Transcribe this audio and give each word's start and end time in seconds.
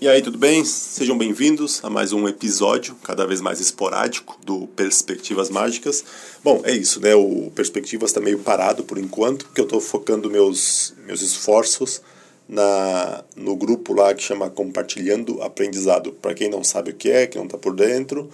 E 0.00 0.08
aí, 0.08 0.20
tudo 0.20 0.36
bem? 0.36 0.64
Sejam 0.64 1.16
bem-vindos 1.16 1.80
a 1.82 1.88
mais 1.88 2.12
um 2.12 2.26
episódio, 2.28 2.96
cada 2.96 3.24
vez 3.26 3.40
mais 3.40 3.60
esporádico, 3.60 4.36
do 4.44 4.66
Perspectivas 4.66 5.48
Mágicas. 5.48 6.04
Bom, 6.42 6.60
é 6.64 6.72
isso, 6.72 7.00
né? 7.00 7.14
O 7.14 7.50
Perspectivas 7.54 8.10
está 8.10 8.20
meio 8.20 8.40
parado 8.40 8.82
por 8.82 8.98
enquanto, 8.98 9.46
porque 9.46 9.60
eu 9.60 9.64
estou 9.64 9.80
focando 9.80 10.28
meus, 10.28 10.92
meus 11.06 11.22
esforços 11.22 12.02
na, 12.48 13.24
no 13.36 13.56
grupo 13.56 13.94
lá 13.94 14.12
que 14.12 14.22
chama 14.22 14.50
Compartilhando 14.50 15.40
Aprendizado. 15.40 16.12
Para 16.12 16.34
quem 16.34 16.50
não 16.50 16.64
sabe 16.64 16.90
o 16.90 16.94
que 16.94 17.10
é, 17.10 17.26
que 17.26 17.38
não 17.38 17.46
está 17.46 17.56
por 17.56 17.74
dentro, 17.74 18.28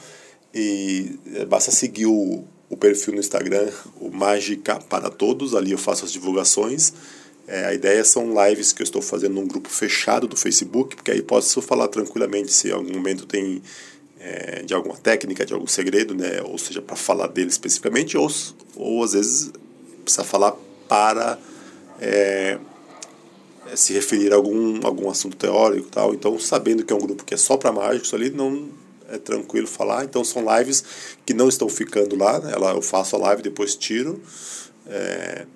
e 0.52 1.18
é, 1.34 1.45
basta 1.45 1.70
seguir 1.70 2.06
o, 2.06 2.42
o 2.70 2.77
perfil 2.77 3.14
no 3.14 3.20
Instagram, 3.20 3.70
o 4.00 4.11
Mágica 4.11 4.80
para 4.80 5.11
Todos, 5.11 5.54
ali 5.54 5.72
eu 5.72 5.79
faço 5.79 6.06
as 6.06 6.11
divulgações 6.11 6.92
é, 7.51 7.64
a 7.64 7.75
ideia 7.75 8.05
são 8.05 8.32
lives 8.46 8.73
que 8.73 8.80
eu 8.80 8.85
estou 8.85 9.03
fazendo 9.03 9.35
num 9.35 9.45
grupo 9.45 9.69
fechado 9.69 10.29
do 10.29 10.37
Facebook, 10.37 10.95
porque 10.95 11.11
aí 11.11 11.21
posso 11.21 11.61
falar 11.61 11.89
tranquilamente 11.89 12.53
se 12.53 12.68
em 12.68 12.72
algum 12.72 12.93
momento 12.93 13.27
tem 13.27 13.61
é, 14.21 14.63
de 14.63 14.72
alguma 14.72 14.96
técnica, 14.96 15.45
de 15.45 15.53
algum 15.53 15.67
segredo, 15.67 16.14
né? 16.14 16.41
ou 16.44 16.57
seja, 16.57 16.81
para 16.81 16.94
falar 16.94 17.27
dele 17.27 17.49
especificamente, 17.49 18.17
ou, 18.17 18.31
ou 18.77 19.03
às 19.03 19.14
vezes 19.14 19.50
precisa 20.05 20.22
falar 20.22 20.55
para 20.86 21.41
é, 22.00 22.57
se 23.75 23.94
referir 23.94 24.32
a 24.32 24.36
algum, 24.36 24.86
algum 24.86 25.11
assunto 25.11 25.36
teórico 25.36 25.89
tal. 25.91 26.14
Então, 26.14 26.39
sabendo 26.39 26.85
que 26.85 26.93
é 26.93 26.96
um 26.96 27.00
grupo 27.00 27.25
que 27.25 27.35
é 27.35 27.36
só 27.36 27.57
para 27.57 27.72
mágicos 27.72 28.14
ali, 28.14 28.30
não 28.30 28.69
é 29.08 29.19
tranquilo 29.19 29.67
falar. 29.67 30.05
Então, 30.05 30.22
são 30.22 30.44
lives 30.57 30.85
que 31.27 31.35
não 31.35 31.49
estão 31.49 31.69
ficando 31.69 32.14
lá. 32.14 32.39
Né? 32.39 32.53
Ela, 32.55 32.75
eu 32.75 32.83
faço 32.83 33.17
a 33.17 33.19
live, 33.19 33.42
depois 33.42 33.75
tiro. 33.75 34.22
É, 34.86 35.47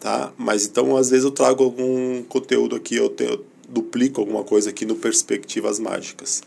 tá? 0.00 0.32
Mas 0.36 0.66
então 0.66 0.96
às 0.96 1.10
vezes 1.10 1.24
eu 1.24 1.30
trago 1.30 1.64
algum 1.64 2.22
conteúdo 2.24 2.76
aqui, 2.76 2.96
eu, 2.96 3.08
te, 3.08 3.24
eu 3.24 3.44
duplico 3.68 4.20
alguma 4.20 4.44
coisa 4.44 4.70
aqui 4.70 4.84
no 4.84 4.96
Perspectivas 4.96 5.78
Mágicas. 5.78 6.42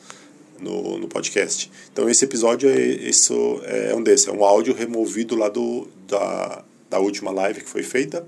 No, 0.59 0.99
no 0.99 1.07
podcast. 1.07 1.71
Então 1.91 2.07
esse 2.07 2.23
episódio 2.23 2.69
é, 2.69 2.79
isso 2.79 3.33
é 3.63 3.95
um 3.95 4.03
desses, 4.03 4.27
é 4.27 4.31
um 4.31 4.45
áudio 4.45 4.75
removido 4.75 5.35
lá 5.35 5.49
do, 5.49 5.87
da, 6.07 6.63
da 6.87 6.99
última 6.99 7.31
live 7.31 7.61
que 7.61 7.67
foi 7.67 7.81
feita 7.81 8.23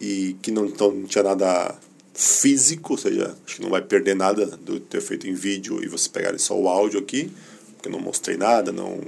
e 0.00 0.34
que 0.40 0.50
não, 0.50 0.64
então, 0.64 0.90
não 0.90 1.04
tinha 1.04 1.22
nada 1.22 1.74
físico, 2.14 2.94
ou 2.94 2.98
seja, 2.98 3.36
acho 3.44 3.56
que 3.56 3.62
não 3.62 3.68
vai 3.68 3.82
perder 3.82 4.16
nada 4.16 4.46
do 4.46 4.80
ter 4.80 5.02
feito 5.02 5.28
em 5.28 5.34
vídeo 5.34 5.84
e 5.84 5.88
você 5.88 6.08
pegar 6.08 6.36
só 6.38 6.58
o 6.58 6.68
áudio 6.68 6.98
aqui, 6.98 7.30
porque 7.74 7.88
eu 7.88 7.92
não 7.92 8.00
mostrei 8.00 8.38
nada, 8.38 8.72
não 8.72 9.00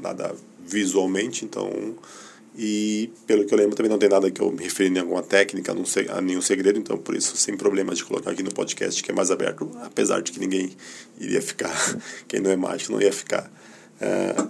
nada 0.00 0.34
visualmente, 0.66 1.44
então 1.44 1.70
e, 2.58 3.10
pelo 3.26 3.44
que 3.44 3.52
eu 3.52 3.58
lembro, 3.58 3.76
também 3.76 3.90
não 3.90 3.98
tem 3.98 4.08
nada 4.08 4.30
que 4.30 4.40
eu 4.40 4.50
me 4.50 4.64
referi 4.64 4.96
a 4.98 5.02
alguma 5.02 5.22
técnica, 5.22 5.74
a 6.08 6.20
nenhum 6.22 6.40
segredo, 6.40 6.78
então 6.78 6.96
por 6.96 7.14
isso, 7.14 7.36
sem 7.36 7.54
problemas 7.54 7.98
de 7.98 8.04
colocar 8.04 8.30
aqui 8.30 8.42
no 8.42 8.50
podcast, 8.50 9.02
que 9.02 9.10
é 9.10 9.14
mais 9.14 9.30
aberto, 9.30 9.70
apesar 9.82 10.22
de 10.22 10.32
que 10.32 10.40
ninguém 10.40 10.70
iria 11.20 11.42
ficar, 11.42 11.74
quem 12.26 12.40
não 12.40 12.50
é 12.50 12.56
mágico, 12.56 12.92
não 12.92 13.02
ia 13.02 13.12
ficar 13.12 13.50
uh, 14.00 14.48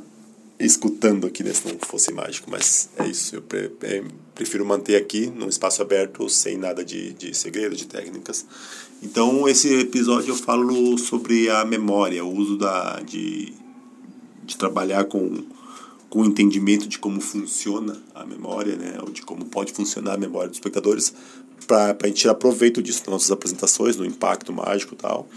escutando 0.60 1.26
aqui, 1.26 1.42
né, 1.42 1.52
se 1.52 1.66
não 1.66 1.76
fosse 1.80 2.12
mágico, 2.12 2.48
mas 2.48 2.88
é 2.96 3.08
isso, 3.08 3.34
eu 3.34 3.42
pre 3.42 3.72
é, 3.82 4.04
prefiro 4.36 4.64
manter 4.64 4.94
aqui, 4.94 5.26
num 5.26 5.48
espaço 5.48 5.82
aberto, 5.82 6.28
sem 6.28 6.56
nada 6.56 6.84
de, 6.84 7.12
de 7.14 7.34
segredo, 7.34 7.74
de 7.74 7.86
técnicas. 7.86 8.46
Então, 9.02 9.48
esse 9.48 9.80
episódio 9.80 10.30
eu 10.30 10.36
falo 10.36 10.96
sobre 10.96 11.50
a 11.50 11.64
memória, 11.64 12.24
o 12.24 12.32
uso 12.32 12.56
da, 12.56 13.00
de, 13.00 13.52
de 14.44 14.56
trabalhar 14.56 15.04
com 15.04 15.44
com 16.16 16.22
o 16.22 16.24
entendimento 16.24 16.88
de 16.88 16.98
como 16.98 17.20
funciona 17.20 17.94
a 18.14 18.24
memória, 18.24 18.74
né, 18.74 18.96
ou 19.02 19.10
de 19.10 19.20
como 19.20 19.44
pode 19.44 19.70
funcionar 19.70 20.14
a 20.14 20.16
memória 20.16 20.48
dos 20.48 20.56
espectadores, 20.56 21.12
para 21.66 21.94
a 22.02 22.06
gente 22.06 22.20
tirar 22.20 22.34
proveito 22.36 22.82
disso 22.82 23.00
nas 23.00 23.08
nossas 23.08 23.30
apresentações, 23.30 23.98
no 23.98 24.04
impacto 24.06 24.50
mágico 24.50 24.94
e 24.94 24.96
tal. 24.96 25.28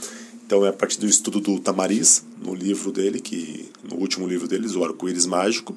Então 0.45 0.65
é 0.65 0.69
a 0.69 0.73
partir 0.73 0.97
do 0.97 1.05
estudo 1.05 1.41
do 1.41 1.59
Tamariz, 1.59 2.23
no 2.41 2.55
livro 2.55 2.93
dele, 2.93 3.19
que 3.19 3.69
no 3.83 3.97
último 3.97 4.25
livro 4.25 4.47
deles, 4.47 4.73
o 4.73 4.81
Arco-Íris 4.81 5.25
Mágico. 5.25 5.75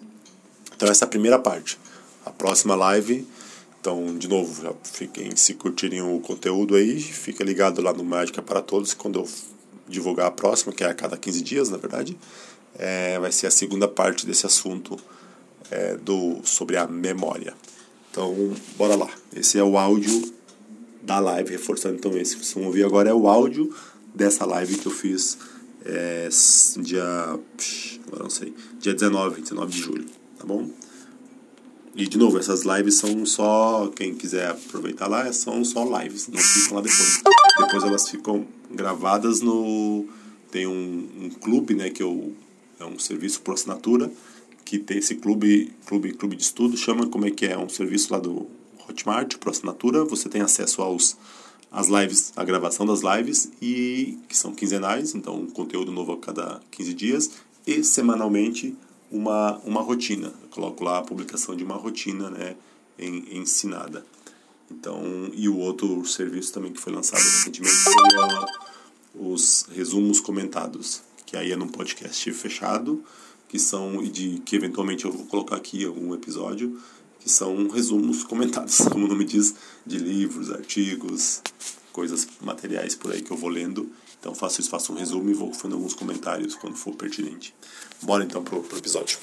Então 0.76 0.88
essa 0.88 1.04
é 1.04 1.06
a 1.06 1.08
primeira 1.08 1.36
parte. 1.36 1.80
A 2.24 2.30
próxima 2.30 2.76
live, 2.76 3.26
então, 3.80 4.16
de 4.16 4.28
novo, 4.28 4.62
já 4.62 4.72
fiquem, 4.84 5.34
se 5.34 5.54
curtirem 5.54 6.00
o 6.00 6.20
conteúdo 6.20 6.76
aí, 6.76 7.00
fica 7.00 7.42
ligado 7.42 7.82
lá 7.82 7.92
no 7.92 8.04
Mágica 8.04 8.40
para 8.40 8.62
Todos, 8.62 8.94
quando 8.94 9.18
eu 9.18 9.28
divulgar 9.88 10.28
a 10.28 10.30
próxima, 10.30 10.72
que 10.72 10.84
é 10.84 10.86
a 10.86 10.94
cada 10.94 11.16
15 11.16 11.42
dias, 11.42 11.68
na 11.68 11.76
verdade 11.76 12.16
é, 12.78 13.18
vai 13.18 13.32
ser 13.32 13.46
a 13.46 13.50
segunda 13.50 13.86
parte 13.86 14.26
desse 14.26 14.46
assunto 14.46 14.98
é, 15.70 15.96
do, 15.96 16.40
sobre 16.44 16.76
a 16.76 16.86
memória. 16.86 17.54
Então, 18.10 18.34
bora 18.76 18.94
lá. 18.94 19.08
Esse 19.34 19.58
é 19.58 19.64
o 19.64 19.78
áudio 19.78 20.32
da 21.02 21.18
live, 21.18 21.52
reforçando 21.52 21.96
então 21.96 22.16
esse 22.16 22.36
que 22.36 22.44
vocês 22.44 22.54
vão 22.54 22.64
ouvir 22.64 22.84
agora 22.84 23.10
é 23.10 23.14
o 23.14 23.26
áudio 23.26 23.74
dessa 24.14 24.44
live 24.44 24.76
que 24.76 24.86
eu 24.86 24.92
fiz 24.92 25.38
é, 25.84 26.28
dia. 26.78 27.02
Agora 28.06 28.22
não 28.22 28.30
sei. 28.30 28.54
Dia 28.78 28.92
19, 28.92 29.40
19 29.40 29.72
de 29.72 29.78
julho, 29.78 30.06
tá 30.38 30.44
bom? 30.44 30.70
E 31.94 32.06
de 32.06 32.16
novo, 32.16 32.38
essas 32.38 32.62
lives 32.62 32.96
são 32.96 33.26
só. 33.26 33.90
Quem 33.94 34.14
quiser 34.14 34.50
aproveitar 34.50 35.08
lá, 35.08 35.30
são 35.32 35.64
só 35.64 35.84
lives, 36.00 36.28
não 36.28 36.38
ficam 36.38 36.76
lá 36.76 36.82
depois. 36.82 37.22
Depois 37.58 37.84
elas 37.84 38.08
ficam 38.08 38.46
gravadas 38.70 39.40
no. 39.40 40.06
Tem 40.50 40.66
um, 40.66 41.08
um 41.22 41.30
clube 41.30 41.74
né, 41.74 41.90
que 41.90 42.02
eu 42.02 42.34
é 42.82 42.86
um 42.86 42.98
serviço 42.98 43.40
por 43.40 43.54
assinatura 43.54 44.10
que 44.64 44.78
tem 44.78 44.98
esse 44.98 45.16
clube, 45.16 45.72
clube, 45.86 46.12
clube 46.12 46.36
de 46.36 46.42
estudo, 46.42 46.76
chama 46.76 47.06
como 47.06 47.26
é 47.26 47.30
que 47.30 47.46
é, 47.46 47.58
um 47.58 47.68
serviço 47.68 48.12
lá 48.12 48.18
do 48.18 48.46
Hotmart 48.88 49.36
por 49.36 49.50
assinatura, 49.50 50.04
você 50.04 50.28
tem 50.28 50.40
acesso 50.40 50.82
aos 50.82 51.16
as 51.70 51.88
lives, 51.88 52.32
a 52.36 52.44
gravação 52.44 52.84
das 52.84 53.00
lives 53.00 53.50
e 53.60 54.18
que 54.28 54.36
são 54.36 54.54
quinzenais, 54.54 55.14
então 55.14 55.40
um 55.40 55.50
conteúdo 55.50 55.90
novo 55.90 56.12
a 56.12 56.18
cada 56.18 56.60
15 56.70 56.94
dias 56.94 57.30
e 57.66 57.82
semanalmente 57.82 58.76
uma 59.10 59.58
uma 59.64 59.80
rotina. 59.80 60.32
Eu 60.42 60.48
coloco 60.50 60.84
lá 60.84 60.98
a 60.98 61.02
publicação 61.02 61.56
de 61.56 61.64
uma 61.64 61.76
rotina, 61.76 62.30
né, 62.30 62.56
em, 62.98 63.38
ensinada. 63.38 64.04
Então, 64.70 65.02
e 65.34 65.48
o 65.48 65.58
outro 65.58 66.04
serviço 66.04 66.52
também 66.52 66.72
que 66.72 66.80
foi 66.80 66.92
lançado 66.92 67.20
recentemente 67.20 67.74
foi 67.74 67.92
os 69.14 69.66
resumos 69.70 70.20
comentados 70.20 71.02
que 71.32 71.38
aí 71.38 71.50
é 71.50 71.56
num 71.56 71.66
podcast 71.66 72.30
fechado, 72.34 73.02
que 73.48 73.58
são, 73.58 74.02
e 74.02 74.10
de 74.10 74.38
que 74.40 74.54
eventualmente 74.54 75.06
eu 75.06 75.10
vou 75.10 75.24
colocar 75.24 75.56
aqui 75.56 75.82
algum 75.82 76.12
episódio, 76.12 76.78
que 77.18 77.30
são 77.30 77.68
resumos 77.68 78.22
comentados, 78.22 78.76
como 78.92 79.06
o 79.06 79.08
nome 79.08 79.24
diz, 79.24 79.54
de 79.86 79.96
livros, 79.96 80.52
artigos, 80.52 81.40
coisas 81.90 82.28
materiais 82.42 82.94
por 82.94 83.12
aí 83.12 83.22
que 83.22 83.30
eu 83.30 83.36
vou 83.36 83.48
lendo. 83.48 83.90
Então 84.20 84.34
faço 84.34 84.60
isso, 84.60 84.68
faço 84.68 84.92
um 84.92 84.96
resumo 84.96 85.30
e 85.30 85.32
vou 85.32 85.54
fazendo 85.54 85.76
alguns 85.76 85.94
comentários 85.94 86.54
quando 86.54 86.76
for 86.76 86.94
pertinente. 86.94 87.54
Bora 88.02 88.22
então 88.24 88.44
pro, 88.44 88.62
pro 88.62 88.76
episódio. 88.76 89.18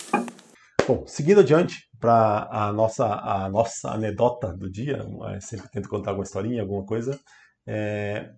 Bom, 0.87 1.05
seguindo 1.05 1.41
adiante 1.41 1.87
para 1.99 2.49
a 2.51 2.73
nossa, 2.73 3.05
a 3.05 3.47
nossa 3.49 3.91
anedota 3.91 4.51
do 4.51 4.67
dia, 4.67 5.05
sempre 5.41 5.69
tento 5.69 5.87
contar 5.87 6.09
alguma 6.09 6.25
historinha, 6.25 6.63
alguma 6.63 6.83
coisa. 6.83 7.19
É, 7.67 8.31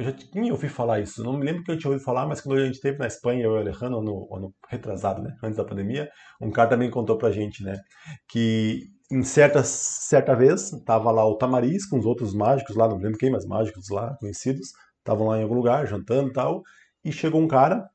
eu 0.00 0.04
já 0.04 0.12
tinha 0.12 0.50
ouvido 0.50 0.72
falar 0.72 1.00
isso, 1.00 1.22
não 1.22 1.34
me 1.34 1.44
lembro 1.44 1.62
que 1.62 1.70
eu 1.70 1.78
tinha 1.78 1.90
ouvido 1.90 2.04
falar, 2.04 2.26
mas 2.26 2.40
quando 2.40 2.58
a 2.58 2.64
gente 2.64 2.76
esteve 2.76 2.98
na 2.98 3.06
Espanha, 3.06 3.44
eu 3.44 3.52
e 3.52 3.54
o 3.54 3.58
Alejandro, 3.58 3.98
ano, 3.98 4.28
ano 4.34 4.54
retrasado, 4.66 5.22
né, 5.22 5.36
antes 5.42 5.58
da 5.58 5.64
pandemia, 5.64 6.10
um 6.40 6.50
cara 6.50 6.70
também 6.70 6.90
contou 6.90 7.18
pra 7.18 7.30
gente, 7.30 7.62
né, 7.62 7.78
que 8.26 8.86
em 9.12 9.22
certa, 9.22 9.62
certa 9.62 10.34
vez 10.34 10.70
tava 10.86 11.10
lá 11.10 11.26
o 11.26 11.36
Tamariz 11.36 11.86
com 11.86 11.98
os 11.98 12.06
outros 12.06 12.32
mágicos 12.32 12.76
lá, 12.76 12.88
não 12.88 12.96
lembro 12.96 13.18
quem, 13.18 13.30
mas 13.30 13.44
mágicos 13.44 13.90
lá, 13.90 14.16
conhecidos, 14.18 14.68
estavam 14.98 15.28
lá 15.28 15.38
em 15.38 15.42
algum 15.42 15.54
lugar, 15.54 15.86
jantando 15.86 16.30
e 16.30 16.32
tal, 16.32 16.62
e 17.04 17.12
chegou 17.12 17.42
um 17.42 17.48
cara, 17.48 17.86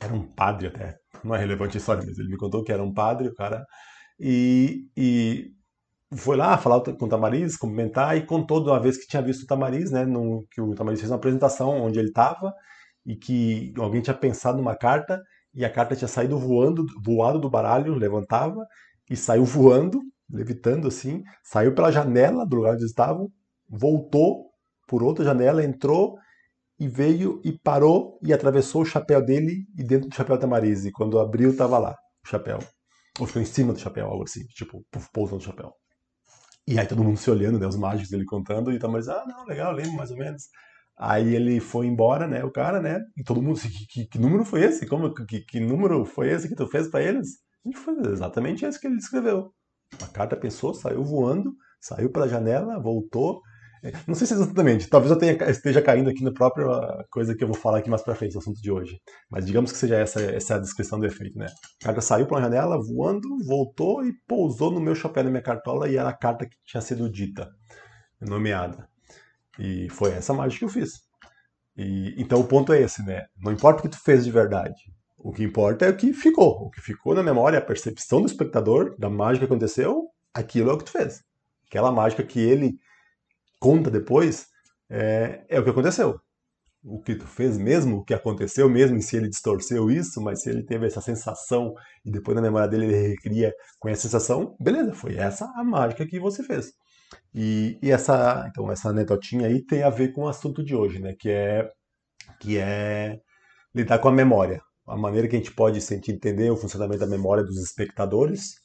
era 0.00 0.14
um 0.14 0.26
padre 0.26 0.68
até, 0.68 0.96
não 1.22 1.34
é 1.34 1.38
relevante 1.38 1.76
a 1.76 1.80
história, 1.80 2.02
mas 2.06 2.18
ele 2.18 2.30
me 2.30 2.38
contou 2.38 2.64
que 2.64 2.72
era 2.72 2.82
um 2.82 2.94
padre, 2.94 3.28
o 3.28 3.34
cara, 3.34 3.66
e, 4.18 4.86
e 4.96 5.52
foi 6.16 6.36
lá 6.36 6.56
falar 6.56 6.80
com 6.80 7.04
o 7.04 7.08
Tamariz, 7.08 7.56
cumprimentar 7.56 8.16
e 8.16 8.24
contou 8.24 8.62
de 8.62 8.70
uma 8.70 8.80
vez 8.80 8.96
que 8.96 9.06
tinha 9.06 9.22
visto 9.22 9.42
o 9.42 9.46
Tamariz, 9.46 9.90
né, 9.90 10.04
no, 10.04 10.46
que 10.50 10.60
o 10.60 10.74
Tamariz 10.74 11.00
fez 11.00 11.10
uma 11.10 11.16
apresentação 11.16 11.82
onde 11.82 11.98
ele 11.98 12.08
estava 12.08 12.52
e 13.04 13.14
que 13.14 13.72
alguém 13.78 14.00
tinha 14.00 14.14
pensado 14.14 14.58
numa 14.58 14.76
carta 14.76 15.22
e 15.54 15.64
a 15.64 15.70
carta 15.70 15.96
tinha 15.96 16.08
saído 16.08 16.38
voando, 16.38 16.86
voado 17.02 17.38
do 17.38 17.50
baralho, 17.50 17.94
levantava 17.94 18.66
e 19.10 19.16
saiu 19.16 19.44
voando, 19.44 20.00
levitando 20.30 20.88
assim, 20.88 21.22
saiu 21.42 21.74
pela 21.74 21.90
janela 21.90 22.46
do 22.46 22.56
lugar 22.56 22.74
onde 22.74 22.84
estavam, 22.84 23.30
voltou 23.68 24.50
por 24.86 25.02
outra 25.02 25.24
janela, 25.24 25.64
entrou 25.64 26.16
e 26.78 26.86
veio 26.86 27.40
e 27.44 27.52
parou 27.52 28.18
e 28.22 28.32
atravessou 28.32 28.82
o 28.82 28.86
chapéu 28.86 29.24
dele 29.24 29.66
e 29.76 29.82
dentro 29.82 30.08
do 30.08 30.14
chapéu 30.14 30.38
Tamariz. 30.38 30.84
E 30.84 30.92
quando 30.92 31.18
abriu, 31.18 31.50
estava 31.50 31.78
lá 31.78 31.94
o 32.24 32.28
chapéu. 32.28 32.58
Ou 33.18 33.26
ficou 33.26 33.42
em 33.42 33.44
cima 33.44 33.72
do 33.72 33.78
chapéu, 33.78 34.06
algo 34.06 34.22
assim, 34.22 34.44
tipo, 34.46 34.84
pousando 35.12 35.38
no 35.38 35.42
chapéu. 35.42 35.72
E 36.68 36.78
aí 36.78 36.86
todo 36.86 37.02
mundo 37.02 37.16
se 37.16 37.30
olhando, 37.30 37.58
né? 37.58 37.66
Os 37.66 37.76
mágicos 37.76 38.10
dele 38.10 38.26
contando, 38.26 38.70
e 38.70 38.78
Tamariz, 38.78 39.08
ah, 39.08 39.24
não, 39.26 39.46
legal, 39.46 39.72
lembro 39.72 39.94
mais 39.94 40.10
ou 40.10 40.18
menos. 40.18 40.48
Aí 40.98 41.34
ele 41.34 41.60
foi 41.60 41.86
embora, 41.86 42.26
né? 42.28 42.44
O 42.44 42.50
cara, 42.50 42.78
né? 42.78 43.00
E 43.16 43.24
todo 43.24 43.40
mundo, 43.40 43.58
que, 43.58 43.86
que, 43.86 44.06
que 44.06 44.18
número 44.18 44.44
foi 44.44 44.64
esse? 44.64 44.86
Como, 44.86 45.14
que, 45.14 45.40
que, 45.40 45.60
número 45.60 46.04
foi 46.04 46.28
esse 46.30 46.46
que 46.46 46.54
tu 46.54 46.66
fez 46.66 46.86
para 46.86 47.02
eles? 47.02 47.38
Gente 47.64 47.78
foi 47.78 47.94
exatamente 48.12 48.66
esse 48.66 48.78
que 48.78 48.86
ele 48.86 48.96
escreveu. 48.96 49.50
A 50.02 50.08
carta 50.08 50.36
pensou, 50.36 50.74
saiu 50.74 51.02
voando, 51.02 51.54
saiu 51.80 52.12
pela 52.12 52.28
janela, 52.28 52.78
voltou 52.78 53.40
Não 54.06 54.14
sei 54.14 54.26
se 54.26 54.34
exatamente, 54.34 54.88
talvez 54.88 55.10
eu 55.10 55.18
tenha, 55.18 55.32
esteja 55.50 55.80
caindo 55.80 56.10
aqui 56.10 56.22
na 56.22 56.32
própria 56.32 56.66
coisa 57.10 57.34
que 57.34 57.42
eu 57.44 57.48
vou 57.48 57.56
falar 57.56 57.78
aqui 57.78 57.88
mais 57.90 58.02
pra 58.02 58.14
frente, 58.14 58.34
no 58.34 58.40
assunto 58.40 58.60
de 58.60 58.70
hoje. 58.70 59.00
Mas 59.30 59.46
digamos 59.46 59.70
que 59.70 59.78
seja 59.78 59.96
essa, 59.96 60.20
essa 60.20 60.56
a 60.56 60.58
descrição 60.58 60.98
do 60.98 61.06
efeito, 61.06 61.38
né? 61.38 61.46
A 61.82 61.86
carta 61.86 62.00
saiu 62.00 62.26
pela 62.26 62.40
janela, 62.40 62.80
voando, 62.80 63.28
voltou 63.44 64.04
e 64.04 64.12
pousou 64.26 64.70
no 64.70 64.80
meu 64.80 64.94
chapéu, 64.94 65.24
na 65.24 65.30
minha 65.30 65.42
cartola, 65.42 65.88
e 65.88 65.96
era 65.96 66.08
a 66.08 66.16
carta 66.16 66.46
que 66.46 66.56
tinha 66.64 66.80
sido 66.80 67.10
dita, 67.10 67.48
nomeada. 68.20 68.88
E 69.58 69.88
foi 69.90 70.12
essa 70.12 70.34
mágica 70.34 70.60
que 70.60 70.64
eu 70.64 70.68
fiz. 70.68 71.08
E, 71.76 72.14
então 72.20 72.40
o 72.40 72.44
ponto 72.44 72.72
é 72.72 72.82
esse, 72.82 73.04
né? 73.04 73.26
Não 73.36 73.52
importa 73.52 73.80
o 73.80 73.82
que 73.82 73.88
tu 73.88 74.02
fez 74.02 74.24
de 74.24 74.30
verdade. 74.30 74.74
O 75.16 75.32
que 75.32 75.42
importa 75.42 75.86
é 75.86 75.90
o 75.90 75.96
que 75.96 76.12
ficou. 76.12 76.66
O 76.66 76.70
que 76.70 76.80
ficou 76.80 77.14
na 77.14 77.22
memória, 77.22 77.58
a 77.58 77.62
percepção 77.62 78.20
do 78.20 78.26
espectador 78.26 78.96
da 78.98 79.10
mágica 79.10 79.46
que 79.46 79.52
aconteceu, 79.52 80.08
aquilo 80.32 80.70
é 80.70 80.72
o 80.72 80.78
que 80.78 80.84
tu 80.84 80.92
fez. 80.92 81.22
Aquela 81.66 81.92
mágica 81.92 82.22
que 82.22 82.40
ele 82.40 82.78
conta 83.58 83.90
depois 83.90 84.46
é, 84.90 85.44
é 85.48 85.60
o 85.60 85.64
que 85.64 85.70
aconteceu. 85.70 86.20
O 86.82 87.00
que 87.02 87.16
tu 87.16 87.26
fez 87.26 87.58
mesmo, 87.58 87.98
o 87.98 88.04
que 88.04 88.14
aconteceu 88.14 88.68
mesmo, 88.68 88.96
e 88.96 89.02
se 89.02 89.16
ele 89.16 89.28
distorceu 89.28 89.90
isso, 89.90 90.20
mas 90.22 90.42
se 90.42 90.48
ele 90.48 90.62
teve 90.62 90.86
essa 90.86 91.00
sensação 91.00 91.74
e 92.04 92.10
depois 92.10 92.36
na 92.36 92.42
memória 92.42 92.68
dele 92.68 92.86
ele 92.86 93.08
recria 93.08 93.52
com 93.78 93.88
essa 93.88 94.02
sensação, 94.02 94.56
beleza, 94.60 94.94
foi 94.94 95.16
essa 95.16 95.44
a 95.56 95.64
mágica 95.64 96.06
que 96.06 96.20
você 96.20 96.42
fez. 96.42 96.72
E, 97.34 97.78
e 97.82 97.90
essa, 97.90 98.46
então, 98.48 98.70
essa 98.70 98.90
anedotinha 98.90 99.46
aí 99.46 99.64
tem 99.64 99.82
a 99.82 99.90
ver 99.90 100.12
com 100.12 100.22
o 100.22 100.28
assunto 100.28 100.62
de 100.62 100.74
hoje, 100.74 100.98
né? 101.00 101.14
Que 101.18 101.30
é, 101.30 101.70
que 102.40 102.58
é 102.58 103.18
lidar 103.74 103.98
com 103.98 104.08
a 104.08 104.12
memória. 104.12 104.60
A 104.86 104.96
maneira 104.96 105.28
que 105.28 105.36
a 105.36 105.38
gente 105.38 105.52
pode 105.52 105.80
sentir 105.80 106.12
entender 106.12 106.50
o 106.50 106.56
funcionamento 106.56 107.00
da 107.00 107.06
memória 107.06 107.44
dos 107.44 107.62
espectadores 107.62 108.56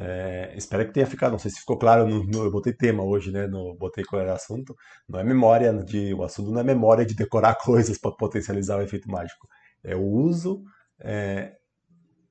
é, 0.00 0.52
espero 0.56 0.86
que 0.86 0.92
tenha 0.92 1.06
ficado, 1.06 1.32
não 1.32 1.40
sei 1.40 1.50
se 1.50 1.58
ficou 1.58 1.76
claro, 1.76 2.06
no, 2.06 2.22
no, 2.22 2.44
eu 2.44 2.52
botei 2.52 2.72
tema 2.72 3.02
hoje, 3.02 3.32
né? 3.32 3.48
No, 3.48 3.74
botei 3.76 4.04
qual 4.04 4.22
era 4.22 4.30
o 4.30 4.34
assunto. 4.34 4.72
Não 5.08 5.18
é 5.18 5.24
memória 5.24 5.72
de. 5.72 6.14
O 6.14 6.22
assunto 6.22 6.52
não 6.52 6.60
é 6.60 6.64
memória 6.64 7.04
de 7.04 7.16
decorar 7.16 7.56
coisas 7.60 7.98
para 7.98 8.12
potencializar 8.12 8.78
o 8.78 8.82
efeito 8.82 9.10
mágico. 9.10 9.48
É 9.82 9.96
o 9.96 10.04
uso, 10.04 10.62
é, 11.00 11.52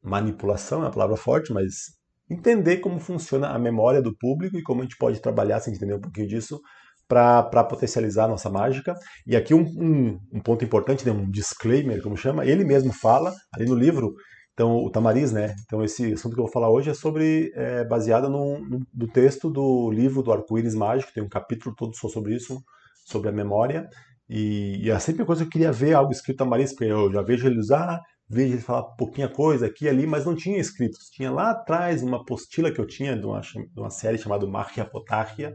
manipulação 0.01 0.85
é 0.85 0.87
a 0.87 0.91
palavra 0.91 1.17
forte, 1.17 1.51
mas 1.51 1.97
entender 2.29 2.77
como 2.77 2.99
funciona 2.99 3.49
a 3.49 3.59
memória 3.59 4.01
do 4.01 4.15
público 4.17 4.57
e 4.57 4.63
como 4.63 4.79
a 4.81 4.83
gente 4.83 4.97
pode 4.97 5.19
trabalhar, 5.21 5.59
se 5.59 5.69
entender 5.69 5.95
um 5.95 6.01
pouquinho 6.01 6.27
disso, 6.27 6.61
para 7.05 7.63
potencializar 7.65 8.25
a 8.25 8.29
nossa 8.29 8.49
mágica. 8.49 8.95
E 9.25 9.35
aqui 9.35 9.53
um, 9.53 9.63
um, 9.63 10.19
um 10.33 10.41
ponto 10.41 10.63
importante, 10.63 11.05
né, 11.05 11.11
um 11.11 11.29
disclaimer, 11.29 12.01
como 12.01 12.15
chama, 12.15 12.45
ele 12.45 12.63
mesmo 12.63 12.93
fala 12.93 13.33
ali 13.53 13.65
no 13.65 13.75
livro 13.75 14.13
então, 14.57 14.83
o 14.83 14.89
Tamariz, 14.89 15.31
né? 15.31 15.55
Então, 15.65 15.83
esse 15.83 16.13
assunto 16.13 16.33
que 16.33 16.39
eu 16.39 16.45
vou 16.45 16.51
falar 16.51 16.71
hoje 16.71 16.89
é 16.89 16.93
sobre, 16.95 17.51
é, 17.53 17.85
baseado 17.85 18.27
no, 18.27 18.59
no, 18.59 18.79
no, 18.91 19.07
texto 19.07 19.51
do 19.51 19.91
livro 19.91 20.23
do 20.23 20.31
Arco-Íris 20.31 20.73
Mágico, 20.73 21.13
tem 21.13 21.21
um 21.21 21.29
capítulo 21.29 21.75
todo 21.75 21.95
só 21.95 22.09
sobre 22.09 22.33
isso, 22.33 22.59
sobre 23.05 23.29
a 23.29 23.31
memória. 23.31 23.87
E, 24.27 24.83
e 24.83 24.89
é 24.89 24.97
sempre 24.97 25.21
uma 25.21 25.27
coisa 25.27 25.43
que 25.43 25.47
eu 25.49 25.51
queria 25.51 25.71
ver 25.71 25.93
algo 25.93 26.11
escrito 26.11 26.39
Tamariz, 26.39 26.71
porque 26.71 26.85
eu 26.91 27.13
já 27.13 27.21
vejo 27.21 27.45
ele 27.45 27.59
usar, 27.59 28.01
vejo 28.27 28.55
ele 28.55 28.61
falar 28.63 28.81
pouquinha 28.95 29.29
coisa 29.29 29.67
aqui 29.67 29.85
e 29.85 29.89
ali, 29.89 30.07
mas 30.07 30.25
não 30.25 30.35
tinha 30.35 30.57
escrito. 30.57 30.97
Tinha 31.11 31.29
lá 31.29 31.51
atrás 31.51 32.01
uma 32.01 32.17
apostila 32.17 32.71
que 32.71 32.81
eu 32.81 32.87
tinha 32.87 33.15
de 33.15 33.27
uma, 33.27 33.41
de 33.41 33.79
uma 33.79 33.91
série 33.91 34.17
chamada 34.17 34.47
Marcia 34.47 34.83
Potarchia. 34.83 35.53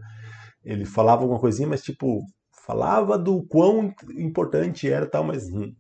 Ele 0.65 0.85
falava 0.85 1.23
alguma 1.23 1.41
coisinha, 1.41 1.67
mas 1.67 1.83
tipo, 1.83 2.21
falava 2.65 3.19
do 3.19 3.45
quão 3.49 3.93
importante 4.17 4.89
era 4.89 5.07
tal, 5.07 5.25
mas 5.25 5.51
não, 5.51 5.73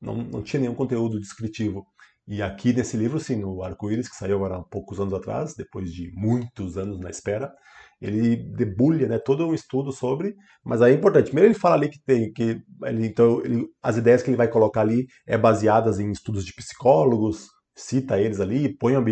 não, 0.00 0.16
não 0.16 0.42
tinha 0.42 0.60
nenhum 0.60 0.74
conteúdo 0.74 1.20
descritivo. 1.20 1.84
E 2.26 2.42
aqui 2.42 2.72
nesse 2.72 2.96
livro, 2.96 3.20
sim, 3.20 3.36
no 3.36 3.62
Arco-Íris, 3.62 4.08
que 4.08 4.16
saiu 4.16 4.36
agora 4.36 4.56
há 4.56 4.62
poucos 4.62 4.98
anos 4.98 5.12
atrás, 5.12 5.54
depois 5.54 5.92
de 5.92 6.10
muitos 6.14 6.78
anos 6.78 6.98
na 6.98 7.10
espera, 7.10 7.52
ele 8.00 8.36
debulha 8.36 9.06
né, 9.06 9.18
todo 9.18 9.46
um 9.46 9.54
estudo 9.54 9.92
sobre, 9.92 10.34
mas 10.64 10.80
aí 10.80 10.92
é 10.92 10.96
importante. 10.96 11.26
Primeiro 11.26 11.48
ele 11.48 11.58
fala 11.58 11.76
ali 11.76 11.90
que 11.90 12.00
tem 12.02 12.32
que 12.32 12.62
ele, 12.84 13.06
então 13.06 13.40
ele, 13.44 13.66
as 13.82 13.96
ideias 13.98 14.22
que 14.22 14.30
ele 14.30 14.36
vai 14.38 14.48
colocar 14.48 14.80
ali 14.80 15.06
é 15.26 15.36
baseadas 15.36 15.98
em 16.00 16.10
estudos 16.10 16.44
de 16.46 16.54
psicólogos, 16.54 17.46
cita 17.74 18.18
eles 18.18 18.40
ali, 18.40 18.74
põe 18.76 18.94
a 18.96 19.02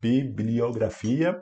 bibliografia, 0.00 1.36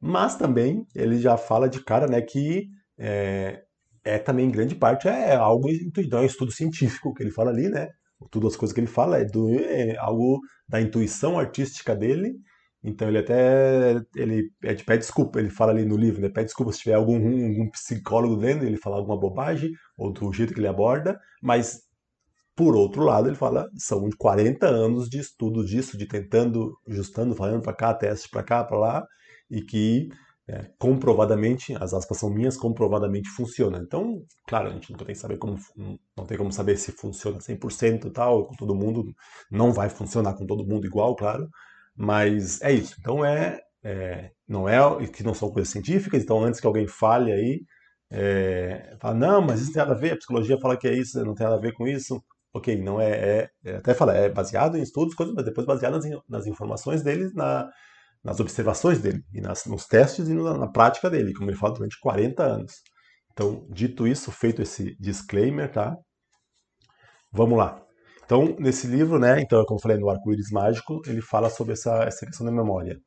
mas 0.00 0.36
também 0.36 0.86
ele 0.94 1.18
já 1.18 1.36
fala 1.36 1.68
de 1.68 1.82
cara, 1.82 2.06
né, 2.06 2.20
que 2.20 2.68
é, 2.98 3.62
é 4.04 4.18
também 4.18 4.50
grande 4.50 4.74
parte 4.74 5.08
é 5.08 5.34
algo 5.34 5.68
então 5.70 6.18
é 6.20 6.22
um 6.22 6.26
estudo 6.26 6.52
científico 6.52 7.14
que 7.14 7.22
ele 7.22 7.30
fala 7.32 7.50
ali, 7.50 7.68
né? 7.68 7.88
Tudo 8.30 8.46
as 8.46 8.56
coisas 8.56 8.74
que 8.74 8.80
ele 8.80 8.86
fala 8.86 9.18
é, 9.18 9.24
do, 9.24 9.48
é 9.50 9.96
algo 9.98 10.40
da 10.68 10.80
intuição 10.80 11.38
artística 11.38 11.94
dele. 11.94 12.34
Então 12.82 13.08
ele 13.08 13.18
até 13.18 14.00
ele 14.14 14.50
pede, 14.60 14.98
desculpa, 14.98 15.40
ele 15.40 15.50
fala 15.50 15.72
ali 15.72 15.84
no 15.84 15.96
livro, 15.96 16.20
né? 16.22 16.28
Pede 16.28 16.46
desculpa 16.46 16.72
se 16.72 16.80
tiver 16.80 16.94
algum, 16.94 17.16
algum 17.16 17.70
psicólogo 17.70 18.36
lendo, 18.36 18.64
ele 18.64 18.76
fala 18.76 18.96
alguma 18.96 19.18
bobagem, 19.18 19.72
ou 19.96 20.12
do 20.12 20.32
jeito 20.32 20.54
que 20.54 20.60
ele 20.60 20.68
aborda, 20.68 21.18
mas 21.42 21.86
por 22.56 22.74
outro 22.74 23.04
lado, 23.04 23.28
ele 23.28 23.36
fala, 23.36 23.68
são 23.76 24.08
40 24.16 24.66
anos 24.66 25.10
de 25.10 25.18
estudo 25.18 25.62
disso, 25.64 25.98
de 25.98 26.06
tentando, 26.06 26.74
ajustando, 26.88 27.34
falando 27.34 27.60
para 27.60 27.74
cá, 27.74 27.92
testes 27.92 28.30
para 28.30 28.42
cá, 28.42 28.64
para 28.64 28.78
lá, 28.78 29.06
e 29.50 29.60
que 29.60 30.08
é, 30.48 30.70
comprovadamente, 30.78 31.74
as 31.80 31.92
aspas 31.92 32.18
são 32.18 32.30
minhas, 32.30 32.56
comprovadamente 32.56 33.28
funciona. 33.30 33.78
Então, 33.78 34.22
claro, 34.46 34.68
a 34.68 34.72
gente 34.72 34.90
não 34.90 34.98
tem 34.98 35.08
que 35.08 35.14
saber 35.14 35.38
como, 35.38 35.58
não 36.16 36.24
tem 36.24 36.38
como 36.38 36.52
saber 36.52 36.76
se 36.76 36.92
funciona 36.92 37.38
100% 37.40 38.06
e 38.06 38.10
tal, 38.10 38.46
com 38.46 38.54
todo 38.54 38.74
mundo, 38.74 39.04
não 39.50 39.72
vai 39.72 39.88
funcionar 39.88 40.34
com 40.34 40.46
todo 40.46 40.66
mundo 40.66 40.86
igual, 40.86 41.16
claro, 41.16 41.48
mas 41.96 42.60
é 42.62 42.72
isso. 42.72 42.94
Então, 43.00 43.24
é, 43.24 43.60
é 43.82 44.30
não 44.48 44.68
é 44.68 44.78
que 45.08 45.24
não 45.24 45.34
são 45.34 45.50
coisas 45.50 45.72
científicas, 45.72 46.22
então 46.22 46.42
antes 46.44 46.60
que 46.60 46.66
alguém 46.66 46.86
fale 46.86 47.32
aí, 47.32 47.64
é, 48.10 48.96
fala, 49.00 49.14
não, 49.14 49.42
mas 49.42 49.60
isso 49.60 49.68
não 49.68 49.74
tem 49.74 49.82
nada 49.82 49.94
a 49.94 50.00
ver, 50.00 50.12
a 50.12 50.16
psicologia 50.16 50.58
fala 50.60 50.76
que 50.76 50.86
é 50.86 50.94
isso, 50.94 51.24
não 51.24 51.34
tem 51.34 51.44
nada 51.44 51.58
a 51.58 51.60
ver 51.60 51.72
com 51.72 51.88
isso, 51.88 52.22
ok, 52.54 52.80
não 52.80 53.00
é, 53.00 53.10
é, 53.10 53.50
é 53.64 53.76
até 53.76 53.94
fala, 53.94 54.14
é 54.14 54.28
baseado 54.28 54.76
em 54.76 54.82
estudos, 54.82 55.14
coisas, 55.14 55.34
mas 55.34 55.44
depois 55.44 55.66
baseado 55.66 55.94
nas, 55.94 56.04
nas 56.28 56.46
informações 56.46 57.02
deles, 57.02 57.34
na, 57.34 57.68
nas 58.26 58.40
observações 58.40 59.00
dele, 59.00 59.22
e 59.32 59.40
nas, 59.40 59.66
nos 59.66 59.86
testes 59.86 60.28
e 60.28 60.34
na, 60.34 60.58
na, 60.58 60.66
prática 60.66 61.08
dele, 61.08 61.32
como 61.32 61.48
ele 61.48 61.56
fala, 61.56 61.74
durante 61.74 61.96
40 62.00 62.42
anos. 62.42 62.72
Então, 63.32 63.64
dito 63.70 64.04
isso, 64.04 64.32
feito 64.32 64.60
esse 64.60 64.96
disclaimer, 64.98 65.70
tá? 65.70 65.96
Vamos 67.30 67.56
lá. 67.56 67.80
Então, 68.24 68.56
nesse 68.58 68.88
livro, 68.88 69.20
né, 69.20 69.40
então, 69.40 69.64
como 69.64 69.78
eu 69.78 69.82
falei 69.82 69.96
no 69.96 70.10
Arco-Íris 70.10 70.50
Mágico, 70.50 71.00
ele 71.06 71.22
fala 71.22 71.48
sobre 71.48 71.74
essa, 71.74 72.02
essa 72.02 72.26
questão 72.26 72.44
da 72.44 72.50
memória. 72.50 72.98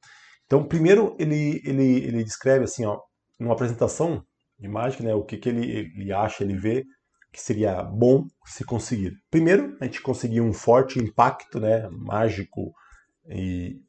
Então, 0.46 0.64
primeiro, 0.64 1.18
ele, 1.20 1.62
ele, 1.66 1.98
ele 2.06 2.24
descreve, 2.24 2.64
assim, 2.64 2.86
ó, 2.86 2.98
numa 3.38 3.54
apresentação 3.54 4.24
de 4.58 4.70
mágica, 4.70 5.04
né, 5.04 5.14
o 5.14 5.26
que, 5.26 5.38
que 5.38 5.50
ele, 5.50 5.92
ele 5.98 6.14
acha, 6.14 6.46
ele 6.46 6.56
vê 6.56 6.86
que 7.34 7.42
seria 7.42 7.84
bom 7.84 8.26
se 8.46 8.64
conseguir. 8.64 9.12
Primeiro, 9.30 9.76
a 9.82 9.86
gente 9.86 10.02
conseguir 10.02 10.40
um 10.40 10.54
forte 10.54 10.98
impacto, 10.98 11.60
né, 11.60 11.90
mágico, 11.92 12.72
e, 13.30 13.82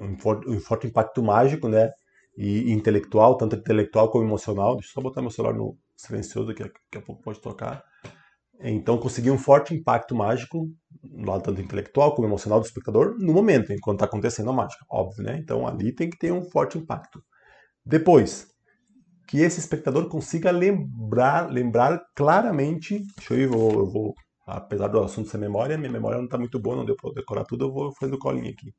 um, 0.00 0.16
forte, 0.60 0.86
impacto 0.86 1.22
mágico, 1.22 1.68
né? 1.68 1.90
E, 2.36 2.70
intelectual, 2.70 3.36
tanto 3.36 3.56
intelectual 3.56 4.10
como 4.10 4.24
emocional. 4.24 4.74
Deixa 4.76 4.90
eu 4.90 4.94
só 4.94 5.00
botar 5.00 5.20
meu 5.20 5.30
celular 5.30 5.54
no 5.54 5.76
silencioso, 5.96 6.54
que 6.54 6.62
daqui 6.62 6.78
a 6.96 7.00
pouco 7.00 7.22
pode 7.22 7.40
tocar. 7.40 7.82
Então, 8.60 8.98
conseguir 8.98 9.30
um 9.30 9.38
forte 9.38 9.74
impacto 9.74 10.14
mágico, 10.14 10.68
no 11.02 11.30
lado 11.30 11.42
tanto 11.42 11.60
intelectual 11.60 12.14
como 12.14 12.26
emocional 12.26 12.60
do 12.60 12.66
espectador, 12.66 13.16
no 13.18 13.32
momento, 13.32 13.72
enquanto 13.72 13.96
está 13.96 14.06
acontecendo 14.06 14.50
a 14.50 14.52
mágica, 14.52 14.84
óbvio, 14.90 15.24
né? 15.24 15.38
Então, 15.38 15.66
ali 15.66 15.94
tem 15.94 16.08
que 16.08 16.18
ter 16.18 16.32
um 16.32 16.42
forte 16.42 16.78
impacto. 16.78 17.22
Depois, 17.84 18.48
que 19.26 19.38
esse 19.38 19.58
espectador 19.58 20.08
consiga 20.08 20.50
lembrar, 20.50 21.50
lembrar 21.50 22.00
claramente. 22.14 23.02
Deixa 23.16 23.34
eu 23.34 23.38
ir, 23.38 23.42
eu 23.44 23.50
vou, 23.50 23.72
eu 23.72 23.86
vou 23.86 24.14
apesar 24.46 24.88
do 24.88 25.00
assunto 25.00 25.28
ser 25.28 25.38
memória, 25.38 25.76
minha 25.76 25.90
memória 25.90 26.18
não 26.18 26.26
está 26.26 26.38
muito 26.38 26.58
boa, 26.58 26.76
não 26.76 26.84
deu 26.84 26.96
para 26.96 27.12
decorar 27.12 27.44
tudo, 27.44 27.66
eu 27.66 27.72
vou 27.72 27.92
fazendo 27.92 28.18
colinha 28.18 28.50
aqui. 28.50 28.72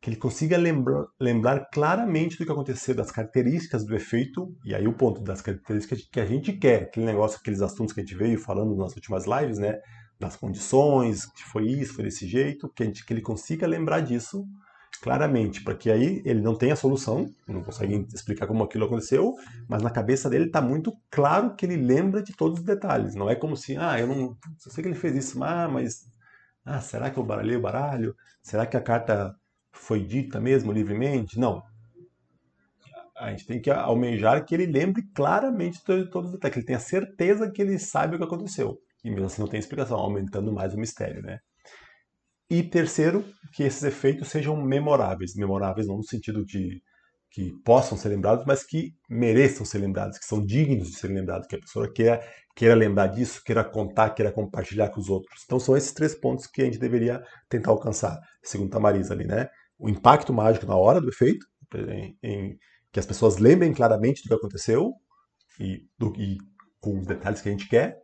Que 0.00 0.10
ele 0.10 0.16
consiga 0.16 0.56
lembrar, 0.56 1.06
lembrar 1.20 1.68
claramente 1.72 2.38
do 2.38 2.44
que 2.44 2.52
aconteceu, 2.52 2.94
das 2.94 3.10
características 3.10 3.84
do 3.84 3.94
efeito, 3.94 4.54
e 4.64 4.74
aí 4.74 4.86
o 4.86 4.92
ponto 4.92 5.20
das 5.22 5.40
características 5.40 6.08
que 6.10 6.20
a 6.20 6.26
gente 6.26 6.52
quer, 6.52 6.82
aquele 6.84 7.06
negócio, 7.06 7.38
aqueles 7.40 7.62
assuntos 7.62 7.94
que 7.94 8.00
a 8.00 8.04
gente 8.04 8.16
veio 8.16 8.38
falando 8.38 8.76
nas 8.76 8.94
últimas 8.94 9.24
lives, 9.26 9.58
né? 9.58 9.78
Das 10.18 10.36
condições, 10.36 11.26
que 11.26 11.44
foi 11.44 11.66
isso, 11.68 11.94
foi 11.94 12.04
desse 12.04 12.26
jeito, 12.26 12.68
que, 12.74 12.82
a 12.82 12.86
gente, 12.86 13.04
que 13.04 13.12
ele 13.12 13.22
consiga 13.22 13.66
lembrar 13.66 14.00
disso 14.00 14.44
claramente, 15.00 15.62
para 15.62 15.74
que 15.74 15.90
aí 15.90 16.22
ele 16.24 16.40
não 16.40 16.54
tenha 16.54 16.74
solução, 16.74 17.26
não 17.46 17.62
consegue 17.62 18.06
explicar 18.12 18.46
como 18.46 18.64
aquilo 18.64 18.84
aconteceu, 18.84 19.34
mas 19.68 19.82
na 19.82 19.90
cabeça 19.90 20.28
dele 20.28 20.46
está 20.46 20.60
muito 20.60 20.92
claro 21.10 21.54
que 21.54 21.64
ele 21.64 21.76
lembra 21.76 22.22
de 22.22 22.34
todos 22.34 22.60
os 22.60 22.64
detalhes. 22.64 23.14
Não 23.14 23.30
é 23.30 23.34
como 23.34 23.56
se, 23.56 23.76
ah, 23.76 23.98
eu 23.98 24.06
não, 24.06 24.36
eu 24.66 24.72
sei 24.72 24.82
que 24.82 24.88
ele 24.88 24.98
fez 24.98 25.14
isso, 25.14 25.42
ah, 25.42 25.68
mas 25.68 26.10
ah, 26.64 26.80
será 26.80 27.10
que 27.10 27.18
eu 27.18 27.24
baralhei 27.24 27.56
o 27.56 27.60
baralho? 27.60 28.14
Será 28.42 28.66
que 28.66 28.76
a 28.76 28.80
carta 28.80 29.34
foi 29.72 30.04
dita 30.04 30.40
mesmo 30.40 30.72
livremente? 30.72 31.38
Não. 31.38 31.62
A 33.16 33.30
gente 33.30 33.46
tem 33.46 33.60
que 33.60 33.70
almejar 33.70 34.44
que 34.44 34.54
ele 34.54 34.66
lembre 34.66 35.02
claramente 35.14 35.78
de 35.78 36.10
todos 36.10 36.28
os 36.28 36.32
detalhes, 36.32 36.54
que 36.54 36.60
ele 36.60 36.66
tenha 36.66 36.78
certeza 36.78 37.50
que 37.50 37.62
ele 37.62 37.78
sabe 37.78 38.14
o 38.14 38.18
que 38.18 38.24
aconteceu. 38.24 38.78
E 39.04 39.10
mesmo 39.10 39.26
assim 39.26 39.40
não 39.40 39.48
tem 39.48 39.58
explicação, 39.58 39.98
aumentando 39.98 40.52
mais 40.52 40.74
o 40.74 40.78
mistério, 40.78 41.22
né? 41.22 41.40
E 42.50 42.62
terceiro, 42.62 43.24
que 43.52 43.62
esses 43.62 43.82
efeitos 43.82 44.28
sejam 44.28 44.56
memoráveis. 44.56 45.34
Memoráveis 45.34 45.86
não 45.86 45.98
no 45.98 46.04
sentido 46.04 46.44
de 46.44 46.82
que 47.30 47.52
possam 47.62 47.96
ser 47.96 48.08
lembrados, 48.08 48.44
mas 48.46 48.64
que 48.64 48.94
mereçam 49.08 49.64
ser 49.64 49.78
lembrados, 49.78 50.18
que 50.18 50.24
são 50.24 50.44
dignos 50.44 50.88
de 50.88 50.96
ser 50.96 51.08
lembrados, 51.08 51.46
que 51.46 51.56
a 51.56 51.60
pessoa 51.60 51.92
queira, 51.92 52.20
queira 52.56 52.74
lembrar 52.74 53.08
disso, 53.08 53.42
queira 53.44 53.62
contar, 53.62 54.10
queira 54.10 54.32
compartilhar 54.32 54.88
com 54.88 55.00
os 55.00 55.10
outros. 55.10 55.42
Então 55.44 55.60
são 55.60 55.76
esses 55.76 55.92
três 55.92 56.14
pontos 56.14 56.46
que 56.46 56.62
a 56.62 56.64
gente 56.64 56.78
deveria 56.78 57.22
tentar 57.48 57.70
alcançar, 57.70 58.18
segundo 58.42 58.74
a 58.74 58.80
Marisa 58.80 59.12
ali, 59.12 59.26
né? 59.26 59.48
O 59.78 59.88
impacto 59.88 60.32
mágico 60.32 60.66
na 60.66 60.76
hora 60.76 61.00
do 61.00 61.08
efeito, 61.08 61.46
em, 61.74 62.16
em 62.22 62.58
que 62.90 62.98
as 62.98 63.06
pessoas 63.06 63.36
lembrem 63.36 63.74
claramente 63.74 64.22
do 64.22 64.28
que 64.28 64.34
aconteceu 64.34 64.94
e, 65.60 65.82
do, 65.98 66.14
e 66.16 66.38
com 66.80 66.98
os 66.98 67.06
detalhes 67.06 67.42
que 67.42 67.48
a 67.48 67.52
gente 67.52 67.68
quer, 67.68 67.98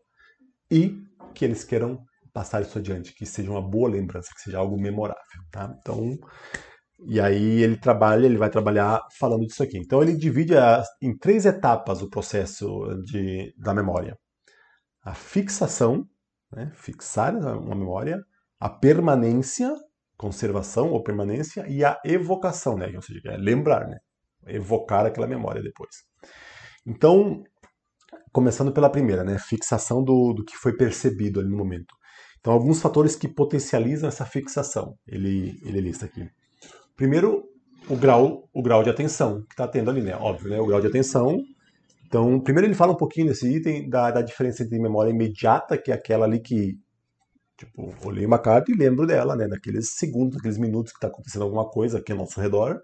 e 0.70 0.94
que 1.34 1.44
eles 1.44 1.64
queiram 1.64 2.04
passar 2.34 2.62
isso 2.62 2.78
adiante, 2.78 3.14
que 3.14 3.24
seja 3.24 3.50
uma 3.50 3.62
boa 3.62 3.88
lembrança, 3.88 4.28
que 4.34 4.42
seja 4.42 4.58
algo 4.58 4.78
memorável, 4.78 5.22
tá? 5.52 5.72
Então, 5.78 6.18
e 7.06 7.20
aí 7.20 7.62
ele 7.62 7.76
trabalha, 7.76 8.26
ele 8.26 8.36
vai 8.36 8.50
trabalhar 8.50 9.00
falando 9.18 9.46
disso 9.46 9.62
aqui. 9.62 9.78
Então 9.78 10.02
ele 10.02 10.16
divide 10.16 10.54
em 11.00 11.16
três 11.16 11.46
etapas 11.46 12.02
o 12.02 12.10
processo 12.10 12.66
de, 13.04 13.54
da 13.56 13.72
memória: 13.72 14.18
a 15.02 15.14
fixação, 15.14 16.06
né, 16.52 16.72
fixar 16.74 17.36
uma 17.36 17.74
memória, 17.76 18.20
a 18.58 18.68
permanência, 18.68 19.72
conservação 20.16 20.90
ou 20.90 21.02
permanência 21.04 21.66
e 21.68 21.84
a 21.84 21.98
evocação, 22.04 22.76
né, 22.76 22.90
ou 22.94 23.02
seja, 23.02 23.20
é 23.26 23.36
lembrar, 23.36 23.86
né, 23.86 23.98
evocar 24.48 25.06
aquela 25.06 25.28
memória 25.28 25.62
depois. 25.62 25.96
Então, 26.84 27.44
começando 28.32 28.72
pela 28.72 28.90
primeira, 28.90 29.22
né, 29.22 29.38
fixação 29.38 30.02
do, 30.02 30.32
do 30.32 30.44
que 30.44 30.56
foi 30.56 30.76
percebido 30.76 31.38
ali 31.38 31.48
no 31.48 31.56
momento. 31.56 31.94
Então, 32.44 32.52
alguns 32.52 32.82
fatores 32.82 33.16
que 33.16 33.26
potencializam 33.26 34.06
essa 34.06 34.26
fixação, 34.26 34.98
ele, 35.08 35.58
ele 35.64 35.80
lista 35.80 36.04
aqui. 36.04 36.28
Primeiro, 36.94 37.42
o 37.88 37.96
grau, 37.96 38.50
o 38.52 38.62
grau 38.62 38.82
de 38.82 38.90
atenção 38.90 39.40
que 39.44 39.54
está 39.54 39.66
tendo 39.66 39.88
ali, 39.88 40.02
né? 40.02 40.14
Óbvio, 40.14 40.50
né? 40.50 40.60
O 40.60 40.66
grau 40.66 40.78
de 40.78 40.86
atenção. 40.86 41.42
Então, 42.06 42.38
primeiro 42.38 42.66
ele 42.68 42.74
fala 42.74 42.92
um 42.92 42.96
pouquinho 42.96 43.28
nesse 43.28 43.48
item 43.50 43.88
da, 43.88 44.10
da 44.10 44.20
diferença 44.20 44.62
entre 44.62 44.78
memória 44.78 45.08
imediata, 45.08 45.78
que 45.78 45.90
é 45.90 45.94
aquela 45.94 46.26
ali 46.26 46.38
que, 46.38 46.78
tipo, 47.56 47.94
olhei 48.06 48.26
uma 48.26 48.38
carta 48.38 48.70
e 48.70 48.76
lembro 48.76 49.06
dela, 49.06 49.34
né? 49.34 49.48
Daqueles 49.48 49.94
segundos, 49.94 50.36
aqueles 50.36 50.58
minutos 50.58 50.92
que 50.92 50.98
está 50.98 51.08
acontecendo 51.08 51.44
alguma 51.44 51.70
coisa 51.70 51.96
aqui 51.96 52.12
ao 52.12 52.18
nosso 52.18 52.38
redor. 52.38 52.78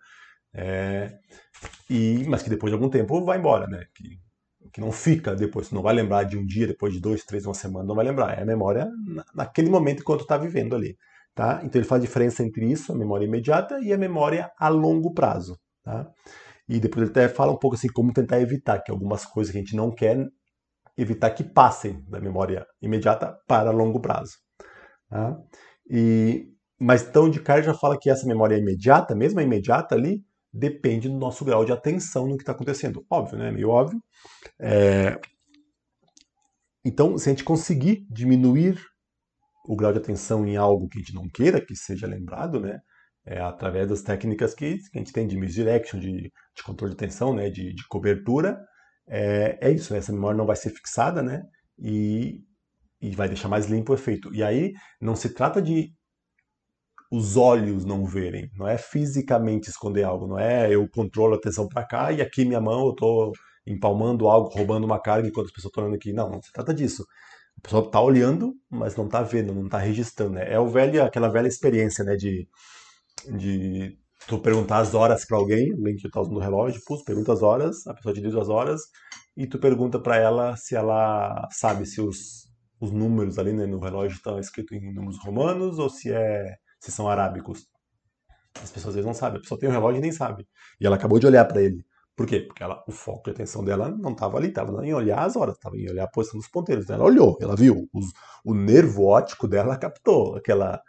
É, 0.55 1.13
e, 1.91 2.25
mas 2.27 2.43
que 2.43 2.49
depois 2.49 2.71
de 2.71 2.77
algum 2.77 2.89
tempo 2.89 3.23
vai 3.27 3.39
embora, 3.39 3.67
né? 3.67 3.85
Que, 3.95 4.19
que 4.73 4.81
não 4.81 4.93
fica 4.93 5.35
depois, 5.35 5.69
você 5.69 5.75
não 5.75 5.83
vai 5.83 5.95
lembrar 5.95 6.25
de 6.25 6.37
um 6.37 6.45
dia, 6.45 6.67
depois 6.67 6.93
de 6.93 7.01
dois, 7.01 7.25
três, 7.25 7.45
uma 7.47 7.55
semana, 7.55 7.87
não 7.87 7.95
vai 7.95 8.05
lembrar. 8.05 8.39
É 8.39 8.43
a 8.43 8.47
memória 8.47 8.89
naquele 9.35 9.71
momento 9.71 10.01
enquanto 10.01 10.23
está 10.23 10.37
vivendo 10.37 10.75
ali. 10.75 10.97
Tá? 11.35 11.61
Então 11.65 11.81
ele 11.81 11.89
faz 11.89 12.03
a 12.03 12.05
diferença 12.07 12.43
entre 12.43 12.71
isso, 12.71 12.93
a 12.93 12.95
memória 12.97 13.25
imediata, 13.25 13.79
e 13.81 13.93
a 13.93 13.99
memória 13.99 14.51
a 14.59 14.69
longo 14.69 15.15
prazo. 15.15 15.57
Tá? 15.83 16.07
E 16.69 16.79
depois 16.79 17.03
ele 17.03 17.11
até 17.11 17.29
fala 17.29 17.53
um 17.53 17.59
pouco 17.59 17.77
assim 17.77 17.89
como 17.89 18.13
tentar 18.13 18.41
evitar 18.41 18.81
que 18.81 18.91
algumas 18.91 19.25
coisas 19.25 19.51
que 19.51 19.59
a 19.59 19.61
gente 19.61 19.77
não 19.77 19.91
quer 19.91 20.27
evitar 20.97 21.31
que 21.31 21.43
passem 21.43 22.05
da 22.09 22.21
memória 22.21 22.67
imediata 22.81 23.37
para 23.47 23.71
longo 23.71 24.01
prazo. 24.01 24.35
Tá? 25.09 25.37
E, 25.89 26.47
mas 26.79 27.03
então 27.03 27.29
de 27.29 27.41
cara 27.41 27.63
já 27.63 27.75
fala 27.75 27.99
que 27.99 28.11
essa 28.11 28.27
memória 28.27 28.57
imediata, 28.57 29.15
mesmo 29.15 29.41
a 29.41 29.43
imediata 29.43 29.95
ali, 29.95 30.23
depende 30.53 31.09
do 31.09 31.17
nosso 31.17 31.45
grau 31.45 31.65
de 31.65 31.73
atenção 31.73 32.27
no 32.27 32.37
que 32.37 32.43
está 32.43 32.53
acontecendo. 32.53 33.05
Óbvio, 33.09 33.39
né? 33.39 33.51
Meio 33.51 33.69
óbvio. 33.69 34.03
É... 34.61 35.19
Então, 36.85 37.17
se 37.19 37.29
a 37.29 37.33
gente 37.33 37.45
conseguir 37.45 38.07
diminuir 38.11 38.81
o 39.67 39.77
grau 39.77 39.93
de 39.93 39.99
atenção 39.99 40.47
em 40.47 40.57
algo 40.57 40.89
que 40.89 40.99
a 40.99 41.01
gente 41.01 41.15
não 41.15 41.29
queira 41.29 41.65
que 41.65 41.77
seja 41.77 42.07
lembrado, 42.07 42.61
né? 42.61 42.81
É, 43.27 43.39
através 43.39 43.89
das 43.89 44.01
técnicas 44.01 44.55
que, 44.55 44.79
que, 44.79 44.99
a 44.99 44.99
gente 44.99 45.13
tem 45.13 45.27
de 45.27 45.37
misdirection, 45.37 46.01
de, 46.01 46.23
de 46.23 46.63
controle 46.65 46.95
de 46.95 46.97
atenção, 46.97 47.35
né? 47.35 47.51
De, 47.51 47.75
de 47.75 47.87
cobertura. 47.89 48.59
É, 49.07 49.59
é 49.61 49.71
isso, 49.71 49.93
né? 49.93 49.99
essa 49.99 50.13
memória 50.13 50.39
não 50.39 50.47
vai 50.47 50.57
ser 50.57 50.71
fixada, 50.71 51.23
né? 51.23 51.43
E, 51.79 52.41
e 53.01 53.11
vai 53.11 53.29
deixar 53.29 53.49
mais 53.49 53.67
limpo 53.67 53.93
o 53.93 53.95
efeito. 53.95 54.35
E 54.35 54.43
aí 54.43 54.73
não 55.01 55.15
se 55.15 55.35
trata 55.35 55.61
de 55.61 55.93
os 57.11 57.37
olhos 57.37 57.85
não 57.85 58.05
verem, 58.05 58.49
não 58.57 58.69
é 58.69 58.79
fisicamente 58.79 59.69
esconder 59.69 60.05
algo, 60.05 60.29
não 60.29 60.39
é 60.39 60.73
eu 60.73 60.89
controlo 60.89 61.35
a 61.35 61.37
atenção 61.37 61.67
para 61.67 61.85
cá 61.85 62.13
e 62.13 62.23
aqui 62.23 62.45
minha 62.45 62.61
mão 62.61 62.87
eu 62.87 62.91
estou 62.91 63.33
empalmando 63.67 64.29
algo, 64.29 64.49
roubando 64.49 64.85
uma 64.85 65.01
carga 65.01 65.29
enquanto 65.29 65.47
as 65.47 65.53
pessoas 65.53 65.71
estão 65.71 65.85
olhando 65.85 65.97
aqui. 65.97 66.13
Não, 66.13 66.31
não 66.31 66.43
se 66.43 66.53
trata 66.53 66.73
disso. 66.73 67.05
A 67.59 67.61
pessoa 67.63 67.85
está 67.85 68.01
olhando, 68.01 68.55
mas 68.71 68.97
não 68.97 69.07
está 69.07 69.23
vendo, 69.23 69.55
não 69.55 69.67
está 69.67 69.79
registrando. 69.79 70.35
Né? 70.35 70.53
É 70.53 70.59
o 70.59 70.69
velho, 70.69 71.03
aquela 71.05 71.29
velha 71.29 71.49
experiência 71.49 72.05
né, 72.05 72.17
de, 72.17 72.49
de 73.37 73.99
tu 74.27 74.39
perguntar 74.39 74.79
as 74.79 74.95
horas 74.95 75.25
para 75.27 75.37
alguém, 75.37 75.73
alguém 75.73 75.97
que 75.97 76.07
está 76.07 76.21
usando 76.21 76.37
o 76.37 76.41
relógio, 76.41 76.81
pus, 76.87 77.03
pergunta 77.03 77.33
as 77.33 77.43
horas, 77.43 77.87
a 77.87 77.95
pessoa 77.95 78.15
te 78.15 78.21
diz 78.21 78.35
as 78.35 78.49
horas, 78.49 78.81
e 79.37 79.47
tu 79.47 79.59
pergunta 79.59 79.99
para 80.01 80.17
ela 80.17 80.57
se 80.57 80.75
ela 80.75 81.49
sabe 81.51 81.87
se 81.87 82.01
os, 82.01 82.49
os 82.81 82.91
números 82.91 83.39
ali 83.39 83.53
né, 83.53 83.67
no 83.67 83.79
relógio 83.79 84.17
estão 84.17 84.39
escritos 84.39 84.77
em 84.77 84.95
números 84.95 85.19
romanos 85.19 85.79
ou 85.79 85.91
se, 85.91 86.13
é, 86.13 86.55
se 86.81 86.91
são 86.91 87.09
arábicos. 87.09 87.67
As 88.63 88.71
pessoas 88.71 88.89
às 88.89 88.95
vezes 88.97 89.07
não 89.07 89.15
sabem, 89.15 89.39
a 89.39 89.43
pessoa 89.43 89.59
tem 89.59 89.69
um 89.69 89.73
relógio 89.73 89.99
e 89.99 90.03
nem 90.03 90.13
sabe. 90.13 90.47
E 90.81 90.87
ela 90.87 90.97
acabou 90.97 91.19
de 91.19 91.27
olhar 91.27 91.45
para 91.45 91.63
ele. 91.63 91.85
Por 92.17 92.27
quê? 92.27 92.41
Porque 92.41 92.63
ela, 92.63 92.83
o 92.87 92.93
foco 92.93 93.25
de 93.25 93.31
atenção 93.31 93.65
dela 93.65 93.89
não 93.89 94.13
estava 94.13 94.37
ali, 94.37 94.49
estava 94.49 94.87
em 94.87 94.93
olhar 94.93 95.21
as 95.25 95.37
horas, 95.37 95.55
estava 95.55 95.77
em 95.77 95.89
olhar 95.89 96.05
a 96.05 96.11
posição 96.11 96.39
dos 96.39 96.49
ponteiros. 96.49 96.91
Ela 96.91 97.05
olhou, 97.05 97.39
ela 97.41 97.57
viu, 97.57 97.89
os, 97.95 98.07
o 98.45 98.55
nervo 98.55 99.05
óptico 99.05 99.49
dela 99.49 99.77
captou 99.79 100.37
aquela, 100.37 100.83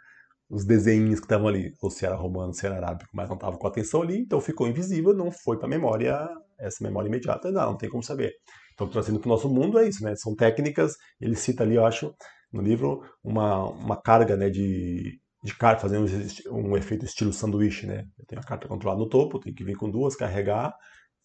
os 0.50 0.66
desenhos 0.66 1.20
que 1.20 1.24
estavam 1.24 1.48
ali, 1.48 1.72
ou 1.80 1.90
se 1.90 2.04
era 2.04 2.14
romano, 2.14 2.52
se 2.52 2.66
era 2.66 2.76
arábico, 2.76 3.10
mas 3.14 3.28
não 3.28 3.36
estava 3.36 3.56
com 3.56 3.66
atenção 3.66 4.02
ali, 4.02 4.18
então 4.18 4.40
ficou 4.40 4.68
invisível, 4.68 5.14
não 5.14 5.30
foi 5.30 5.56
para 5.56 5.66
a 5.66 5.70
memória, 5.70 6.28
essa 6.58 6.84
memória 6.84 7.08
imediata, 7.08 7.50
não, 7.50 7.70
não 7.70 7.78
tem 7.78 7.88
como 7.88 8.02
saber. 8.02 8.34
Então, 8.74 8.86
trazendo 8.86 9.18
para 9.18 9.28
o 9.28 9.32
nosso 9.32 9.48
mundo 9.48 9.78
é 9.78 9.88
isso, 9.88 10.04
né? 10.04 10.14
São 10.16 10.34
técnicas, 10.34 10.96
ele 11.20 11.36
cita 11.36 11.62
ali, 11.62 11.76
eu 11.76 11.86
acho, 11.86 12.14
no 12.52 12.60
livro, 12.60 13.02
uma, 13.24 13.70
uma 13.70 13.96
carga 13.96 14.36
né, 14.36 14.50
de, 14.50 15.18
de 15.42 15.54
carta, 15.56 15.82
fazendo 15.82 16.06
um, 16.50 16.76
efeito 16.76 17.04
estilo 17.04 17.32
sanduíche, 17.32 17.86
né? 17.86 18.04
Eu 18.18 18.24
tenho 18.26 18.40
a 18.40 18.44
carta 18.44 18.68
controlada 18.68 19.00
no 19.00 19.08
topo, 19.08 19.40
tem 19.40 19.52
que 19.52 19.64
vir 19.64 19.76
com 19.76 19.90
duas, 19.90 20.14
carregar, 20.14 20.72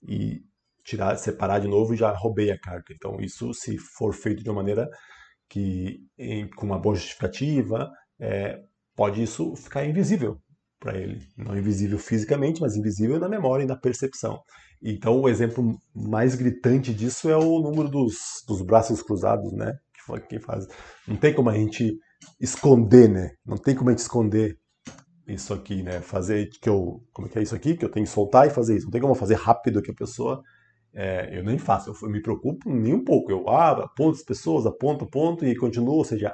e 0.01 0.41
tirar, 0.83 1.17
separar 1.17 1.59
de 1.59 1.67
novo 1.67 1.93
e 1.93 1.97
já 1.97 2.11
roubei 2.11 2.49
a 2.49 2.59
carta. 2.59 2.93
Então 2.93 3.19
isso, 3.19 3.53
se 3.53 3.77
for 3.77 4.13
feito 4.13 4.43
de 4.43 4.49
uma 4.49 4.61
maneira 4.61 4.87
que 5.49 5.99
em, 6.17 6.49
com 6.49 6.65
uma 6.65 6.79
boa 6.79 6.95
justificativa, 6.95 7.89
é, 8.19 8.59
pode 8.95 9.21
isso 9.21 9.55
ficar 9.55 9.85
invisível 9.85 10.41
para 10.79 10.97
ele, 10.97 11.21
não 11.37 11.57
invisível 11.57 11.97
fisicamente, 11.97 12.61
mas 12.61 12.75
invisível 12.75 13.19
na 13.19 13.29
memória 13.29 13.63
e 13.63 13.67
na 13.67 13.75
percepção. 13.75 14.39
Então 14.81 15.19
o 15.19 15.29
exemplo 15.29 15.77
mais 15.93 16.35
gritante 16.35 16.93
disso 16.93 17.29
é 17.29 17.35
o 17.35 17.59
número 17.59 17.89
dos, 17.89 18.15
dos 18.47 18.61
braços 18.61 19.01
cruzados, 19.01 19.51
né? 19.53 19.73
Que 20.29 20.39
faz, 20.39 20.65
não 21.07 21.17
tem 21.17 21.33
como 21.33 21.49
a 21.49 21.53
gente 21.53 21.97
esconder, 22.39 23.09
né? 23.09 23.31
Não 23.45 23.57
tem 23.57 23.75
como 23.75 23.89
a 23.89 23.93
gente 23.93 23.99
esconder 23.99 24.57
isso 25.27 25.53
aqui, 25.53 25.83
né? 25.83 25.99
Fazer 26.01 26.49
que 26.61 26.69
eu. 26.69 27.03
Como 27.11 27.27
é 27.27 27.31
que 27.31 27.39
é 27.39 27.41
isso 27.41 27.55
aqui? 27.55 27.75
Que 27.75 27.85
eu 27.85 27.91
tenho 27.91 28.05
que 28.05 28.11
soltar 28.11 28.47
e 28.47 28.51
fazer 28.51 28.77
isso. 28.77 28.85
Não 28.85 28.91
tem 28.91 29.01
como 29.01 29.15
fazer 29.15 29.35
rápido 29.35 29.81
que 29.81 29.91
a 29.91 29.95
pessoa. 29.95 30.41
É, 30.93 31.37
eu 31.37 31.43
nem 31.43 31.59
faço, 31.59 31.93
eu 32.01 32.09
me 32.09 32.21
preocupo 32.21 32.69
nem 32.69 32.93
um 32.93 33.03
pouco. 33.03 33.31
Eu 33.31 33.47
abro, 33.49 33.83
aponto 33.83 34.17
as 34.17 34.23
pessoas, 34.23 34.65
aponto, 34.65 35.05
aponto 35.05 35.45
e 35.45 35.55
continuo. 35.55 35.95
Ou 35.95 36.05
seja, 36.05 36.33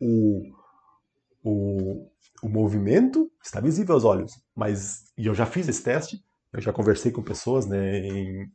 o, 0.00 0.42
o, 1.42 2.10
o 2.42 2.48
movimento 2.48 3.30
está 3.42 3.60
visível 3.60 3.94
aos 3.94 4.04
olhos. 4.04 4.32
Mas. 4.54 5.04
E 5.16 5.26
eu 5.26 5.34
já 5.34 5.46
fiz 5.46 5.68
esse 5.68 5.82
teste, 5.82 6.22
eu 6.52 6.60
já 6.60 6.72
conversei 6.72 7.10
com 7.10 7.22
pessoas, 7.22 7.66
né? 7.66 7.98
Em, 7.98 8.46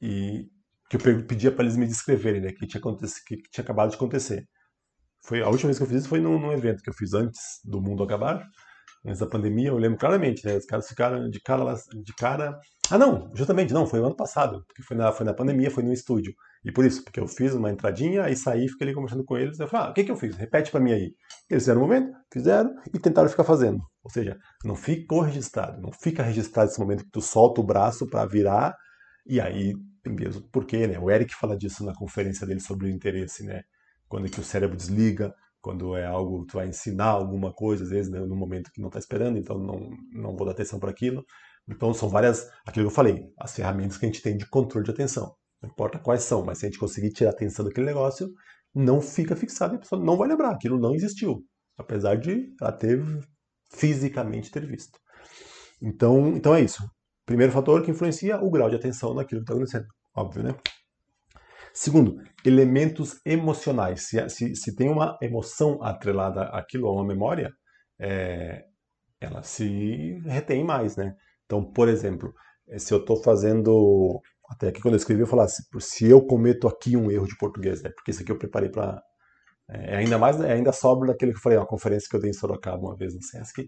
e 0.00 0.48
que 0.88 0.96
eu 0.96 1.26
pedia 1.26 1.50
para 1.50 1.64
eles 1.64 1.76
me 1.76 1.86
descreverem, 1.86 2.40
né? 2.40 2.52
Que 2.52 2.66
tinha, 2.66 2.80
que 3.26 3.36
tinha 3.50 3.64
acabado 3.64 3.90
de 3.90 3.96
acontecer. 3.96 4.46
Foi, 5.24 5.42
a 5.42 5.48
última 5.48 5.68
vez 5.68 5.78
que 5.78 5.84
eu 5.84 5.88
fiz 5.88 6.00
isso 6.00 6.08
foi 6.08 6.20
num, 6.20 6.38
num 6.38 6.52
evento 6.52 6.82
que 6.82 6.90
eu 6.90 6.94
fiz 6.94 7.14
antes 7.14 7.60
do 7.64 7.80
mundo 7.80 8.02
acabar 8.02 8.46
antes 9.06 9.20
da 9.20 9.26
pandemia, 9.26 9.68
eu 9.68 9.78
lembro 9.78 9.98
claramente, 9.98 10.44
né? 10.44 10.56
Os 10.56 10.66
caras 10.66 10.88
ficaram 10.88 11.30
de 11.30 11.40
cara, 11.40 11.74
de 12.02 12.14
cara. 12.14 12.58
Ah, 12.90 12.98
não, 12.98 13.30
justamente, 13.34 13.72
não, 13.72 13.86
foi 13.86 14.00
ano 14.00 14.16
passado, 14.16 14.64
porque 14.66 14.82
foi 14.82 14.96
na, 14.96 15.12
foi 15.12 15.24
na 15.24 15.32
pandemia, 15.32 15.70
foi 15.70 15.82
no 15.82 15.92
estúdio. 15.92 16.34
E 16.64 16.72
por 16.72 16.84
isso, 16.84 17.04
porque 17.04 17.20
eu 17.20 17.28
fiz 17.28 17.54
uma 17.54 17.70
entradinha, 17.70 18.24
aí 18.24 18.34
saí, 18.34 18.68
fiquei 18.68 18.88
ali 18.88 18.94
conversando 18.94 19.24
com 19.24 19.36
eles, 19.36 19.58
eu 19.60 19.68
falei, 19.68 19.86
ah, 19.86 19.90
o 19.90 19.94
que, 19.94 20.04
que 20.04 20.10
eu 20.10 20.16
fiz? 20.16 20.36
Repete 20.36 20.70
para 20.70 20.80
mim 20.80 20.92
aí. 20.92 21.14
Eles 21.48 21.62
fizeram 21.62 21.80
um 21.80 21.84
momento, 21.84 22.12
fizeram 22.32 22.74
e 22.92 22.98
tentaram 22.98 23.28
ficar 23.28 23.44
fazendo. 23.44 23.80
Ou 24.02 24.10
seja, 24.10 24.36
não 24.64 24.74
ficou 24.74 25.20
registrado, 25.20 25.80
não 25.80 25.92
fica 25.92 26.22
registrado 26.22 26.70
esse 26.70 26.80
momento 26.80 27.04
que 27.04 27.10
tu 27.10 27.20
solta 27.20 27.60
o 27.60 27.64
braço 27.64 28.08
para 28.08 28.26
virar, 28.26 28.74
e 29.24 29.40
aí 29.40 29.74
tem 30.02 30.12
mesmo 30.12 30.42
porquê, 30.50 30.86
né? 30.86 30.98
O 30.98 31.10
Eric 31.10 31.34
fala 31.34 31.56
disso 31.56 31.84
na 31.84 31.94
conferência 31.94 32.46
dele 32.46 32.60
sobre 32.60 32.86
o 32.86 32.90
interesse, 32.90 33.44
né? 33.44 33.62
Quando 34.08 34.26
é 34.26 34.30
que 34.30 34.40
o 34.40 34.44
cérebro 34.44 34.76
desliga, 34.76 35.34
quando 35.60 35.96
é 35.96 36.06
algo 36.06 36.42
que 36.42 36.52
tu 36.52 36.58
vai 36.58 36.68
ensinar 36.68 37.06
alguma 37.06 37.52
coisa, 37.52 37.82
às 37.84 37.90
vezes 37.90 38.10
né, 38.10 38.20
no 38.20 38.36
momento 38.36 38.70
que 38.72 38.80
não 38.80 38.88
está 38.88 38.98
esperando, 39.00 39.36
então 39.36 39.58
não, 39.58 39.90
não 40.12 40.36
vou 40.36 40.46
dar 40.46 40.52
atenção 40.52 40.78
para 40.78 40.90
aquilo. 40.90 41.24
Então 41.68 41.92
são 41.92 42.08
várias, 42.08 42.48
aquilo 42.64 42.86
que 42.86 42.92
eu 42.92 42.94
falei, 42.94 43.24
as 43.38 43.54
ferramentas 43.54 43.96
que 43.96 44.06
a 44.06 44.08
gente 44.08 44.22
tem 44.22 44.36
de 44.36 44.48
controle 44.48 44.84
de 44.84 44.92
atenção. 44.92 45.34
Não 45.60 45.68
importa 45.68 45.98
quais 45.98 46.22
são, 46.22 46.44
mas 46.44 46.58
se 46.58 46.66
a 46.66 46.68
gente 46.68 46.78
conseguir 46.78 47.10
tirar 47.10 47.30
a 47.30 47.32
atenção 47.32 47.64
daquele 47.64 47.86
negócio, 47.86 48.30
não 48.72 49.00
fica 49.00 49.34
fixado 49.34 49.74
e 49.74 49.76
a 49.76 49.80
pessoa 49.80 50.00
não 50.00 50.16
vai 50.16 50.28
lembrar, 50.28 50.50
aquilo 50.50 50.78
não 50.78 50.94
existiu, 50.94 51.42
apesar 51.76 52.16
de 52.16 52.54
ela 52.60 52.70
ter 52.70 53.02
fisicamente 53.72 54.50
ter 54.50 54.66
visto. 54.66 54.98
Então, 55.82 56.28
então 56.28 56.54
é 56.54 56.60
isso. 56.60 56.88
primeiro 57.24 57.52
fator 57.52 57.82
que 57.82 57.90
influencia 57.90 58.40
o 58.40 58.50
grau 58.50 58.70
de 58.70 58.76
atenção 58.76 59.14
naquilo 59.14 59.40
que 59.40 59.44
está 59.44 59.54
acontecendo. 59.54 59.86
Óbvio, 60.14 60.44
né? 60.44 60.54
Segundo, 61.76 62.16
elementos 62.42 63.20
emocionais. 63.22 64.08
Se, 64.08 64.26
se, 64.30 64.56
se 64.56 64.74
tem 64.74 64.88
uma 64.88 65.18
emoção 65.20 65.78
atrelada 65.82 66.44
àquilo, 66.44 66.88
a 66.88 66.92
uma 66.92 67.04
memória, 67.04 67.52
é, 68.00 68.64
ela 69.20 69.42
se 69.42 70.18
retém 70.24 70.64
mais, 70.64 70.96
né? 70.96 71.14
Então, 71.44 71.62
por 71.62 71.86
exemplo, 71.86 72.32
se 72.78 72.94
eu 72.94 72.98
estou 72.98 73.22
fazendo. 73.22 74.22
Até 74.48 74.68
aqui 74.68 74.80
quando 74.80 74.94
eu 74.94 74.98
escrevi, 74.98 75.20
eu 75.20 75.26
falava 75.26 75.48
assim, 75.48 75.64
se 75.78 76.08
eu 76.08 76.24
cometo 76.24 76.66
aqui 76.66 76.96
um 76.96 77.10
erro 77.10 77.26
de 77.26 77.36
português, 77.36 77.82
né? 77.82 77.90
Porque 77.94 78.10
isso 78.10 78.22
aqui 78.22 78.32
eu 78.32 78.38
preparei 78.38 78.70
para. 78.70 78.98
É, 79.68 79.96
ainda 79.98 80.16
mais, 80.16 80.40
é, 80.40 80.52
ainda 80.54 80.72
sobra 80.72 81.08
daquele 81.08 81.32
que 81.32 81.38
eu 81.38 81.42
falei, 81.42 81.58
uma 81.58 81.66
conferência 81.66 82.08
que 82.08 82.16
eu 82.16 82.20
dei 82.20 82.30
em 82.30 82.34
Sorocaba 82.34 82.78
uma 82.78 82.96
vez 82.96 83.14
no 83.14 83.22
Sesc. 83.22 83.66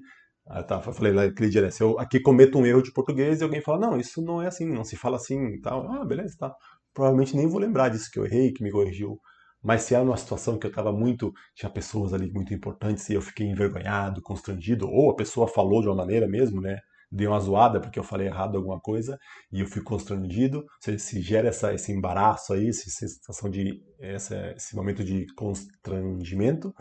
Tá, 0.66 0.82
eu 0.86 0.92
falei 0.94 1.12
naquele 1.12 1.50
dia, 1.50 1.60
né, 1.60 1.70
se 1.70 1.82
eu 1.82 1.98
aqui 1.98 2.20
cometo 2.20 2.58
um 2.58 2.64
erro 2.64 2.82
de 2.82 2.90
português 2.90 3.40
e 3.40 3.44
alguém 3.44 3.60
fala, 3.60 3.80
não, 3.80 4.00
isso 4.00 4.22
não 4.22 4.40
é 4.40 4.46
assim, 4.46 4.64
não 4.66 4.82
se 4.82 4.96
fala 4.96 5.16
assim 5.16 5.38
e 5.48 5.60
tal. 5.60 5.86
Ah, 5.92 6.04
beleza, 6.06 6.36
tá 6.38 6.54
provavelmente 6.99 7.37
nem 7.37 7.47
vou 7.47 7.61
lembrar 7.61 7.90
disso 7.90 8.11
que 8.11 8.19
eu 8.19 8.26
errei, 8.26 8.52
que 8.52 8.61
me 8.61 8.73
corrigiu. 8.73 9.21
Mas 9.62 9.83
se 9.83 9.95
era 9.95 10.05
numa 10.05 10.17
situação 10.17 10.59
que 10.59 10.67
eu 10.67 10.71
estava 10.71 10.93
muito, 10.93 11.33
tinha 11.55 11.71
pessoas 11.71 12.12
ali 12.12 12.28
muito 12.33 12.52
importantes 12.52 13.09
e 13.09 13.14
eu 13.14 13.23
fiquei 13.23 13.47
envergonhado, 13.47 14.21
constrangido, 14.21 14.88
ou 14.90 15.09
a 15.11 15.14
pessoa 15.14 15.47
falou 15.47 15.81
de 15.81 15.87
uma 15.87 15.95
maneira 15.95 16.26
mesmo, 16.26 16.61
né? 16.61 16.76
Deu 17.11 17.31
uma 17.31 17.38
zoada 17.38 17.81
porque 17.81 18.00
eu 18.00 18.02
falei 18.02 18.26
errado 18.26 18.57
alguma 18.57 18.81
coisa 18.81 19.17
e 19.52 19.61
eu 19.61 19.67
fui 19.69 19.81
constrangido. 19.81 20.64
Se, 20.81 20.99
se 20.99 21.23
gera 21.23 21.49
essa, 21.49 21.73
esse 21.73 21.93
embaraço 21.93 22.52
aí, 22.52 22.69
essa 22.69 22.90
sensação 22.90 23.49
de, 23.49 23.81
essa, 24.00 24.37
esse 24.57 24.75
momento 24.75 25.05
de 25.05 25.25
constrangimento, 25.37 26.75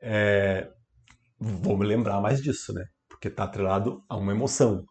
é, 0.00 0.68
vou 1.38 1.76
me 1.76 1.84
lembrar 1.84 2.20
mais 2.20 2.40
disso, 2.40 2.72
né? 2.72 2.84
Porque 3.08 3.26
está 3.26 3.42
atrelado 3.44 4.00
a 4.08 4.16
uma 4.16 4.32
emoção. 4.32 4.84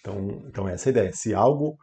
Então, 0.00 0.42
então 0.48 0.66
essa 0.66 0.88
é 0.88 0.90
a 0.90 0.92
ideia. 0.92 1.12
Se 1.12 1.34
algo 1.34 1.76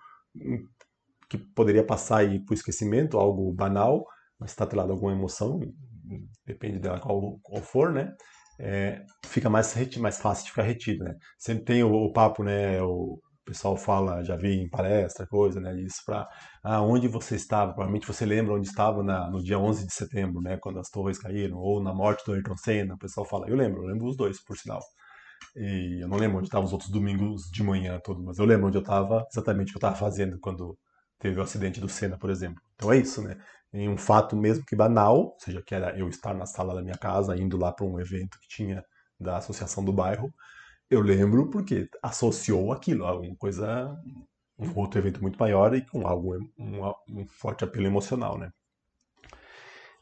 que 1.29 1.37
poderia 1.37 1.85
passar 1.85 2.17
aí 2.19 2.43
por 2.45 2.53
esquecimento, 2.53 3.17
algo 3.17 3.51
banal, 3.53 4.05
mas 4.39 4.51
está 4.51 4.63
atrelado 4.63 4.91
a 4.91 4.95
alguma 4.95 5.11
emoção, 5.11 5.59
depende 6.45 6.79
dela 6.79 6.99
qual, 6.99 7.39
qual 7.41 7.61
for, 7.61 7.91
né? 7.91 8.13
É, 8.59 9.03
fica 9.25 9.49
mais, 9.49 9.75
mais 9.97 10.19
fácil 10.19 10.45
de 10.45 10.51
ficar 10.51 10.63
retido, 10.63 11.03
né? 11.03 11.15
Sempre 11.37 11.65
tem 11.65 11.83
o, 11.83 11.91
o, 11.91 12.11
papo, 12.11 12.43
né? 12.43 12.81
O 12.81 13.19
pessoal 13.45 13.77
fala, 13.77 14.23
já 14.23 14.35
vi 14.35 14.61
em 14.61 14.69
palestra, 14.69 15.27
coisa, 15.27 15.59
né? 15.59 15.79
Isso 15.81 16.01
para 16.05 16.27
ah, 16.63 16.81
onde 16.81 17.07
você 17.07 17.35
estava, 17.35 17.73
provavelmente 17.73 18.07
você 18.07 18.25
lembra 18.25 18.55
onde 18.55 18.67
estava 18.67 19.03
na, 19.03 19.29
no 19.29 19.43
dia 19.43 19.59
11 19.59 19.85
de 19.85 19.93
setembro, 19.93 20.41
né? 20.41 20.57
Quando 20.57 20.79
as 20.79 20.89
torres 20.89 21.19
caíram, 21.19 21.57
ou 21.57 21.81
na 21.81 21.93
morte 21.93 22.25
do 22.25 22.33
Ayrton 22.33 22.57
Senna, 22.57 22.95
o 22.95 22.97
pessoal 22.97 23.25
fala, 23.25 23.47
eu 23.49 23.55
lembro, 23.55 23.83
eu 23.83 23.87
lembro 23.87 24.07
os 24.07 24.17
dois, 24.17 24.43
por 24.43 24.57
sinal. 24.57 24.81
E 25.55 25.99
eu 26.01 26.07
não 26.07 26.17
lembro 26.17 26.37
onde 26.37 26.47
estavam 26.47 26.65
os 26.65 26.73
outros 26.73 26.89
domingos 26.91 27.43
de 27.51 27.63
manhã 27.63 27.99
todo, 28.03 28.23
mas 28.23 28.37
eu 28.37 28.45
lembro 28.45 28.67
onde 28.67 28.77
eu 28.77 28.81
estava, 28.81 29.25
exatamente 29.31 29.69
o 29.69 29.71
que 29.73 29.77
eu 29.77 29.89
estava 29.89 29.95
fazendo 29.95 30.39
quando 30.39 30.77
teve 31.19 31.39
o 31.39 31.43
acidente 31.43 31.79
do 31.79 31.89
Senna, 31.89 32.17
por 32.17 32.29
exemplo. 32.29 32.61
Então 32.75 32.91
é 32.91 32.97
isso, 32.97 33.21
né? 33.21 33.37
Em 33.73 33.89
um 33.89 33.97
fato 33.97 34.35
mesmo 34.35 34.65
que 34.65 34.75
banal, 34.75 35.17
ou 35.17 35.37
seja, 35.39 35.61
que 35.61 35.75
era 35.75 35.97
eu 35.97 36.07
estar 36.07 36.33
na 36.33 36.45
sala 36.45 36.73
da 36.73 36.81
minha 36.81 36.97
casa, 36.97 37.35
indo 37.35 37.57
lá 37.57 37.71
para 37.71 37.85
um 37.85 37.99
evento 37.99 38.39
que 38.39 38.47
tinha 38.47 38.83
da 39.19 39.37
associação 39.37 39.83
do 39.83 39.91
bairro, 39.91 40.33
eu 40.89 41.01
lembro 41.01 41.49
porque 41.49 41.89
associou 42.01 42.71
aquilo 42.71 43.05
a 43.05 43.19
uma 43.19 43.35
coisa, 43.35 43.93
um 44.57 44.79
outro 44.79 44.99
evento 44.99 45.21
muito 45.21 45.37
maior 45.37 45.75
e 45.75 45.81
com 45.85 46.07
algo, 46.07 46.37
um, 46.57 46.85
um 47.09 47.27
forte 47.27 47.63
apelo 47.63 47.87
emocional, 47.87 48.37
né? 48.37 48.51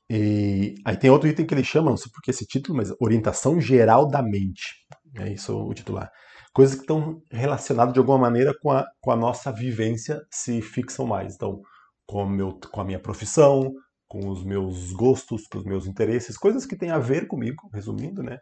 E 0.07 0.75
aí 0.85 0.95
tem 0.95 1.09
outro 1.09 1.27
item 1.27 1.47
que 1.47 1.53
ele 1.53 1.63
chama, 1.63 1.89
não 1.89 1.97
sei 1.97 2.11
por 2.11 2.21
que 2.21 2.29
esse 2.29 2.45
título, 2.45 2.77
mas 2.77 2.93
orientação 2.99 3.59
geral 3.59 4.07
da 4.07 4.21
mente. 4.21 4.85
É 5.15 5.31
isso 5.31 5.57
o 5.57 5.73
titular 5.73 6.11
coisas 6.55 6.75
que 6.75 6.81
estão 6.81 7.21
relacionadas 7.29 7.93
de 7.93 7.99
alguma 7.99 8.17
maneira 8.17 8.53
com 8.61 8.71
a, 8.71 8.87
com 9.01 9.11
a 9.11 9.15
nossa 9.15 9.51
vivência 9.51 10.21
se 10.31 10.61
fixam 10.61 11.05
mais. 11.05 11.35
Então, 11.35 11.61
com, 12.07 12.25
meu, 12.25 12.57
com 12.71 12.79
a 12.79 12.85
minha 12.85 12.99
profissão, 12.99 13.73
com 14.07 14.29
os 14.29 14.41
meus 14.45 14.93
gostos, 14.93 15.45
com 15.47 15.57
os 15.57 15.65
meus 15.65 15.85
interesses, 15.85 16.37
coisas 16.37 16.65
que 16.65 16.77
têm 16.77 16.91
a 16.91 16.97
ver 16.97 17.27
comigo, 17.27 17.69
resumindo, 17.73 18.23
né? 18.23 18.37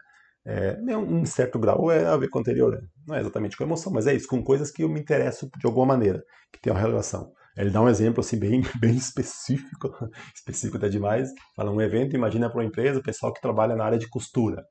É, 0.46 0.78
um 0.96 1.26
certo 1.26 1.58
grau 1.58 1.90
é 1.90 2.06
a 2.06 2.18
ver 2.18 2.30
com 2.30 2.38
o 2.38 2.42
anterior, 2.42 2.74
né? 2.74 2.82
não 3.08 3.16
é 3.16 3.22
exatamente 3.22 3.56
com 3.56 3.64
emoção, 3.64 3.92
mas 3.94 4.06
é 4.06 4.14
isso, 4.14 4.28
com 4.28 4.44
coisas 4.44 4.70
que 4.70 4.84
eu 4.84 4.90
me 4.90 5.00
interesso 5.00 5.50
de 5.58 5.66
alguma 5.66 5.86
maneira, 5.86 6.22
que 6.52 6.60
tem 6.62 6.72
uma 6.72 6.82
relação. 6.82 7.32
Ele 7.58 7.70
dá 7.70 7.82
um 7.82 7.88
exemplo 7.88 8.20
assim 8.20 8.38
bem, 8.38 8.62
bem 8.80 8.96
específico, 8.96 9.90
específico 10.36 10.78
até 10.78 10.90
demais. 10.90 11.30
Fala 11.56 11.72
um 11.72 11.82
evento, 11.82 12.16
imagina 12.16 12.50
para 12.50 12.60
uma 12.60 12.66
empresa, 12.66 13.00
o 13.00 13.04
pessoal 13.04 13.34
que 13.34 13.42
trabalha 13.42 13.76
na 13.76 13.86
área 13.86 13.98
de 13.98 14.10
costura. 14.10 14.64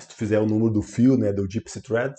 Se 0.00 0.08
tu 0.08 0.14
fizer 0.14 0.40
o 0.40 0.46
número 0.46 0.72
do 0.72 0.82
fio, 0.82 1.18
né, 1.18 1.32
do 1.32 1.46
Gypsy 1.46 1.82
Thread, 1.82 2.14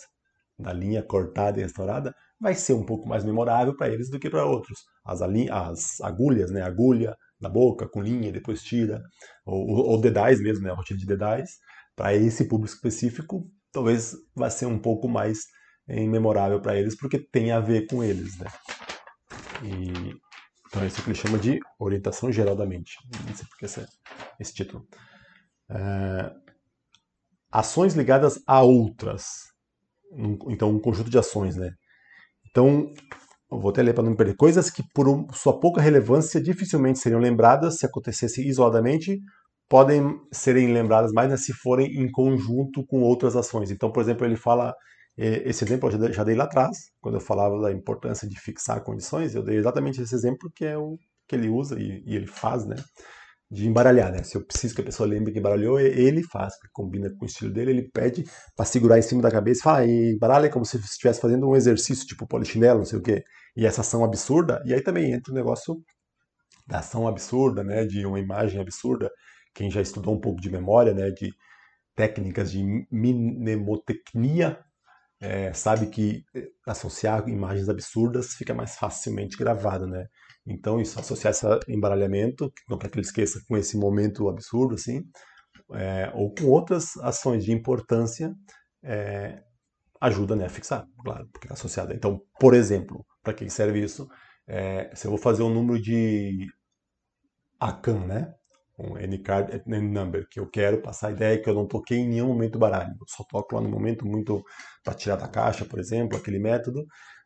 da 0.58 0.72
linha 0.72 1.04
cortada 1.04 1.60
e 1.60 1.64
restaurada, 1.64 2.14
vai 2.40 2.54
ser 2.54 2.74
um 2.74 2.86
pouco 2.86 3.08
mais 3.08 3.24
memorável 3.24 3.76
para 3.76 3.90
eles 3.90 4.10
do 4.10 4.20
que 4.20 4.30
para 4.30 4.46
outros. 4.46 4.80
As, 5.06 5.22
as 5.22 6.02
agulhas, 6.02 6.52
né, 6.52 6.62
agulha 6.62 7.16
na 7.40 7.50
boca 7.50 7.88
com 7.88 8.02
linha, 8.02 8.32
depois 8.32 8.64
tira, 8.64 9.02
ou, 9.46 9.90
ou 9.90 10.02
dedais 10.02 10.42
mesmo, 10.42 10.64
né, 10.64 10.72
a 10.72 10.76
rotina 10.76 11.00
de 11.00 11.06
dedais, 11.06 11.52
para 11.96 12.14
esse 12.14 12.48
público 12.48 12.76
específico, 12.76 13.50
talvez 13.72 14.16
vai 14.36 14.50
ser 14.50 14.66
um 14.66 14.80
pouco 14.80 15.08
mais 15.08 15.40
eh, 15.88 16.06
memorável 16.08 16.62
para 16.62 16.78
eles, 16.78 16.98
porque 16.98 17.20
tem 17.20 17.52
a 17.52 17.60
ver 17.60 17.88
com 17.88 18.04
eles, 18.04 18.38
né. 18.38 18.48
E, 19.64 20.16
então 20.68 20.82
é 20.82 20.88
isso 20.88 21.04
que 21.04 21.10
ele 21.10 21.16
chama 21.18 21.38
de 21.38 21.60
orientação 21.80 22.32
geral 22.32 22.56
da 22.56 22.66
mente. 22.66 22.96
Não 23.28 23.36
sei 23.36 23.46
porque 23.48 23.66
esse, 23.66 23.86
esse 24.40 24.54
título. 24.54 24.88
É, 25.70 26.34
ações 27.52 27.94
ligadas 27.94 28.42
a 28.48 28.62
outras 28.64 29.53
então 30.48 30.70
um 30.70 30.80
conjunto 30.80 31.10
de 31.10 31.18
ações, 31.18 31.56
né? 31.56 31.72
Então, 32.50 32.92
vou 33.50 33.70
até 33.72 33.82
ler 33.82 33.94
para 33.94 34.04
não 34.04 34.12
me 34.12 34.18
perder. 34.18 34.36
Coisas 34.36 34.70
que, 34.70 34.84
por 34.94 35.28
sua 35.34 35.60
pouca 35.60 35.82
relevância, 35.82 36.42
dificilmente 36.42 37.00
seriam 37.00 37.20
lembradas 37.20 37.78
se 37.78 37.86
acontecesse 37.86 38.48
isoladamente, 38.48 39.20
podem 39.70 40.20
serem 40.32 40.72
lembradas 40.72 41.12
mais 41.12 41.30
né, 41.30 41.38
se 41.38 41.54
forem 41.54 41.88
em 42.00 42.12
conjunto 42.12 42.86
com 42.86 43.02
outras 43.02 43.36
ações. 43.36 43.72
Então, 43.72 43.92
por 43.92 44.02
exemplo, 44.02 44.26
ele 44.26 44.36
fala, 44.36 44.74
é, 45.18 45.50
esse 45.50 45.64
exemplo 45.64 45.90
eu 45.90 46.14
já 46.14 46.24
dei 46.24 46.36
lá 46.36 46.44
atrás, 46.44 46.92
quando 47.02 47.16
eu 47.16 47.22
falava 47.22 47.60
da 47.62 47.72
importância 47.72 48.28
de 48.28 48.40
fixar 48.40 48.84
condições, 48.84 49.34
eu 49.34 49.44
dei 49.44 49.58
exatamente 49.58 50.02
esse 50.02 50.14
exemplo 50.14 50.52
que 50.56 50.66
é 50.66 50.78
o 50.78 50.98
que 51.28 51.36
ele 51.36 51.50
usa 51.50 51.80
e, 51.80 52.04
e 52.06 52.16
ele 52.16 52.28
faz, 52.28 52.66
né? 52.66 52.76
De 53.54 53.68
embaralhar, 53.68 54.12
né? 54.12 54.24
Se 54.24 54.36
eu 54.36 54.44
preciso 54.44 54.74
que 54.74 54.82
a 54.82 54.84
pessoa 54.84 55.08
lembre 55.08 55.32
que 55.32 55.38
embaralhou, 55.40 55.80
ele 55.80 56.24
faz, 56.24 56.56
combina 56.72 57.10
com 57.12 57.24
o 57.24 57.28
estilo 57.28 57.54
dele, 57.54 57.72
ele 57.72 57.90
pede 57.92 58.24
para 58.56 58.66
segurar 58.66 58.98
em 58.98 59.02
cima 59.04 59.22
da 59.22 59.30
cabeça 59.30 59.60
e 59.60 59.64
fala, 59.64 59.78
ah, 59.80 59.86
embaralha 59.88 60.50
como 60.50 60.66
se 60.66 60.78
estivesse 60.78 61.22
fazendo 61.22 61.48
um 61.48 61.56
exercício, 61.56 62.08
tipo 62.08 62.28
polichinelo, 62.28 62.80
não 62.80 62.86
sei 62.86 62.98
o 63.00 63.02
quê. 63.02 63.24
E 63.56 63.66
essa 63.66 63.82
ação 63.82 64.04
absurda, 64.04 64.62
e 64.66 64.74
aí 64.74 64.82
também 64.82 65.14
entra 65.14 65.32
o 65.32 65.36
negócio 65.36 65.78
da 66.68 66.80
ação 66.80 67.08
absurda, 67.08 67.64
né? 67.64 67.86
De 67.86 68.06
uma 68.06 68.20
imagem 68.20 68.60
absurda. 68.60 69.12
Quem 69.54 69.70
já 69.70 69.82
estudou 69.82 70.16
um 70.16 70.20
pouco 70.20 70.42
de 70.42 70.50
memória, 70.52 70.94
né? 70.94 71.12
De 71.12 71.30
técnicas 71.96 72.52
de 72.52 72.64
mnemotecnia, 72.92 74.60
é, 75.22 75.54
sabe 75.54 75.88
que 75.88 76.24
eh, 76.36 76.48
associar 76.68 77.30
imagens 77.30 77.70
absurdas 77.70 78.34
fica 78.36 78.54
mais 78.54 78.76
facilmente 78.76 79.38
gravado, 79.38 79.88
né? 79.88 80.08
Então, 80.46 80.82
isso, 80.82 81.00
associar 81.00 81.32
esse 81.32 81.46
embaralhamento, 81.70 82.52
não 82.70 82.78
para 82.78 82.90
que 82.90 82.96
ele 82.98 83.06
esqueça 83.06 83.40
com 83.48 83.56
esse 83.56 83.78
momento 83.78 84.28
absurdo, 84.28 84.76
assim, 84.76 85.02
é, 85.74 86.12
ou 86.14 86.34
com 86.34 86.46
outras 86.48 86.98
ações 86.98 87.46
de 87.46 87.52
importância, 87.52 88.34
é, 88.84 89.42
ajuda 90.02 90.36
né, 90.36 90.46
a 90.46 90.50
fixar, 90.50 90.86
claro, 91.04 91.28
porque 91.32 91.48
está 91.48 91.54
associada. 91.54 91.94
Então, 91.94 92.22
por 92.40 92.54
exemplo, 92.54 93.06
para 93.22 93.34
que 93.34 93.50
serve 93.50 93.82
isso? 93.82 94.08
É, 94.46 94.94
se 94.94 95.08
eu 95.08 95.12
vou 95.12 95.18
fazer 95.18 95.44
um 95.44 95.54
número 95.54 95.82
de 95.82 96.46
ACAN, 97.60 98.06
né? 98.06 98.34
Um 98.80 98.98
N-card 98.98 99.62
N-number, 99.68 100.28
que 100.30 100.40
eu 100.40 100.50
quero 100.50 100.82
passar 100.82 101.10
a 101.10 101.12
ideia 101.12 101.42
que 101.42 101.50
eu 101.50 101.54
não 101.54 101.68
toquei 101.68 102.00
em 102.00 102.08
nenhum 102.08 102.28
momento 102.28 102.54
do 102.54 102.60
baralho. 102.60 102.92
Eu 102.92 103.06
só 103.08 103.24
toco 103.24 103.56
lá 103.56 103.62
no 103.62 103.70
momento 103.70 104.06
muito 104.06 104.44
para 104.84 104.96
tirar 104.96 105.16
da 105.16 105.28
caixa, 105.28 105.64
por 105.64 105.80
exemplo, 105.80 106.18
aquele 106.18 106.40
método 106.40 106.84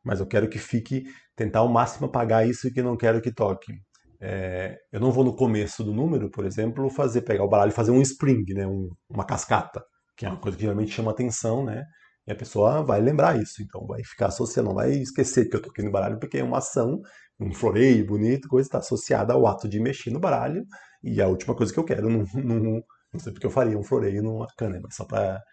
mas 0.08 0.22
eu 0.22 0.26
quero 0.26 0.48
que 0.48 0.58
fique, 0.58 1.04
tentar 1.36 1.60
ao 1.60 1.68
máximo 1.68 2.08
apagar 2.08 2.48
isso 2.48 2.72
que 2.72 2.82
não 2.82 2.96
quero 2.96 3.22
que 3.22 3.32
toque. 3.32 3.74
É, 4.22 4.78
eu 4.92 5.02
não 5.02 5.12
vou 5.12 5.24
no 5.24 5.36
começo 5.36 5.84
do 5.84 5.94
número, 5.94 6.32
por 6.32 6.46
exemplo, 6.46 6.90
fazer 6.90 7.22
pegar 7.22 7.44
o 7.44 7.50
baralho 7.50 7.70
e 7.70 7.74
fazer 7.74 7.92
um 7.92 8.02
spring, 8.02 8.46
né, 8.54 8.66
um, 8.66 8.90
uma 9.10 9.26
cascata, 9.26 9.84
que 10.16 10.26
é 10.26 10.30
uma 10.30 10.40
coisa 10.40 10.58
que 10.58 10.64
geralmente 10.64 10.92
chama 10.92 11.12
atenção, 11.12 11.64
né? 11.64 11.84
E 12.26 12.32
a 12.32 12.36
pessoa 12.36 12.84
vai 12.84 13.02
lembrar 13.02 13.40
isso, 13.40 13.62
então 13.62 13.86
vai 13.86 14.02
ficar 14.04 14.28
associando, 14.28 14.70
não 14.70 14.76
vai 14.76 14.92
esquecer 14.92 15.50
que 15.50 15.56
eu 15.58 15.62
toquei 15.62 15.84
no 15.84 15.92
baralho, 15.92 16.20
porque 16.20 16.38
é 16.40 16.44
uma 16.44 16.58
ação, 16.58 17.00
um 17.40 17.54
floreio 17.54 18.06
bonito, 18.06 18.48
coisa 18.48 18.68
está 18.68 18.80
associada 18.80 19.34
ao 19.34 19.46
ato 19.46 19.68
de 19.68 19.80
mexer 19.80 20.10
no 20.10 20.20
baralho, 20.20 20.64
e 21.08 21.22
a 21.22 21.28
última 21.28 21.56
coisa 21.56 21.74
que 21.74 21.80
eu 21.80 21.84
quero, 21.86 22.10
não, 22.10 22.26
não, 22.36 22.84
não 23.14 23.20
sei 23.20 23.32
porque 23.32 23.46
eu 23.46 23.52
faria 23.52 23.78
um 23.78 23.84
floreio 23.84 24.22
numa 24.22 24.48
cana, 24.58 24.80
mas 24.82 24.96
só 24.96 25.06
para 25.06 25.44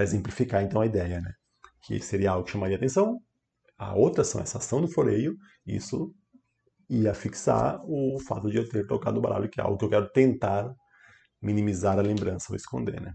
exemplificar 0.00 0.62
então 0.62 0.80
a 0.80 0.86
ideia, 0.86 1.20
né? 1.20 1.32
Que 1.84 2.00
seria 2.00 2.30
algo 2.30 2.44
que 2.44 2.52
chamaria 2.52 2.76
atenção, 2.76 3.20
a 3.76 3.94
outra 3.94 4.22
ação, 4.22 4.40
essa 4.40 4.58
ação 4.58 4.80
do 4.80 4.88
floreio, 4.88 5.36
isso 5.66 6.14
ia 6.88 7.14
fixar 7.14 7.80
o 7.84 8.18
fato 8.20 8.50
de 8.50 8.58
eu 8.58 8.68
ter 8.68 8.86
tocado 8.86 9.18
o 9.18 9.22
baralho, 9.22 9.48
que 9.48 9.60
é 9.60 9.64
algo 9.64 9.78
que 9.78 9.84
eu 9.84 9.90
quero 9.90 10.08
tentar 10.10 10.72
minimizar 11.40 11.98
a 11.98 12.02
lembrança 12.02 12.46
ou 12.50 12.56
esconder, 12.56 13.00
né? 13.00 13.14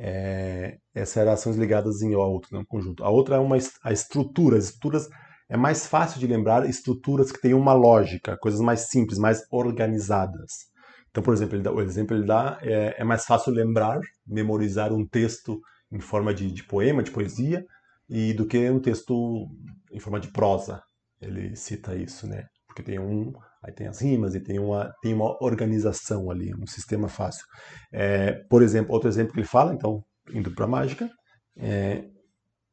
É, 0.00 0.78
essas 0.94 1.14
relações 1.16 1.56
ligadas 1.56 2.02
em 2.02 2.14
a 2.14 2.18
outra, 2.18 2.50
né, 2.52 2.60
um 2.60 2.64
conjunto. 2.64 3.02
A 3.02 3.10
outra 3.10 3.36
é 3.36 3.38
uma, 3.38 3.56
a 3.82 3.92
estrutura. 3.92 4.56
As 4.56 4.66
estruturas 4.66 5.08
é 5.48 5.56
mais 5.56 5.86
fácil 5.86 6.20
de 6.20 6.26
lembrar 6.26 6.68
estruturas 6.68 7.32
que 7.32 7.40
têm 7.40 7.54
uma 7.54 7.72
lógica, 7.72 8.36
coisas 8.36 8.60
mais 8.60 8.88
simples, 8.90 9.18
mais 9.18 9.42
organizadas. 9.50 10.68
Então, 11.10 11.22
por 11.22 11.32
exemplo, 11.32 11.60
dá, 11.60 11.72
o 11.72 11.80
exemplo 11.80 12.16
ele 12.16 12.26
dá 12.26 12.58
é, 12.60 12.96
é, 12.98 13.04
mais 13.04 13.24
fácil 13.24 13.52
lembrar, 13.52 13.98
memorizar 14.26 14.92
um 14.92 15.06
texto 15.06 15.58
em 15.90 16.00
forma 16.00 16.34
de, 16.34 16.52
de 16.52 16.64
poema, 16.64 17.02
de 17.02 17.10
poesia, 17.10 17.64
e 18.08 18.32
do 18.32 18.46
que 18.46 18.70
um 18.70 18.80
texto 18.80 19.48
em 19.92 19.98
forma 19.98 20.20
de 20.20 20.30
prosa. 20.32 20.82
Ele 21.20 21.56
cita 21.56 21.94
isso, 21.94 22.26
né? 22.26 22.44
Porque 22.66 22.82
tem 22.82 22.98
um, 22.98 23.32
aí 23.62 23.72
tem 23.72 23.86
as 23.86 24.00
rimas 24.00 24.34
e 24.34 24.40
tem 24.40 24.58
uma, 24.58 24.92
tem 25.02 25.12
uma 25.12 25.36
organização 25.42 26.30
ali, 26.30 26.54
um 26.54 26.66
sistema 26.66 27.08
fácil. 27.08 27.44
É, 27.92 28.32
por 28.48 28.62
exemplo, 28.62 28.92
outro 28.92 29.08
exemplo 29.08 29.32
que 29.32 29.40
ele 29.40 29.46
fala, 29.46 29.74
então, 29.74 30.02
indo 30.32 30.54
para 30.54 30.64
a 30.64 30.68
mágica, 30.68 31.10
é, 31.56 32.04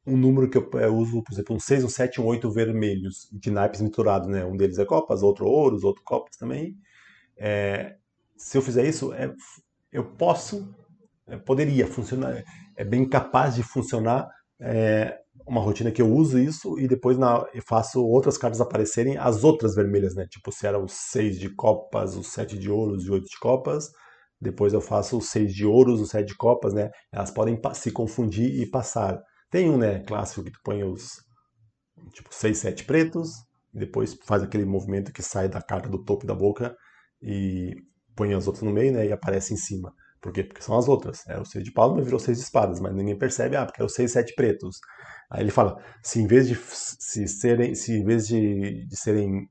um 0.06 0.16
número 0.16 0.48
que 0.48 0.56
eu, 0.56 0.70
eu, 0.74 0.96
uso, 0.96 1.22
por 1.22 1.32
exemplo, 1.32 1.56
um 1.56 1.60
6, 1.60 1.84
um 1.84 1.88
7, 1.88 2.20
um 2.20 2.26
8 2.26 2.50
vermelhos, 2.50 3.28
de 3.32 3.50
naipes 3.50 3.80
misturados, 3.80 4.28
né? 4.28 4.44
Um 4.44 4.56
deles 4.56 4.78
é 4.78 4.84
copas, 4.84 5.22
outro 5.22 5.46
ouros, 5.46 5.84
outro 5.84 6.02
copas 6.04 6.36
também. 6.36 6.76
É, 7.36 7.96
se 8.36 8.56
eu 8.56 8.62
fizer 8.62 8.86
isso, 8.86 9.12
é, 9.12 9.32
eu 9.92 10.04
posso, 10.04 10.74
é, 11.26 11.36
poderia 11.36 11.86
funcionar, 11.86 12.42
é 12.76 12.84
bem 12.84 13.08
capaz 13.08 13.54
de 13.54 13.62
funcionar 13.62 14.28
é, 14.60 15.18
uma 15.46 15.60
rotina 15.60 15.90
que 15.90 16.02
eu 16.02 16.12
uso 16.12 16.38
isso 16.38 16.78
e 16.78 16.88
depois 16.88 17.18
na, 17.18 17.46
eu 17.54 17.62
faço 17.62 18.04
outras 18.04 18.38
cartas 18.38 18.60
aparecerem, 18.60 19.16
as 19.16 19.44
outras 19.44 19.74
vermelhas, 19.74 20.14
né? 20.14 20.26
Tipo, 20.28 20.52
se 20.52 20.66
era 20.66 20.78
o 20.78 20.88
6 20.88 21.38
de 21.38 21.48
copas, 21.50 22.16
o 22.16 22.22
7 22.22 22.58
de 22.58 22.70
ouros 22.70 23.04
e 23.04 23.10
o 23.10 23.14
8 23.14 23.28
de 23.28 23.38
copas, 23.38 23.90
depois 24.40 24.72
eu 24.72 24.80
faço 24.80 25.16
o 25.18 25.22
6 25.22 25.54
de 25.54 25.66
ouros, 25.66 26.00
o 26.00 26.06
7 26.06 26.28
de 26.28 26.36
copas, 26.36 26.74
né? 26.74 26.90
Elas 27.12 27.30
podem 27.30 27.58
se 27.74 27.90
confundir 27.90 28.60
e 28.60 28.66
passar. 28.66 29.20
Tem 29.56 29.70
um, 29.70 29.78
né, 29.78 30.00
clássico 30.00 30.44
que 30.44 30.50
tu 30.50 30.60
põe 30.62 30.84
os 30.84 31.12
tipo 32.12 32.28
6, 32.30 32.58
7 32.58 32.84
pretos, 32.84 33.30
depois 33.72 34.12
faz 34.26 34.42
aquele 34.42 34.66
movimento 34.66 35.10
que 35.10 35.22
sai 35.22 35.48
da 35.48 35.62
carta 35.62 35.88
do 35.88 36.04
topo 36.04 36.26
da 36.26 36.34
boca 36.34 36.76
e 37.22 37.74
põe 38.14 38.34
as 38.34 38.46
outras 38.46 38.62
no 38.62 38.70
meio, 38.70 38.92
né, 38.92 39.06
e 39.06 39.12
aparece 39.12 39.54
em 39.54 39.56
cima. 39.56 39.94
Por 40.20 40.30
quê? 40.30 40.44
Porque 40.44 40.60
são 40.60 40.76
as 40.76 40.88
outras. 40.88 41.26
É 41.26 41.40
o 41.40 41.44
6 41.46 41.64
de 41.64 41.72
palma 41.72 42.02
virou 42.02 42.20
6 42.20 42.36
de 42.36 42.44
espadas, 42.44 42.80
mas 42.80 42.94
ninguém 42.94 43.16
percebe, 43.16 43.56
ah, 43.56 43.64
porque 43.64 43.80
é 43.80 43.84
o 43.86 43.88
6, 43.88 44.12
7 44.12 44.34
pretos. 44.34 44.76
Aí 45.30 45.42
ele 45.42 45.50
fala, 45.50 45.82
se 46.02 46.20
em 46.20 46.26
vez 46.26 46.46
de 46.46 46.54
se 46.54 47.26
serem, 47.26 47.74
se 47.74 47.92
em 47.94 48.04
vez 48.04 48.28
de, 48.28 48.86
de 48.86 48.96
serem 48.98 49.48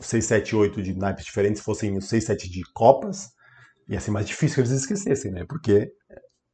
6, 0.00 0.24
7 0.24 0.56
8 0.56 0.82
de 0.82 0.98
naipes 0.98 1.24
diferentes, 1.24 1.62
fossem 1.62 1.96
os 1.96 2.08
6, 2.08 2.24
7 2.24 2.50
de 2.50 2.62
copas, 2.74 3.28
ia 3.88 4.00
ser 4.00 4.10
mais 4.10 4.26
difícil 4.26 4.56
que 4.56 4.60
eles 4.62 4.80
esquecessem, 4.80 5.30
né? 5.30 5.44
Porque 5.48 5.92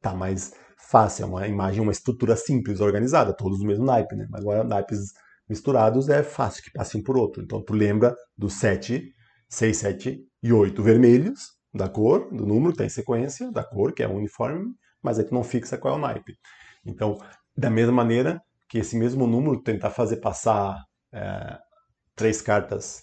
tá 0.03 0.14
mais 0.14 0.53
fácil, 0.88 1.25
é 1.25 1.27
uma 1.27 1.49
imagem, 1.49 1.81
uma 1.81 1.92
estrutura 1.92 2.37
simples, 2.37 2.81
organizada, 2.81 3.35
todos 3.35 3.59
do 3.59 3.66
mesmo 3.66 3.85
naipe, 3.85 4.14
né? 4.14 4.27
Mas 4.31 4.42
agora 4.42 4.64
naipes 4.64 5.12
misturados 5.49 6.09
é 6.09 6.23
fácil 6.23 6.62
que 6.62 6.73
passem 6.73 7.03
por 7.03 7.16
outro. 7.16 7.42
Então 7.42 7.62
tu 7.62 7.75
lembra 7.75 8.14
dos 8.37 8.55
7, 8.55 9.12
6, 9.49 9.77
7 9.77 10.20
e 10.42 10.53
8 10.53 10.83
vermelhos, 10.83 11.55
da 11.73 11.88
cor, 11.88 12.29
do 12.33 12.47
número 12.47 12.73
que 12.73 12.79
tem 12.79 12.88
sequência, 12.88 13.51
da 13.51 13.64
cor, 13.64 13.92
que 13.92 14.03
é 14.03 14.09
uniforme, 14.09 14.73
mas 15.03 15.18
aí 15.18 15.25
tu 15.25 15.35
não 15.35 15.42
fixa 15.42 15.77
qual 15.77 15.94
é 15.94 15.97
o 15.97 16.01
naipe. 16.01 16.35
Então, 16.87 17.18
da 17.57 17.68
mesma 17.68 17.92
maneira 17.92 18.40
que 18.68 18.79
esse 18.79 18.97
mesmo 18.97 19.27
número 19.27 19.62
tentar 19.62 19.90
fazer 19.90 20.16
passar 20.18 20.83
é, 21.12 21.59
três 22.14 22.40
cartas 22.40 23.03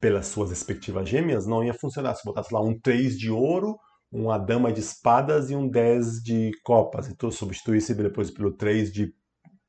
pelas 0.00 0.26
suas 0.26 0.50
respectivas 0.50 1.08
gêmeas 1.08 1.46
não 1.46 1.64
ia 1.64 1.74
funcionar. 1.74 2.14
Se 2.14 2.24
botasse 2.24 2.52
lá 2.52 2.60
um 2.60 2.78
3 2.78 3.18
de 3.18 3.30
ouro, 3.30 3.76
uma 4.14 4.38
dama 4.38 4.72
de 4.72 4.78
espadas 4.78 5.50
e 5.50 5.56
um 5.56 5.68
10 5.68 6.22
de 6.22 6.52
copas. 6.62 7.08
Então 7.08 7.30
substituísse 7.32 7.94
depois 7.94 8.30
pelo 8.30 8.52
3 8.52 8.92
de. 8.92 9.12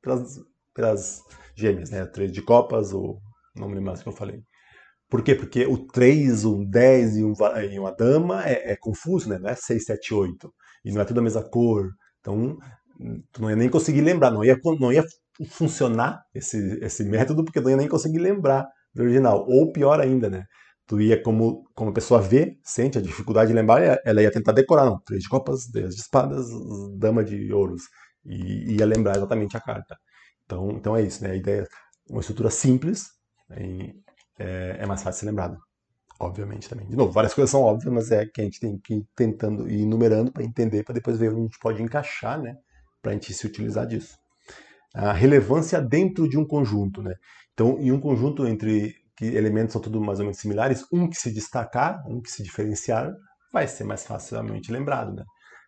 pelas, 0.01 0.39
pelas 0.73 1.21
gêmeas, 1.55 1.89
né? 1.89 2.05
3 2.05 2.31
de 2.31 2.43
copas, 2.43 2.93
ou 2.93 3.19
não 3.55 3.67
me 3.67 3.73
lembro 3.73 3.87
mais 3.87 4.03
que 4.03 4.07
eu 4.07 4.13
falei. 4.13 4.43
Por 5.09 5.23
quê? 5.23 5.33
Porque 5.33 5.65
o 5.65 5.87
3, 5.87 6.45
um 6.45 6.63
10 6.63 7.17
e, 7.17 7.23
um, 7.23 7.33
e 7.71 7.79
uma 7.79 7.91
dama 7.91 8.47
é, 8.47 8.73
é, 8.73 8.75
confuso, 8.75 9.29
né? 9.29 9.39
Não 9.39 9.49
é 9.49 9.55
6, 9.55 9.83
7, 9.83 10.13
8. 10.13 10.53
E 10.83 10.91
não 10.91 11.01
é 11.01 11.05
tudo 11.05 11.19
a 11.19 11.23
mesma 11.23 11.43
cor. 11.49 11.89
Então, 12.19 12.57
tu 13.31 13.41
não 13.41 13.49
ia 13.49 13.55
nem 13.55 13.69
conseguir 13.69 14.01
lembrar, 14.01 14.29
não 14.29 14.43
ia, 14.43 14.57
não 14.79 14.93
ia 14.93 15.03
funcionar 15.49 16.23
esse, 16.33 16.57
esse 16.83 17.03
método, 17.03 17.43
porque 17.43 17.59
não 17.59 17.69
ia 17.69 17.77
nem 17.77 17.87
conseguir 17.87 18.19
lembrar 18.19 18.67
do 18.93 19.03
original. 19.03 19.45
Ou 19.47 19.71
pior 19.71 19.99
ainda, 19.99 20.29
né? 20.29 20.45
Tu 20.87 21.01
ia, 21.01 21.21
como, 21.21 21.63
como 21.73 21.89
a 21.89 21.93
pessoa 21.93 22.21
vê, 22.21 22.59
sente 22.63 22.97
a 22.97 23.01
dificuldade 23.01 23.47
de 23.47 23.55
lembrar, 23.55 23.99
ela 24.05 24.21
ia 24.21 24.31
tentar 24.31 24.51
decorar, 24.51 24.85
não. 24.85 24.99
Três 25.01 25.23
de 25.23 25.29
copas, 25.29 25.67
dez 25.67 25.95
de 25.95 26.01
espadas, 26.01 26.45
dama 26.97 27.23
de 27.23 27.51
ouros. 27.51 27.83
E 28.23 28.75
ia 28.75 28.85
lembrar 28.85 29.17
exatamente 29.17 29.57
a 29.57 29.59
carta. 29.59 29.97
Então, 30.45 30.71
então 30.71 30.95
é 30.95 31.01
isso, 31.01 31.23
né? 31.23 31.31
A 31.31 31.35
ideia, 31.35 31.67
uma 32.09 32.19
estrutura 32.19 32.51
simples, 32.51 33.07
é, 34.37 34.77
é 34.79 34.85
mais 34.85 35.01
fácil 35.01 35.17
de 35.17 35.19
ser 35.21 35.25
lembrada. 35.25 35.57
Obviamente 36.19 36.69
também. 36.69 36.87
De 36.87 36.95
novo, 36.95 37.11
várias 37.11 37.33
coisas 37.33 37.49
são 37.49 37.61
óbvias, 37.61 37.91
mas 37.91 38.11
é 38.11 38.25
que 38.25 38.39
a 38.39 38.43
gente 38.43 38.59
tem 38.59 38.77
que 38.77 38.95
ir 38.95 39.05
tentando 39.15 39.69
ir 39.69 39.85
numerando 39.85 40.31
para 40.31 40.43
entender, 40.43 40.83
para 40.83 40.93
depois 40.93 41.17
ver 41.17 41.29
onde 41.31 41.39
a 41.39 41.43
gente 41.43 41.59
pode 41.59 41.81
encaixar, 41.81 42.41
né? 42.41 42.55
Para 43.01 43.11
a 43.11 43.13
gente 43.15 43.33
se 43.33 43.45
utilizar 43.45 43.85
disso. 43.85 44.15
A 44.93 45.11
relevância 45.11 45.81
dentro 45.81 46.29
de 46.29 46.37
um 46.37 46.45
conjunto, 46.47 47.01
né? 47.01 47.15
Então, 47.53 47.77
em 47.79 47.91
um 47.91 47.99
conjunto 47.99 48.47
entre 48.47 48.95
que 49.15 49.25
elementos 49.25 49.73
são 49.73 49.81
tudo 49.81 50.01
mais 50.01 50.19
ou 50.19 50.25
menos 50.25 50.39
similares, 50.39 50.85
um 50.91 51.09
que 51.09 51.15
se 51.15 51.31
destacar, 51.31 52.03
um 52.07 52.21
que 52.21 52.29
se 52.29 52.43
diferenciar, 52.43 53.13
vai 53.51 53.67
ser 53.67 53.83
mais 53.83 54.05
facilmente 54.05 54.71
lembrado, 54.71 55.13
né? 55.15 55.23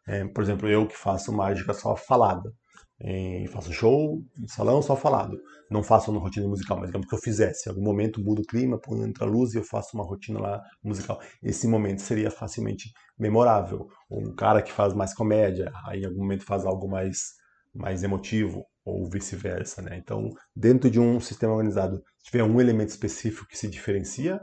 É, 0.07 0.25
por 0.25 0.41
exemplo, 0.41 0.69
eu 0.69 0.87
que 0.87 0.97
faço 0.97 1.33
mágica 1.33 1.73
só 1.73 1.95
falada. 1.95 2.51
E 2.99 3.47
faço 3.49 3.71
show 3.71 4.23
salão 4.47 4.81
só 4.81 4.95
falado. 4.95 5.37
Não 5.69 5.83
faço 5.83 6.09
uma 6.09 6.19
rotina 6.19 6.47
musical, 6.47 6.77
mas 6.77 6.87
digamos 6.87 7.07
que 7.07 7.13
eu 7.13 7.19
fizesse. 7.19 7.67
Em 7.67 7.71
algum 7.71 7.83
momento 7.83 8.23
mudo 8.23 8.41
o 8.41 8.45
clima, 8.45 8.79
põe 8.79 9.03
entra 9.03 9.25
a 9.25 9.29
luz 9.29 9.53
e 9.53 9.57
eu 9.57 9.63
faço 9.63 9.95
uma 9.95 10.03
rotina 10.03 10.39
lá 10.39 10.63
musical. 10.83 11.19
Esse 11.43 11.67
momento 11.67 12.01
seria 12.01 12.31
facilmente 12.31 12.91
memorável. 13.19 13.87
Ou 14.09 14.27
um 14.27 14.35
cara 14.35 14.63
que 14.63 14.71
faz 14.71 14.93
mais 14.93 15.13
comédia, 15.13 15.71
aí 15.85 16.01
em 16.01 16.05
algum 16.05 16.19
momento 16.19 16.43
faz 16.43 16.65
algo 16.65 16.89
mais, 16.89 17.33
mais 17.73 18.03
emotivo, 18.03 18.65
ou 18.87 19.09
vice-versa. 19.09 19.81
Né? 19.81 19.97
Então, 19.97 20.29
dentro 20.55 20.89
de 20.89 20.99
um 20.99 21.19
sistema 21.19 21.53
organizado, 21.53 21.97
se 22.19 22.31
tiver 22.31 22.43
um 22.43 22.59
elemento 22.61 22.89
específico 22.89 23.47
que 23.47 23.57
se 23.57 23.67
diferencia, 23.67 24.39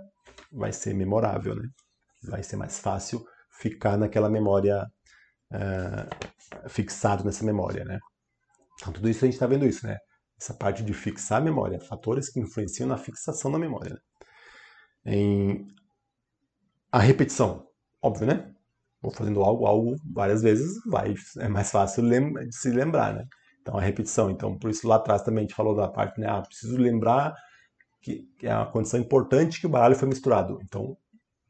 vai 0.53 0.73
ser 0.73 0.95
memorável. 0.95 1.55
Né? 1.55 1.69
Vai 2.25 2.43
ser 2.43 2.57
mais 2.57 2.79
fácil 2.79 3.25
ficar 3.51 3.97
naquela 3.97 4.29
memória, 4.29 4.87
uh, 5.53 6.69
fixado 6.69 7.25
nessa 7.25 7.45
memória. 7.45 7.85
Né? 7.85 7.99
Então, 8.81 8.93
tudo 8.93 9.09
isso 9.09 9.25
a 9.25 9.27
gente 9.27 9.35
está 9.35 9.47
vendo 9.47 9.67
isso, 9.67 9.87
né? 9.87 9.97
Essa 10.39 10.53
parte 10.53 10.83
de 10.83 10.93
fixar 10.93 11.41
a 11.41 11.45
memória, 11.45 11.81
fatores 11.81 12.29
que 12.29 12.41
influenciam 12.41 12.89
na 12.89 12.99
fixação 12.99 13.51
da 13.51 13.59
memória. 13.59 13.95
Né? 13.95 14.01
Em... 15.15 15.67
A 16.93 16.99
repetição, 16.99 17.67
óbvio, 18.03 18.27
né? 18.27 18.53
Vou 19.01 19.13
fazendo 19.13 19.43
algo, 19.43 19.67
algo 19.67 19.97
várias 20.13 20.43
vezes, 20.43 20.73
vai, 20.87 21.15
é 21.39 21.49
mais 21.49 21.71
fácil 21.71 22.03
de 22.09 22.53
se 22.57 22.71
lembrar, 22.71 23.15
né? 23.15 23.25
Então, 23.65 23.79
a 23.79 23.81
repetição. 23.81 24.31
Então, 24.31 24.59
por 24.59 24.71
isso 24.71 24.87
lá 24.87 24.97
atrás 24.97 25.23
também 25.23 25.41
a 25.41 25.47
gente 25.47 25.55
falou 25.55 25.75
da 25.75 25.89
parte, 25.89 26.21
né? 26.21 26.29
Ah, 26.29 26.43
preciso 26.43 26.77
lembrar 26.77 27.35
que, 28.03 28.29
é 28.43 28.55
uma 28.55 28.71
condição 28.71 29.01
importante 29.01 29.59
que 29.59 29.67
o 29.67 29.71
baralho 29.71 29.97
foi 29.97 30.07
misturado. 30.07 30.59
Então, 30.63 30.95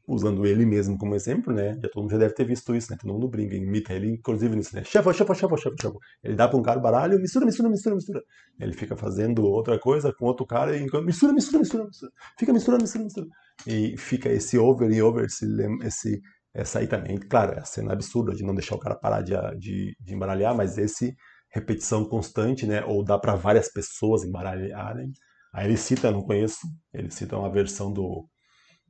usando 0.07 0.45
ele 0.45 0.65
mesmo 0.65 0.97
como 0.97 1.13
exemplo, 1.13 1.53
né? 1.53 1.73
Já 1.73 1.89
todo 1.89 2.03
mundo 2.03 2.11
já 2.11 2.17
deve 2.17 2.33
ter 2.33 2.45
visto 2.45 2.73
isso, 2.73 2.89
né? 2.89 2.97
Todo 2.97 3.11
mundo 3.11 3.27
brinca, 3.27 3.53
imita 3.55 3.91
ele, 3.91 4.11
inclusive 4.11 4.55
nisso, 4.55 4.73
né? 4.73 4.83
Chefa, 4.85 5.11
chefa, 5.11 5.33
chefa, 5.33 5.57
chefa, 5.57 5.75
chefa. 5.81 5.97
Ele 6.23 6.35
dá 6.35 6.47
para 6.47 6.57
um 6.57 6.63
cara 6.63 6.79
o 6.79 6.81
baralho, 6.81 7.19
mistura, 7.19 7.45
mistura, 7.45 7.69
mistura, 7.69 7.95
mistura. 7.95 8.21
Ele 8.61 8.71
fica 8.71 8.95
fazendo 8.95 9.43
outra 9.43 9.77
coisa 9.77 10.13
com 10.17 10.25
outro 10.25 10.45
cara 10.45 10.77
e 10.77 10.83
mistura, 11.03 11.33
mistura, 11.33 11.59
mistura, 11.59 11.83
mistura. 11.83 12.11
Fica 12.39 12.53
misturando, 12.53 12.83
mistura, 12.83 13.03
mistura. 13.03 13.27
E 13.67 13.97
fica 13.97 14.29
esse 14.29 14.57
over 14.57 14.89
e 14.89 15.01
over, 15.01 15.25
esse, 15.25 15.45
esse 15.83 16.21
essa 16.53 16.79
aí 16.79 16.87
também, 16.87 17.17
claro, 17.17 17.51
é 17.51 17.59
a 17.59 17.65
cena 17.65 17.91
absurda 17.91 18.33
de 18.33 18.41
não 18.41 18.55
deixar 18.55 18.75
o 18.75 18.79
cara 18.79 18.95
parar 18.95 19.21
de, 19.21 19.33
de, 19.59 19.93
de 19.99 20.13
embaralhar, 20.15 20.55
mas 20.55 20.77
esse 20.77 21.13
repetição 21.55 22.03
constante, 22.03 22.65
né? 22.67 22.83
Ou 22.83 23.03
dá 23.03 23.17
para 23.17 23.33
várias 23.35 23.71
pessoas 23.71 24.23
embaralharem. 24.25 25.13
Aí 25.53 25.65
ele 25.65 25.77
cita, 25.77 26.11
não 26.11 26.21
conheço, 26.21 26.59
ele 26.93 27.09
cita 27.09 27.37
uma 27.37 27.49
versão 27.49 27.91
do 27.91 28.27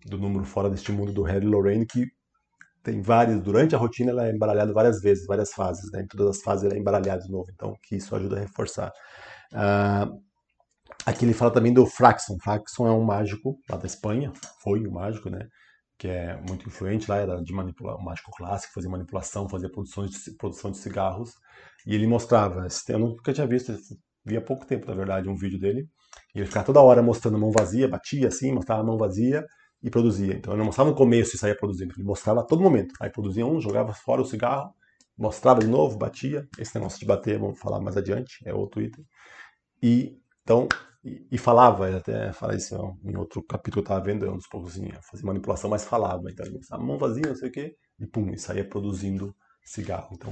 do 0.06 0.20
número 0.20 0.46
Fora 0.46 0.70
deste 0.70 0.92
Mundo 0.92 1.12
do 1.12 1.24
Harry 1.24 1.46
Lorraine, 1.46 1.86
que 1.86 2.06
tem 2.84 3.02
vários, 3.02 3.42
durante 3.42 3.74
a 3.74 3.78
rotina 3.80 4.12
ela 4.12 4.28
é 4.28 4.32
embaralhada 4.32 4.72
várias 4.72 5.02
vezes, 5.02 5.26
várias 5.26 5.52
fases, 5.52 5.92
né? 5.92 6.02
em 6.02 6.08
todas 6.08 6.38
as 6.38 6.44
fases 6.44 6.66
ela 6.66 6.76
é 6.76 6.78
embaralhada 6.78 7.24
de 7.24 7.32
novo, 7.32 7.50
então 7.52 7.76
que 7.82 7.96
isso 7.96 8.16
ajuda 8.16 8.38
a 8.38 8.40
reforçar. 8.42 8.92
Uh, 9.52 10.22
aqui 11.04 11.26
ele 11.26 11.34
fala 11.34 11.50
também 11.50 11.74
do 11.74 11.88
Fraxon, 11.88 12.38
Fraxon 12.40 12.88
é 12.88 12.92
um 12.92 13.04
mágico 13.04 13.58
lá 13.68 13.78
da 13.78 13.88
Espanha, 13.88 14.32
foi 14.62 14.86
um 14.88 14.92
mágico, 14.92 15.28
né? 15.28 15.48
que 15.98 16.08
é 16.08 16.40
muito 16.48 16.68
influente 16.68 17.10
lá, 17.10 17.18
era 17.18 17.42
de 17.42 17.54
manipulação, 17.54 18.02
um 18.02 18.06
mágico 18.06 18.32
clássico, 18.38 18.74
fazia 18.74 18.90
manipulação, 18.90 19.50
fazia 19.50 19.72
produção 19.72 20.06
de, 20.06 20.32
produção 20.38 20.70
de 20.70 20.78
cigarros, 20.78 21.32
e 21.86 21.94
ele 21.96 22.08
mostrava, 22.08 22.68
eu 22.90 23.00
nunca 23.00 23.34
tinha 23.34 23.48
visto, 23.48 23.74
vi 24.26 24.38
há 24.38 24.42
pouco 24.42 24.66
tempo, 24.66 24.88
na 24.88 24.96
verdade, 24.96 25.30
um 25.30 25.36
vídeo 25.36 25.60
dele, 25.60 25.88
e 26.34 26.40
ele 26.40 26.48
ficava 26.48 26.66
toda 26.66 26.82
hora 26.82 27.02
mostrando 27.02 27.38
a 27.38 27.40
mão 27.40 27.52
vazia, 27.52 27.88
batia 27.88 28.28
assim, 28.28 28.52
mostrava 28.52 28.82
a 28.82 28.86
mão 28.86 28.98
vazia, 28.98 29.46
e 29.84 29.90
produzia. 29.90 30.34
Então 30.34 30.52
ele 30.54 30.60
não 30.60 30.66
mostrava 30.66 30.90
no 30.90 30.96
começo 30.96 31.36
e 31.36 31.40
saía 31.40 31.56
produzindo, 31.56 31.94
ele 31.96 32.04
mostrava 32.04 32.40
a 32.42 32.44
todo 32.44 32.62
momento. 32.62 32.96
Aí 33.00 33.12
produzia 33.12 33.46
um, 33.46 33.62
jogava 33.62 33.94
fora 33.94 34.22
o 34.22 34.26
cigarro 34.26 34.74
mostrava 35.18 35.60
de 35.60 35.68
novo, 35.68 35.98
batia. 35.98 36.48
Esse 36.60 36.76
negócio 36.76 37.00
de 37.00 37.06
bater, 37.06 37.40
vamos 37.40 37.60
falar 37.60 37.80
mais 37.80 37.98
adiante, 37.98 38.38
é 38.46 38.54
outro 38.54 38.82
item. 38.82 39.06
E 39.82 40.18
então 40.44 40.68
e, 41.04 41.28
e 41.32 41.38
falava, 41.38 41.88
ele 41.88 41.98
até 41.98 42.32
fala 42.34 42.56
isso 42.56 42.76
em 43.04 43.16
outro 43.16 43.44
capítulo 43.44 43.84
que 43.84 43.92
eu 43.92 43.96
estava 43.96 44.04
vendo, 44.04 44.26
é 44.26 44.32
um 44.32 44.38
dos 44.38 44.48
poucos 44.48 44.72
assim, 44.72 44.90
fazer 45.10 45.24
manipulação, 45.24 45.70
mas 45.70 45.86
falava. 45.86 46.30
Então 46.32 46.46
ele 46.46 46.60
a 46.70 46.78
mão 46.78 46.98
vazia, 46.98 47.28
não 47.28 47.36
sei 47.36 47.50
o 47.50 47.52
quê, 47.52 47.76
e 48.00 48.06
pum, 48.06 48.30
e 48.32 48.38
saía 48.38 48.68
produzindo 48.68 49.36
cigarro. 49.64 50.10
Então 50.14 50.30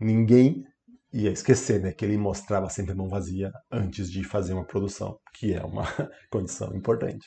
ninguém 0.00 0.64
ia 1.12 1.30
esquecer, 1.30 1.80
né, 1.80 1.92
que 1.92 2.04
ele 2.04 2.18
mostrava 2.18 2.68
sempre 2.68 2.92
a 2.92 2.94
mão 2.94 3.08
vazia 3.08 3.50
antes 3.70 4.10
de 4.10 4.24
fazer 4.24 4.52
uma 4.52 4.66
produção, 4.66 5.18
que 5.34 5.54
é 5.54 5.62
uma 5.62 5.84
condição 6.30 6.74
importante. 6.74 7.26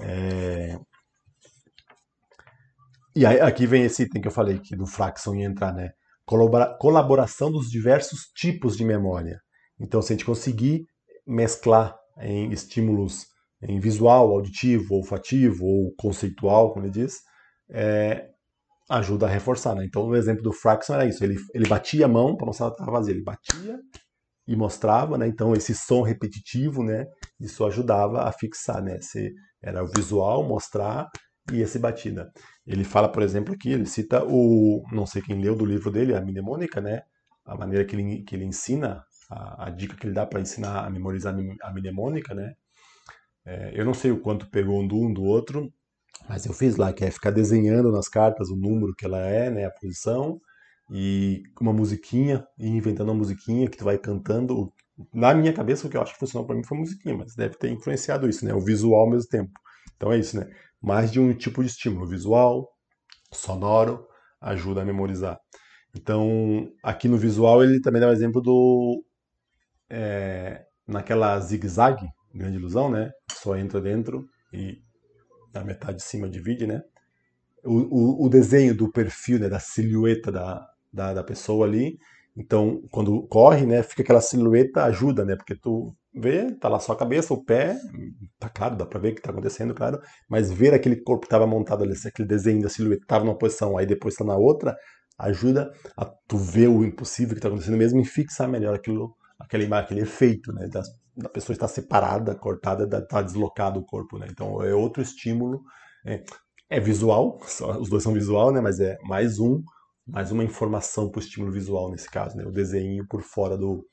É... 0.00 0.78
E 3.16 3.26
aí, 3.26 3.40
aqui 3.40 3.66
vem 3.66 3.84
esse 3.84 4.04
item 4.04 4.22
que 4.22 4.28
eu 4.28 4.32
falei 4.32 4.58
que 4.60 4.76
do 4.76 4.86
Fraxon 4.86 5.34
ia 5.34 5.46
entrar, 5.46 5.72
né? 5.72 5.90
Colabora 6.24 6.76
colaboração 6.78 7.50
dos 7.50 7.70
diversos 7.70 8.30
tipos 8.34 8.76
de 8.76 8.84
memória. 8.84 9.40
Então, 9.80 10.00
se 10.02 10.12
a 10.12 10.16
gente 10.16 10.26
conseguir 10.26 10.84
mesclar 11.26 11.96
em 12.20 12.50
estímulos 12.52 13.26
em 13.62 13.80
visual, 13.80 14.30
auditivo, 14.30 14.94
olfativo 14.94 15.64
ou 15.64 15.92
conceitual, 15.96 16.72
como 16.72 16.84
ele 16.84 16.92
diz, 16.92 17.16
é, 17.70 18.28
ajuda 18.88 19.26
a 19.26 19.28
reforçar. 19.28 19.74
Né? 19.74 19.84
Então, 19.84 20.06
o 20.06 20.16
exemplo 20.16 20.42
do 20.42 20.52
Fraxon 20.52 20.94
era 20.94 21.06
isso: 21.06 21.22
ele, 21.22 21.36
ele 21.54 21.68
batia 21.68 22.06
a 22.06 22.08
mão 22.08 22.36
para 22.36 22.46
mostrar 22.46 22.68
que 22.68 22.74
estava 22.74 22.92
vazia, 22.92 23.14
ele 23.14 23.22
batia 23.22 23.78
e 24.46 24.56
mostrava, 24.56 25.18
né? 25.18 25.28
Então, 25.28 25.54
esse 25.54 25.74
som 25.74 26.02
repetitivo, 26.02 26.82
né? 26.82 27.06
Isso 27.38 27.64
ajudava 27.66 28.22
a 28.22 28.32
fixar, 28.32 28.82
né? 28.82 28.98
Se 29.00 29.32
era 29.62 29.84
o 29.84 29.88
visual, 29.88 30.46
mostrar 30.48 31.06
e 31.52 31.60
esse 31.60 31.78
batida. 31.78 32.30
Ele 32.66 32.84
fala, 32.84 33.10
por 33.10 33.22
exemplo, 33.22 33.54
aqui, 33.54 33.70
ele 33.70 33.86
cita 33.86 34.24
o, 34.24 34.82
não 34.92 35.06
sei 35.06 35.22
quem 35.22 35.40
leu 35.40 35.54
do 35.54 35.66
livro 35.66 35.90
dele, 35.90 36.14
a 36.14 36.20
mnemônica, 36.20 36.80
né? 36.80 37.02
A 37.44 37.56
maneira 37.56 37.84
que 37.84 37.94
ele, 37.94 38.22
que 38.22 38.34
ele 38.34 38.44
ensina, 38.44 39.02
a, 39.30 39.66
a 39.66 39.70
dica 39.70 39.96
que 39.96 40.06
ele 40.06 40.14
dá 40.14 40.26
para 40.26 40.40
ensinar 40.40 40.84
a 40.84 40.90
memorizar 40.90 41.34
a 41.62 41.72
mnemônica, 41.72 42.34
né? 42.34 42.54
É, 43.44 43.72
eu 43.74 43.84
não 43.84 43.94
sei 43.94 44.10
o 44.10 44.20
quanto 44.20 44.50
pegou 44.50 44.80
um 44.80 44.86
do 44.86 44.96
um 44.96 45.12
do 45.12 45.22
outro, 45.22 45.72
mas 46.28 46.46
eu 46.46 46.52
fiz 46.52 46.76
lá, 46.76 46.92
que 46.92 47.04
é 47.04 47.10
ficar 47.10 47.30
desenhando 47.30 47.90
nas 47.90 48.08
cartas 48.08 48.50
o 48.50 48.56
número 48.56 48.94
que 48.94 49.04
ela 49.04 49.18
é, 49.20 49.50
né? 49.50 49.64
A 49.64 49.70
posição, 49.70 50.40
e 50.90 51.42
uma 51.60 51.72
musiquinha, 51.72 52.46
e 52.58 52.68
inventando 52.68 53.08
uma 53.08 53.18
musiquinha 53.18 53.68
que 53.68 53.76
tu 53.78 53.84
vai 53.84 53.98
cantando. 53.98 54.72
Na 55.12 55.34
minha 55.34 55.52
cabeça, 55.52 55.86
o 55.86 55.90
que 55.90 55.96
eu 55.96 56.02
acho 56.02 56.12
que 56.14 56.18
funcionou 56.18 56.46
para 56.46 56.56
mim 56.56 56.64
foi 56.64 56.78
musiquinha, 56.78 57.16
mas 57.16 57.34
deve 57.34 57.56
ter 57.56 57.70
influenciado 57.70 58.28
isso, 58.28 58.44
né? 58.44 58.54
O 58.54 58.60
visual 58.60 59.02
ao 59.02 59.10
mesmo 59.10 59.28
tempo. 59.28 59.52
Então 59.96 60.12
é 60.12 60.18
isso, 60.18 60.38
né? 60.38 60.46
mais 60.80 61.10
de 61.10 61.20
um 61.20 61.34
tipo 61.34 61.62
de 61.62 61.68
estímulo 61.70 62.06
visual, 62.06 62.68
sonoro, 63.32 64.06
ajuda 64.40 64.82
a 64.82 64.84
memorizar. 64.84 65.38
Então, 65.94 66.70
aqui 66.82 67.08
no 67.08 67.16
visual, 67.16 67.62
ele 67.62 67.80
também 67.80 68.00
dá 68.00 68.08
um 68.08 68.12
exemplo 68.12 68.40
do. 68.40 69.04
É, 69.90 70.64
naquela 70.86 71.38
zigue-zague, 71.40 72.06
grande 72.34 72.56
ilusão, 72.56 72.90
né? 72.90 73.10
Só 73.32 73.56
entra 73.56 73.80
dentro 73.80 74.26
e 74.52 74.78
metade 75.64 75.98
de 75.98 76.02
cima 76.02 76.28
divide, 76.28 76.66
né? 76.66 76.82
O, 77.64 78.22
o, 78.22 78.26
o 78.26 78.28
desenho 78.28 78.74
do 78.74 78.90
perfil, 78.90 79.38
né, 79.40 79.48
da 79.48 79.58
silhueta 79.58 80.30
da, 80.30 80.66
da, 80.92 81.14
da, 81.14 81.24
pessoa 81.24 81.66
ali. 81.66 81.98
Então, 82.36 82.82
quando 82.90 83.26
corre, 83.26 83.66
né, 83.66 83.82
fica 83.82 84.02
aquela 84.02 84.20
silhueta, 84.20 84.84
ajuda, 84.84 85.24
né? 85.24 85.36
Porque 85.36 85.56
tu 85.56 85.94
vê, 86.14 86.52
tá 86.52 86.68
lá 86.68 86.78
só 86.78 86.92
a 86.92 86.96
cabeça, 86.96 87.34
o 87.34 87.44
pé, 87.44 87.76
tá 88.38 88.48
claro, 88.48 88.76
dá 88.76 88.86
pra 88.86 89.00
ver 89.00 89.12
o 89.12 89.14
que 89.14 89.22
tá 89.22 89.30
acontecendo, 89.30 89.74
claro, 89.74 90.00
mas 90.28 90.50
ver 90.50 90.74
aquele 90.74 90.96
corpo 90.96 91.22
que 91.24 91.30
tava 91.30 91.46
montado 91.46 91.84
ali, 91.84 91.94
aquele 92.06 92.28
desenho 92.28 92.62
da 92.62 92.68
silhueta 92.68 93.04
tava 93.06 93.24
numa 93.24 93.36
posição, 93.38 93.76
aí 93.76 93.86
depois 93.86 94.14
tá 94.14 94.24
na 94.24 94.36
outra, 94.36 94.76
ajuda 95.18 95.72
a 95.96 96.04
tu 96.04 96.36
ver 96.36 96.68
o 96.68 96.84
impossível 96.84 97.34
que 97.34 97.40
tá 97.40 97.48
acontecendo 97.48 97.76
mesmo 97.76 98.00
e 98.00 98.04
fixar 98.04 98.48
melhor 98.48 98.74
aquilo, 98.74 99.14
aquele, 99.38 99.72
aquele 99.72 100.00
efeito, 100.00 100.52
né, 100.52 100.66
da, 100.68 100.82
da 101.16 101.28
pessoa 101.28 101.54
estar 101.54 101.68
separada, 101.68 102.34
cortada, 102.34 102.86
da, 102.86 103.00
tá 103.00 103.22
deslocado 103.22 103.80
o 103.80 103.84
corpo, 103.84 104.18
né, 104.18 104.26
então 104.30 104.62
é 104.62 104.74
outro 104.74 105.02
estímulo, 105.02 105.62
é, 106.04 106.22
é 106.68 106.80
visual, 106.80 107.38
só, 107.46 107.78
os 107.78 107.88
dois 107.88 108.02
são 108.02 108.12
visual, 108.12 108.52
né, 108.52 108.60
mas 108.60 108.80
é 108.80 108.96
mais 109.02 109.38
um, 109.38 109.62
mais 110.06 110.32
uma 110.32 110.44
informação 110.44 111.10
pro 111.10 111.20
estímulo 111.20 111.52
visual 111.52 111.90
nesse 111.90 112.10
caso, 112.10 112.36
né, 112.36 112.44
o 112.44 112.50
desenho 112.50 113.06
por 113.06 113.22
fora 113.22 113.56
do, 113.56 113.86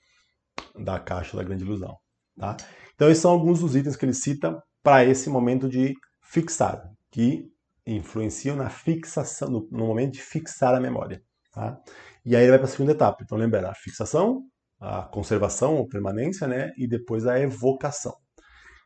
da 0.84 1.00
caixa 1.00 1.38
da 1.38 1.44
grande 1.44 1.64
ilusão. 1.64 1.96
Tá? 2.38 2.58
Então, 2.96 3.10
esses 3.10 3.22
são 3.22 3.32
alguns 3.32 3.60
dos 3.60 3.76
itens 3.76 3.96
que 3.96 4.06
ele 4.06 4.14
cita 4.14 4.62
para 4.84 5.06
esse 5.06 5.30
momento 5.30 5.70
de 5.70 5.94
fixar, 6.22 6.82
que 7.12 7.46
influenciam 7.86 8.56
na 8.56 8.70
fixação, 8.70 9.50
no, 9.50 9.68
no 9.72 9.88
momento 9.88 10.14
de 10.14 10.22
fixar 10.22 10.74
a 10.74 10.80
memória. 10.80 11.22
Tá? 11.54 11.78
E 12.26 12.36
aí 12.36 12.44
ele 12.44 12.52
vai 12.52 12.60
para 12.60 12.68
a 12.68 12.72
segunda 12.72 12.92
etapa. 12.92 13.24
Então, 13.24 13.38
lembra 13.38 13.70
a 13.70 13.76
fixação, 13.76 14.44
a 14.80 15.04
conservação 15.04 15.76
ou 15.76 15.88
permanência, 15.88 16.48
né? 16.48 16.72
e 16.78 16.88
depois 16.88 17.26
a 17.26 17.40
evocação. 17.40 18.14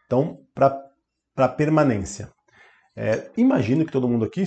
Então, 0.06 0.40
para 0.54 1.48
permanência. 1.50 2.30
É, 2.96 3.32
imagino 3.38 3.86
que 3.86 3.92
todo 3.92 4.10
mundo 4.10 4.26
aqui 4.26 4.44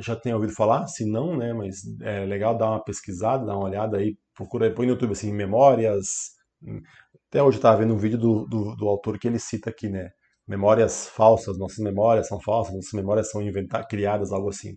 já 0.00 0.14
tenha 0.14 0.34
ouvido 0.34 0.52
falar, 0.52 0.86
se 0.88 1.10
não, 1.10 1.36
né, 1.36 1.54
mas 1.54 1.76
é 2.02 2.26
legal 2.26 2.56
dar 2.56 2.70
uma 2.70 2.84
pesquisada, 2.84 3.46
dar 3.46 3.56
uma 3.56 3.64
olhada 3.64 3.96
aí, 3.96 4.14
procura, 4.34 4.70
põe 4.74 4.84
no 4.86 4.92
YouTube 4.92 5.12
assim, 5.12 5.32
memórias, 5.32 6.34
até 7.28 7.42
hoje 7.42 7.56
eu 7.56 7.60
estava 7.60 7.78
vendo 7.78 7.94
um 7.94 7.98
vídeo 7.98 8.18
do, 8.18 8.46
do, 8.46 8.76
do, 8.76 8.88
autor 8.88 9.18
que 9.18 9.26
ele 9.26 9.38
cita 9.38 9.70
aqui, 9.70 9.88
né? 9.88 10.10
Memórias 10.46 11.08
falsas, 11.08 11.58
nossas 11.58 11.78
memórias 11.78 12.28
são 12.28 12.40
falsas, 12.40 12.74
nossas 12.74 12.92
memórias 12.92 13.30
são 13.30 13.42
inventadas, 13.42 13.86
criadas, 13.88 14.32
algo 14.32 14.50
assim. 14.50 14.76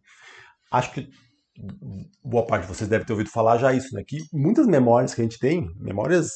Acho 0.71 0.93
que 0.93 1.09
boa 2.23 2.45
parte 2.45 2.63
de 2.63 2.73
vocês 2.73 2.89
deve 2.89 3.05
ter 3.05 3.13
ouvido 3.13 3.29
falar 3.29 3.57
já 3.57 3.73
isso, 3.73 3.93
né? 3.93 4.03
Que 4.05 4.17
muitas 4.33 4.67
memórias 4.67 5.13
que 5.13 5.21
a 5.21 5.23
gente 5.23 5.39
tem, 5.39 5.71
memórias 5.79 6.33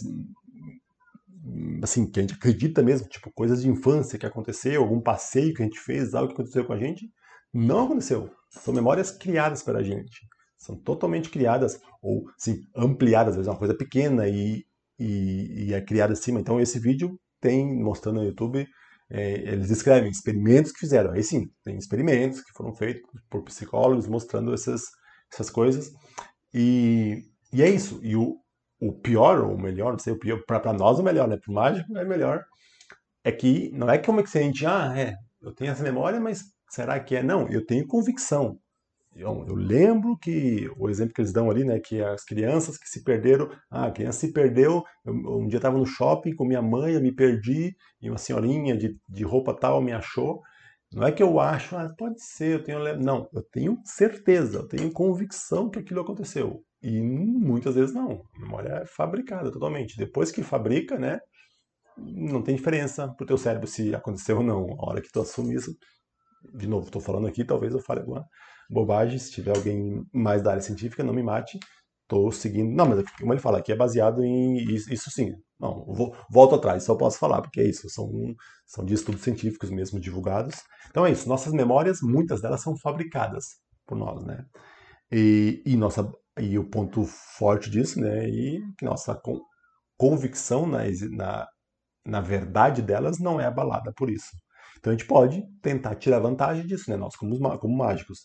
assim, 1.81 2.09
que 2.09 2.19
a 2.19 2.23
gente 2.23 2.35
acredita 2.35 2.83
mesmo, 2.83 3.07
tipo 3.07 3.31
coisas 3.33 3.61
de 3.61 3.69
infância 3.69 4.17
que 4.17 4.25
aconteceu, 4.25 4.81
algum 4.81 5.01
passeio 5.01 5.53
que 5.53 5.61
a 5.61 5.65
gente 5.65 5.79
fez, 5.79 6.13
algo 6.13 6.29
que 6.29 6.33
aconteceu 6.33 6.65
com 6.65 6.73
a 6.73 6.77
gente, 6.77 7.09
não 7.53 7.85
aconteceu. 7.85 8.29
São 8.49 8.73
memórias 8.73 9.11
criadas 9.11 9.63
pela 9.63 9.83
gente. 9.83 10.19
São 10.57 10.75
totalmente 10.75 11.29
criadas, 11.29 11.79
ou 12.01 12.23
sim, 12.37 12.61
ampliadas, 12.75 13.31
às 13.31 13.35
vezes 13.37 13.47
é 13.47 13.51
uma 13.51 13.57
coisa 13.57 13.75
pequena 13.75 14.27
e 14.27 14.63
e, 15.01 15.65
e 15.69 15.73
é 15.73 15.81
criado 15.81 16.11
acima. 16.13 16.39
Então 16.39 16.61
esse 16.61 16.79
vídeo 16.79 17.19
tem 17.39 17.81
mostrando 17.81 18.19
no 18.19 18.25
YouTube, 18.25 18.67
é, 19.09 19.31
eles 19.51 19.67
descrevem 19.67 20.11
experimentos 20.11 20.71
que 20.71 20.79
fizeram. 20.79 21.11
Aí 21.11 21.23
sim, 21.23 21.49
tem 21.63 21.75
experimentos 21.75 22.41
que 22.41 22.53
foram 22.53 22.73
feitos 22.73 23.01
por 23.29 23.43
psicólogos 23.43 24.07
mostrando 24.07 24.53
essas, 24.53 24.83
essas 25.31 25.49
coisas. 25.49 25.91
E, 26.53 27.23
e 27.53 27.61
é 27.61 27.69
isso. 27.69 27.99
E 28.03 28.15
o, 28.15 28.37
o 28.79 28.91
pior, 28.91 29.43
ou 29.43 29.55
o 29.55 29.61
melhor, 29.61 29.91
não 29.91 29.99
sei, 29.99 30.13
o 30.13 30.19
pior, 30.19 30.43
para 30.45 30.73
nós 30.73 30.99
o 30.99 31.03
melhor, 31.03 31.27
né? 31.27 31.37
Para 31.37 31.51
o 31.51 31.55
mágico 31.55 31.97
é 31.97 32.05
melhor. 32.05 32.43
É 33.23 33.31
que 33.31 33.71
não 33.73 33.89
é 33.89 33.97
como 33.97 34.19
é 34.19 34.23
que 34.23 34.37
a 34.37 34.41
gente, 34.41 34.65
ah, 34.65 34.93
é, 34.97 35.15
eu 35.41 35.53
tenho 35.53 35.71
essa 35.71 35.83
memória, 35.83 36.19
mas 36.19 36.43
será 36.69 36.99
que 36.99 37.15
é? 37.15 37.23
Não, 37.23 37.47
eu 37.49 37.65
tenho 37.65 37.87
convicção. 37.87 38.59
Eu, 39.13 39.45
eu, 39.47 39.55
lembro 39.55 40.17
que 40.17 40.69
o 40.77 40.89
exemplo 40.89 41.13
que 41.13 41.19
eles 41.19 41.33
dão 41.33 41.51
ali, 41.51 41.65
né, 41.65 41.79
que 41.79 42.01
as 42.01 42.23
crianças 42.23 42.77
que 42.77 42.87
se 42.87 43.03
perderam, 43.03 43.49
ah, 43.69 43.87
a 43.87 43.91
criança 43.91 44.19
se 44.19 44.31
perdeu, 44.31 44.83
eu, 45.05 45.13
um 45.13 45.47
dia 45.47 45.57
estava 45.57 45.77
no 45.77 45.85
shopping 45.85 46.33
com 46.33 46.45
minha 46.45 46.61
mãe, 46.61 46.93
eu 46.93 47.01
me 47.01 47.11
perdi, 47.11 47.75
e 48.01 48.09
uma 48.09 48.17
senhorinha 48.17 48.75
de, 48.75 48.97
de 49.09 49.23
roupa 49.23 49.53
tal 49.53 49.81
me 49.81 49.91
achou. 49.91 50.41
Não 50.93 51.07
é 51.07 51.11
que 51.11 51.23
eu 51.23 51.39
acho, 51.39 51.75
ah, 51.77 51.93
pode 51.97 52.21
ser, 52.21 52.55
eu 52.59 52.63
tenho. 52.63 52.97
Não, 52.99 53.27
eu 53.33 53.41
tenho 53.43 53.77
certeza, 53.85 54.57
eu 54.59 54.67
tenho 54.67 54.91
convicção 54.91 55.69
que 55.69 55.79
aquilo 55.79 56.01
aconteceu. 56.01 56.63
E 56.81 57.01
muitas 57.01 57.75
vezes 57.75 57.93
não. 57.95 58.23
A 58.35 58.39
memória 58.39 58.69
é 58.83 58.85
fabricada 58.85 59.51
totalmente. 59.51 59.97
Depois 59.97 60.31
que 60.31 60.43
fabrica, 60.43 60.97
né, 60.97 61.19
não 61.97 62.41
tem 62.41 62.55
diferença 62.55 63.07
pro 63.15 63.25
teu 63.25 63.37
cérebro 63.37 63.67
se 63.67 63.95
aconteceu 63.95 64.37
ou 64.37 64.43
não. 64.43 64.65
A 64.79 64.89
hora 64.89 65.01
que 65.01 65.11
tu 65.11 65.21
assume 65.21 65.55
isso, 65.55 65.73
de 66.55 66.67
novo, 66.67 66.87
estou 66.87 67.01
falando 67.01 67.27
aqui, 67.27 67.45
talvez 67.45 67.73
eu 67.73 67.79
fale 67.81 68.01
alguma 68.01 68.25
bobagem. 68.69 69.17
Se 69.19 69.31
tiver 69.31 69.55
alguém 69.55 70.03
mais 70.13 70.41
da 70.41 70.51
área 70.51 70.61
científica, 70.61 71.03
não 71.03 71.13
me 71.13 71.23
mate. 71.23 71.57
Estou 72.03 72.31
seguindo. 72.31 72.75
Não, 72.75 72.87
mas 72.87 73.09
como 73.19 73.33
ele 73.33 73.41
fala, 73.41 73.59
aqui 73.59 73.71
é 73.71 73.75
baseado 73.75 74.23
em 74.23 74.57
isso 74.75 75.09
sim. 75.11 75.33
Não, 75.61 75.85
vou, 75.85 76.15
volto 76.27 76.55
atrás, 76.55 76.83
só 76.83 76.95
posso 76.95 77.19
falar, 77.19 77.41
porque 77.43 77.61
é 77.61 77.69
isso, 77.69 77.87
são, 77.87 78.09
são 78.65 78.83
de 78.83 78.95
estudos 78.95 79.21
científicos 79.21 79.69
mesmo 79.69 79.99
divulgados. 79.99 80.55
Então 80.89 81.05
é 81.05 81.11
isso, 81.11 81.29
nossas 81.29 81.53
memórias, 81.53 82.01
muitas 82.01 82.41
delas 82.41 82.61
são 82.61 82.75
fabricadas 82.75 83.45
por 83.85 83.95
nós, 83.95 84.25
né? 84.25 84.43
E, 85.11 85.61
e, 85.65 85.77
nossa, 85.77 86.11
e 86.39 86.57
o 86.57 86.67
ponto 86.67 87.05
forte 87.05 87.69
disso, 87.69 88.01
né? 88.01 88.27
E 88.27 88.59
que 88.77 88.85
nossa 88.85 89.21
convicção 89.97 90.65
na, 90.65 90.79
na, 91.11 91.47
na 92.05 92.21
verdade 92.21 92.81
delas 92.81 93.19
não 93.19 93.39
é 93.39 93.45
abalada 93.45 93.93
por 93.95 94.09
isso. 94.09 94.31
Então 94.79 94.91
a 94.91 94.95
gente 94.95 95.07
pode 95.07 95.43
tentar 95.61 95.95
tirar 95.95 96.19
vantagem 96.19 96.65
disso, 96.65 96.89
né? 96.89 96.97
Nós 96.97 97.15
como, 97.15 97.37
como 97.59 97.77
mágicos. 97.77 98.21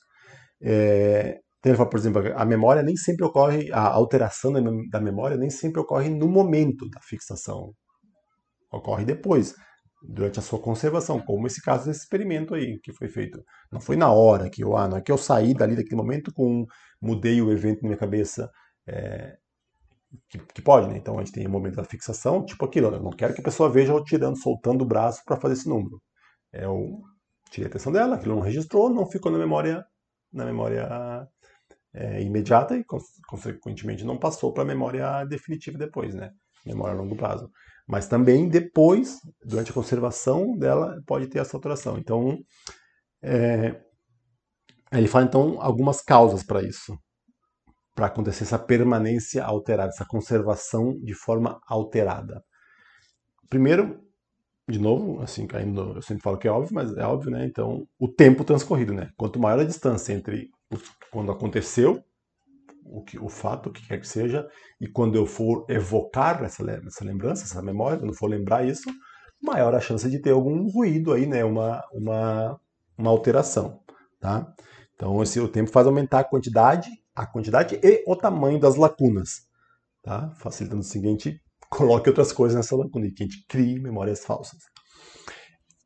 É, 0.62 1.38
então, 1.66 1.88
por 1.88 1.98
exemplo, 1.98 2.22
a 2.35 2.44
memória 2.44 2.83
nem 2.83 2.96
sempre 2.96 3.24
ocorre, 3.24 3.72
a 3.72 3.81
alteração 3.81 4.52
da 4.90 5.00
memória 5.00 5.37
nem 5.37 5.50
sempre 5.50 5.81
ocorre 5.81 6.09
no 6.09 6.29
momento 6.29 6.88
da 6.90 7.00
fixação. 7.00 7.72
Ocorre 8.70 9.05
depois, 9.05 9.55
durante 10.02 10.38
a 10.38 10.42
sua 10.42 10.61
conservação, 10.61 11.20
como 11.20 11.46
esse 11.46 11.61
caso 11.61 11.87
desse 11.87 12.00
experimento 12.00 12.55
aí 12.55 12.79
que 12.83 12.92
foi 12.92 13.09
feito. 13.09 13.42
Não 13.72 13.81
foi 13.81 13.96
na 13.96 14.12
hora 14.12 14.48
que 14.50 14.62
eu, 14.62 14.76
ah, 14.76 14.88
não 14.88 14.98
é 14.98 15.00
que 15.00 15.11
eu 15.11 15.18
saí 15.18 15.55
dali 15.55 15.74
daquele 15.76 15.96
momento 15.96 16.33
com 16.33 16.64
mudei 17.00 17.42
o 17.42 17.50
evento 17.50 17.83
na 17.83 17.88
minha 17.88 17.98
cabeça 17.98 18.50
é, 18.87 19.37
que, 20.29 20.38
que, 20.38 20.62
pode, 20.62 20.88
né? 20.88 20.96
Então 20.96 21.18
a 21.18 21.24
gente 21.24 21.33
tem 21.33 21.46
o 21.46 21.50
momento 21.50 21.76
da 21.76 21.85
fixação, 21.85 22.44
tipo 22.44 22.64
aquilo, 22.64 22.88
eu 22.88 23.02
não 23.02 23.11
quero 23.11 23.35
que 23.35 23.40
a 23.40 23.44
pessoa 23.44 23.70
veja 23.70 23.92
eu 23.92 24.05
tirando, 24.05 24.38
soltando 24.38 24.83
o 24.83 24.87
braço 24.87 25.22
para 25.24 25.37
fazer 25.37 25.55
esse 25.55 25.68
número. 25.68 26.00
É 26.52 26.68
o 26.68 27.02
tirei 27.50 27.66
a 27.66 27.70
atenção 27.70 27.92
dela, 27.92 28.16
aquilo 28.16 28.37
não 28.37 28.42
registrou, 28.42 28.90
não 28.90 29.07
ficou 29.11 29.31
na 29.33 29.38
memória 29.38 29.85
na 30.33 30.44
memória 30.44 30.87
é, 31.96 32.22
imediata 32.22 32.76
e 32.76 32.85
consequentemente 33.26 34.04
não 34.04 34.18
passou 34.18 34.52
para 34.52 34.62
a 34.62 34.66
memória 34.66 35.24
definitiva 35.24 35.78
depois, 35.78 36.14
né? 36.14 36.30
Memória 36.64 36.94
a 36.94 37.00
longo 37.00 37.16
prazo. 37.16 37.50
Mas 37.88 38.06
também 38.06 38.48
depois, 38.48 39.18
durante 39.44 39.70
a 39.70 39.74
conservação 39.74 40.56
dela, 40.59 41.00
pode 41.06 41.28
ter 41.28 41.38
essa 41.38 41.56
alteração. 41.56 41.96
Então, 41.96 42.38
é, 43.22 43.80
ele 44.92 45.09
fala 45.09 45.24
então 45.24 45.56
algumas 45.61 46.02
causas 46.02 46.42
para 46.42 46.62
isso 46.62 46.96
para 47.96 48.06
acontecer 48.06 48.44
essa 48.44 48.59
permanência 48.59 49.42
alterada, 49.42 49.88
essa 49.88 50.04
conservação 50.04 50.94
de 51.00 51.14
forma 51.14 51.59
alterada. 51.66 52.44
Primeiro, 53.48 53.98
de 54.68 54.78
novo, 54.78 55.22
assim, 55.22 55.46
caindo, 55.46 55.94
eu 55.96 56.02
sempre 56.02 56.22
falo 56.22 56.37
que 56.37 56.46
é 56.46 56.50
óbvio, 56.50 56.74
mas 56.74 56.94
é 56.94 57.06
óbvio, 57.06 57.30
né? 57.30 57.46
Então, 57.46 57.88
o 57.98 58.06
tempo 58.06 58.44
transcorrido, 58.44 58.92
né? 58.92 59.11
Quanto 59.16 59.40
maior 59.40 59.61
a 59.61 59.64
distância 59.64 60.12
entre 60.12 60.50
quando 61.11 61.33
aconteceu 61.33 62.02
o, 62.85 63.02
que, 63.02 63.18
o 63.18 63.29
fato, 63.29 63.68
o 63.68 63.72
que 63.72 63.87
quer 63.87 64.00
que 64.00 64.09
seja, 64.09 64.48
e 64.81 64.87
quando 64.87 65.16
eu 65.16 65.26
for 65.26 65.64
evocar 65.68 66.42
essa, 66.44 66.62
essa 66.87 67.05
lembrança, 67.05 67.44
essa 67.44 67.62
memória, 67.62 67.98
quando 67.98 68.14
for 68.14 68.29
lembrar 68.29 68.66
isso, 68.66 68.88
maior 69.42 69.74
a 69.74 69.81
chance 69.81 70.09
de 70.09 70.18
ter 70.20 70.31
algum 70.31 70.70
ruído 70.70 71.12
aí, 71.12 71.26
né? 71.26 71.44
Uma, 71.44 71.83
uma, 71.92 72.61
uma 72.96 73.11
alteração, 73.11 73.81
tá? 74.20 74.52
Então, 74.94 75.22
esse, 75.22 75.38
o 75.40 75.48
tempo 75.48 75.70
faz 75.70 75.87
aumentar 75.87 76.20
a 76.20 76.24
quantidade 76.24 76.88
a 77.16 77.26
quantidade 77.26 77.81
e 77.83 78.05
o 78.07 78.14
tamanho 78.14 78.61
das 78.61 78.76
lacunas. 78.76 79.46
Tá? 80.02 80.31
Facilitando 80.37 80.83
o 80.83 80.85
seguinte, 80.85 81.40
coloque 81.70 82.11
outras 82.11 82.31
coisas 82.31 82.55
nessa 82.55 82.76
lacuna 82.76 83.07
e 83.07 83.12
que 83.12 83.24
a 83.24 83.26
gente 83.26 83.44
crie 83.48 83.81
memórias 83.81 84.22
falsas. 84.22 84.61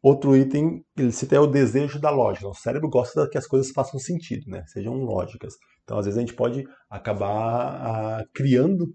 Outro 0.03 0.35
item, 0.35 0.85
ele 0.97 1.13
cita 1.13 1.37
é 1.37 1.41
o 1.41 1.47
desejo 1.47 2.01
da 2.01 2.11
lógica. 2.11 2.49
O 2.49 2.55
cérebro 2.55 2.89
gosta 2.89 3.29
que 3.29 3.37
as 3.37 3.47
coisas 3.47 3.71
façam 3.71 4.01
sentido, 4.01 4.45
né? 4.49 4.65
sejam 4.67 4.95
lógicas. 4.95 5.55
Então, 5.85 5.99
às 5.99 6.07
vezes, 6.07 6.17
a 6.17 6.21
gente 6.21 6.35
pode 6.35 6.65
acabar 6.89 8.21
ah, 8.21 8.25
criando 8.33 8.95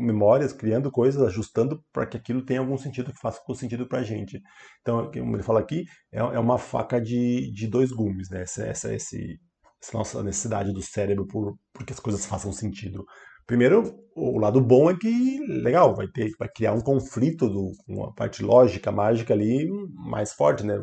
memórias, 0.00 0.52
criando 0.52 0.90
coisas, 0.90 1.22
ajustando 1.22 1.84
para 1.92 2.06
que 2.06 2.16
aquilo 2.16 2.44
tenha 2.44 2.60
algum 2.60 2.76
sentido, 2.78 3.12
que 3.12 3.20
faça 3.20 3.40
sentido 3.54 3.86
para 3.86 4.00
a 4.00 4.02
gente. 4.02 4.40
Então, 4.80 5.10
como 5.10 5.36
ele 5.36 5.42
fala 5.42 5.60
aqui, 5.60 5.84
é, 6.10 6.18
é 6.18 6.38
uma 6.38 6.58
faca 6.58 7.00
de, 7.00 7.52
de 7.52 7.68
dois 7.68 7.92
gumes, 7.92 8.30
né? 8.30 8.42
Essa, 8.42 8.64
essa, 8.64 8.94
esse, 8.94 9.38
essa 9.82 9.96
nossa 9.96 10.22
necessidade 10.22 10.72
do 10.72 10.82
cérebro 10.82 11.26
por, 11.26 11.58
por 11.72 11.84
que 11.84 11.92
as 11.92 12.00
coisas 12.00 12.24
façam 12.24 12.52
sentido. 12.52 13.04
Primeiro, 13.50 14.00
o 14.14 14.38
lado 14.38 14.60
bom 14.60 14.88
é 14.88 14.96
que, 14.96 15.40
legal, 15.48 15.92
vai 15.92 16.06
ter, 16.06 16.30
vai 16.38 16.48
criar 16.48 16.72
um 16.72 16.80
conflito 16.80 17.48
do, 17.48 17.72
uma 17.88 18.14
parte 18.14 18.44
lógica, 18.44 18.92
mágica 18.92 19.34
ali 19.34 19.68
mais 19.92 20.32
forte, 20.32 20.64
né? 20.64 20.76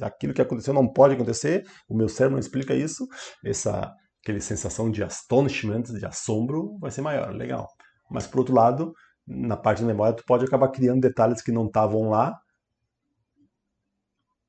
Aquilo 0.00 0.32
que 0.32 0.40
aconteceu 0.40 0.72
não 0.72 0.90
pode 0.90 1.12
acontecer, 1.12 1.62
o 1.86 1.94
meu 1.94 2.08
cérebro 2.08 2.36
não 2.36 2.40
explica 2.40 2.74
isso, 2.74 3.06
essa 3.44 3.92
aquela 4.22 4.40
sensação 4.40 4.90
de 4.90 5.04
astonishment, 5.04 5.82
de 5.82 6.06
assombro, 6.06 6.78
vai 6.78 6.90
ser 6.90 7.02
maior, 7.02 7.34
legal. 7.34 7.68
Mas 8.10 8.26
por 8.26 8.38
outro 8.38 8.54
lado, 8.54 8.94
na 9.26 9.54
parte 9.58 9.82
da 9.82 9.88
memória, 9.88 10.16
tu 10.16 10.24
pode 10.26 10.46
acabar 10.46 10.68
criando 10.68 11.02
detalhes 11.02 11.42
que 11.42 11.52
não 11.52 11.66
estavam 11.66 12.08
lá 12.08 12.34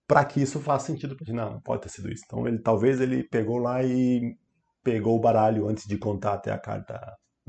para 0.08 0.24
que 0.24 0.42
isso 0.42 0.62
faça 0.62 0.86
sentido 0.86 1.18
para 1.18 1.34
Não, 1.34 1.52
não 1.56 1.62
pode 1.62 1.82
ter 1.82 1.90
sido 1.90 2.10
isso. 2.10 2.24
Então 2.26 2.48
ele 2.48 2.60
talvez 2.60 3.02
ele 3.02 3.28
pegou 3.28 3.58
lá 3.58 3.84
e 3.84 4.38
pegou 4.82 5.18
o 5.18 5.20
baralho 5.20 5.68
antes 5.68 5.86
de 5.86 5.98
contar 5.98 6.36
até 6.36 6.50
a 6.50 6.58
carta 6.58 6.98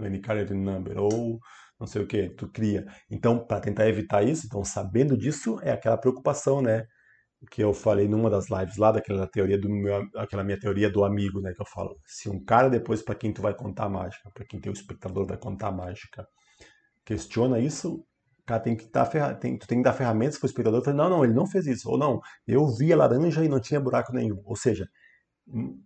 Any 0.05 0.21
Number 0.55 0.99
ou 0.99 1.39
não 1.79 1.87
sei 1.87 2.03
o 2.03 2.07
que, 2.07 2.31
tu 2.31 2.49
cria. 2.49 2.87
Então, 3.11 3.39
para 3.47 3.61
tentar 3.61 3.89
evitar 3.89 4.23
isso, 4.23 4.47
então 4.47 4.65
sabendo 4.65 5.17
disso 5.17 5.61
é 5.63 5.71
aquela 5.71 5.97
preocupação, 5.97 6.61
né? 6.61 6.85
Que 7.51 7.63
eu 7.63 7.73
falei 7.73 8.09
numa 8.09 8.29
das 8.29 8.51
lives 8.51 8.77
lá 8.77 8.91
daquela 8.91 9.27
teoria 9.29 9.59
do 9.59 9.69
meu, 9.69 10.05
aquela 10.17 10.43
minha 10.43 10.59
teoria 10.59 10.91
do 10.91 11.05
amigo, 11.05 11.41
né, 11.41 11.53
que 11.55 11.63
eu 11.63 11.67
falo. 11.67 11.97
Se 12.05 12.29
um 12.29 12.45
cara 12.45 12.69
depois 12.69 13.03
para 13.03 13.15
quem 13.15 13.33
tu 13.33 13.41
vai 13.43 13.55
contar 13.55 13.85
a 13.85 13.89
mágica, 13.89 14.29
para 14.35 14.45
quem 14.45 14.61
tem 14.61 14.73
o 14.73 14.75
espectador 14.75 15.27
vai 15.27 15.37
contar 15.39 15.69
a 15.69 15.73
mágica, 15.73 16.27
questiona 17.05 17.61
isso, 17.61 18.05
cara 18.49 18.61
tem 18.61 18.75
que 18.75 18.91
dar 18.91 19.07
tem, 19.39 19.59
tu 19.59 19.67
tem 19.67 19.79
que 19.79 19.85
dar 19.85 19.93
ferramentas 19.93 20.39
para 20.39 20.47
o 20.47 20.49
espectador. 20.49 20.83
Falei, 20.83 20.97
não, 20.97 21.11
não, 21.11 21.25
ele 21.25 21.35
não 21.35 21.47
fez 21.47 21.67
isso. 21.67 21.91
Ou 21.91 21.99
não, 21.99 22.21
eu 22.47 22.67
vi 22.75 22.93
a 22.93 22.97
laranja 22.97 23.45
e 23.45 23.49
não 23.49 23.61
tinha 23.61 23.79
buraco 23.79 24.13
nenhum. 24.13 24.41
Ou 24.45 24.57
seja, 24.57 24.89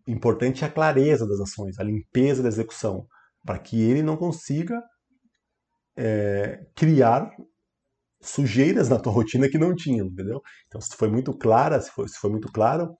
importante 0.07 0.65
é 0.65 0.69
a 0.69 0.71
clareza 0.71 1.27
das 1.27 1.41
ações, 1.41 1.79
a 1.79 1.83
limpeza 1.83 2.43
da 2.43 2.49
execução, 2.49 3.07
para 3.45 3.59
que 3.59 3.81
ele 3.81 4.03
não 4.03 4.17
consiga 4.17 4.83
é, 5.97 6.65
criar 6.75 7.31
sujeiras 8.21 8.89
na 8.89 8.99
tua 8.99 9.13
rotina 9.13 9.49
que 9.49 9.59
não 9.59 9.75
tinham, 9.75 10.07
entendeu? 10.07 10.41
Então, 10.67 10.81
se 10.81 10.97
foi 10.97 11.09
muito 11.11 11.37
clara, 11.37 11.81
se 11.81 11.91
foi, 11.91 12.09
se 12.09 12.19
foi 12.19 12.31
muito 12.31 12.51
claro, 12.53 12.97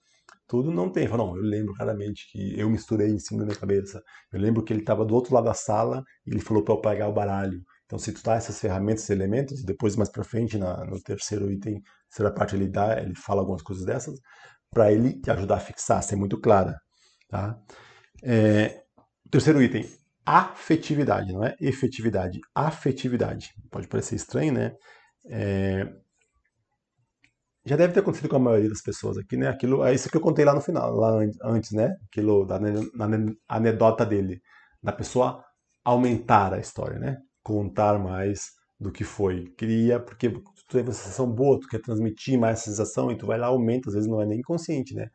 tudo 0.49 0.71
não 0.71 0.91
tem. 0.91 1.09
Não, 1.09 1.37
eu 1.37 1.43
lembro 1.43 1.73
claramente 1.75 2.29
que 2.31 2.59
eu 2.59 2.69
misturei 2.69 3.09
em 3.09 3.19
cima 3.19 3.41
da 3.41 3.47
minha 3.47 3.59
cabeça. 3.59 4.03
Eu 4.33 4.41
lembro 4.41 4.63
que 4.63 4.73
ele 4.73 4.81
estava 4.81 5.05
do 5.05 5.15
outro 5.15 5.35
lado 5.35 5.45
da 5.45 5.55
sala 5.55 6.03
e 6.27 6.31
ele 6.31 6.41
falou 6.41 6.65
para 6.65 6.75
eu 6.75 6.81
pegar 6.81 7.09
o 7.09 7.13
baralho. 7.13 7.63
Então, 7.87 7.99
se 7.99 8.13
tu 8.13 8.23
dá 8.23 8.35
essas 8.35 8.59
ferramentas 8.59 9.09
e 9.09 9.13
elementos, 9.13 9.63
depois 9.65 9.97
mais 9.97 10.11
para 10.11 10.25
frente, 10.25 10.59
na, 10.59 10.85
no 10.85 11.01
terceiro 11.03 11.51
item, 11.51 11.81
terceira 12.09 12.35
parte, 12.35 12.57
ele 12.57 12.69
dá, 12.69 13.01
ele 13.01 13.15
fala 13.15 13.41
algumas 13.41 13.63
coisas 13.63 13.85
dessas, 13.85 14.19
para 14.71 14.93
ele 14.93 15.21
te 15.21 15.31
ajudar 15.31 15.57
a 15.57 15.61
fixar, 15.61 16.03
ser 16.03 16.17
muito 16.17 16.41
clara. 16.41 16.79
Tá? 17.29 17.59
É, 18.23 18.83
terceiro 19.31 19.63
item, 19.63 19.87
afetividade, 20.25 21.33
não 21.33 21.45
é 21.45 21.57
efetividade, 21.61 22.41
afetividade. 22.55 23.51
Pode 23.71 23.89
parecer 23.89 24.17
estranho, 24.17 24.53
né? 24.53 24.73
É, 25.31 25.87
já 27.65 27.77
deve 27.77 27.93
ter 27.93 28.01
acontecido 28.01 28.29
com 28.29 28.37
a 28.37 28.41
maioria 28.41 28.69
das 28.69 28.83
pessoas 28.83 29.19
aqui, 29.19 29.37
né? 29.37 29.49
Aquilo, 29.49 29.85
é 29.85 29.95
isso 29.95 30.11
que 30.11 30.17
eu 30.17 30.21
contei 30.21 30.45
lá 30.45 30.55
no 30.55 30.61
final, 30.61 30.95
lá 30.95 31.19
antes, 31.45 31.73
né? 31.73 31.95
Aquilo 32.09 32.45
da 32.47 32.59
anedota 33.49 34.05
dele, 34.05 34.41
da 34.83 34.93
pessoa 34.93 35.45
aumentar 35.85 36.55
a 36.55 36.59
história, 36.59 36.99
né? 36.99 37.19
contar 37.43 37.99
mais 37.99 38.51
do 38.79 38.91
que 38.91 39.05
foi. 39.05 39.47
Queria, 39.57 40.01
porque 40.01 40.31
tu 40.31 40.43
teve 40.69 40.89
uma 40.89 40.95
sensação 40.95 41.31
boa, 41.31 41.61
tu 41.61 41.69
quer 41.69 41.81
transmitir 41.81 42.39
mais 42.39 42.59
essa 42.61 42.71
sensação 42.71 43.11
e 43.11 43.17
tu 43.17 43.27
vai 43.27 43.39
lá, 43.39 43.49
aumenta, 43.49 43.89
às 43.89 43.95
vezes 43.95 44.09
não 44.09 44.21
é 44.21 44.27
nem 44.27 44.41
consciente, 44.43 44.95
né? 44.95 45.09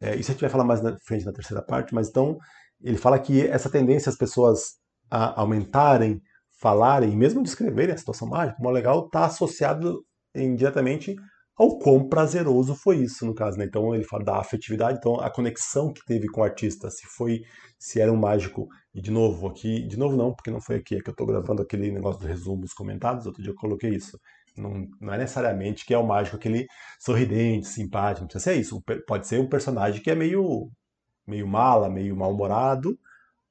É, 0.00 0.16
isso 0.16 0.30
a 0.30 0.34
gente 0.34 0.40
vai 0.40 0.50
falar 0.50 0.64
mais 0.64 0.82
na 0.82 0.96
frente 1.06 1.24
na 1.24 1.32
terceira 1.32 1.62
parte, 1.62 1.94
mas 1.94 2.08
então 2.08 2.38
ele 2.82 2.96
fala 2.96 3.18
que 3.18 3.46
essa 3.46 3.70
tendência 3.70 4.10
as 4.10 4.16
pessoas 4.16 4.76
a 5.10 5.40
aumentarem, 5.40 6.20
falarem, 6.60 7.16
mesmo 7.16 7.42
descreverem 7.42 7.94
a 7.94 7.98
situação 7.98 8.28
mágica, 8.28 8.56
como 8.56 8.70
legal, 8.70 9.06
está 9.06 9.26
associado 9.26 10.04
indiretamente 10.34 11.14
ao 11.56 11.78
quão 11.78 12.08
prazeroso 12.08 12.74
foi 12.74 12.98
isso, 12.98 13.26
no 13.26 13.34
caso, 13.34 13.58
né? 13.58 13.64
Então 13.66 13.94
ele 13.94 14.04
fala 14.04 14.24
da 14.24 14.38
afetividade, 14.38 14.98
então 14.98 15.20
a 15.20 15.30
conexão 15.30 15.92
que 15.92 16.00
teve 16.06 16.26
com 16.28 16.40
o 16.40 16.44
artista, 16.44 16.90
se 16.90 17.06
foi, 17.06 17.42
se 17.78 18.00
era 18.00 18.12
um 18.12 18.16
mágico, 18.16 18.66
e 18.94 19.00
de 19.02 19.10
novo 19.10 19.46
aqui, 19.48 19.86
de 19.86 19.98
novo 19.98 20.16
não, 20.16 20.34
porque 20.34 20.50
não 20.50 20.60
foi 20.60 20.76
aqui, 20.76 20.96
é 20.96 21.00
que 21.00 21.10
eu 21.10 21.12
estou 21.12 21.26
gravando 21.26 21.62
aquele 21.62 21.90
negócio 21.90 22.20
do 22.20 22.26
resumo 22.26 22.62
dos 22.62 22.72
comentários, 22.72 23.26
outro 23.26 23.42
dia 23.42 23.52
eu 23.52 23.56
coloquei 23.56 23.90
isso. 23.90 24.18
Não, 24.56 24.86
não 25.00 25.14
é 25.14 25.18
necessariamente 25.18 25.84
que 25.84 25.94
é 25.94 25.98
o 25.98 26.06
mágico 26.06 26.36
aquele 26.36 26.66
sorridente, 27.00 27.68
simpático, 27.68 28.22
não 28.22 28.28
precisa 28.28 28.52
ser 28.52 28.60
isso. 28.60 28.82
Pode 29.06 29.26
ser 29.26 29.40
um 29.40 29.48
personagem 29.48 30.02
que 30.02 30.10
é 30.10 30.14
meio, 30.14 30.68
meio 31.26 31.46
mala, 31.46 31.88
meio 31.88 32.16
mal-humorado, 32.16 32.98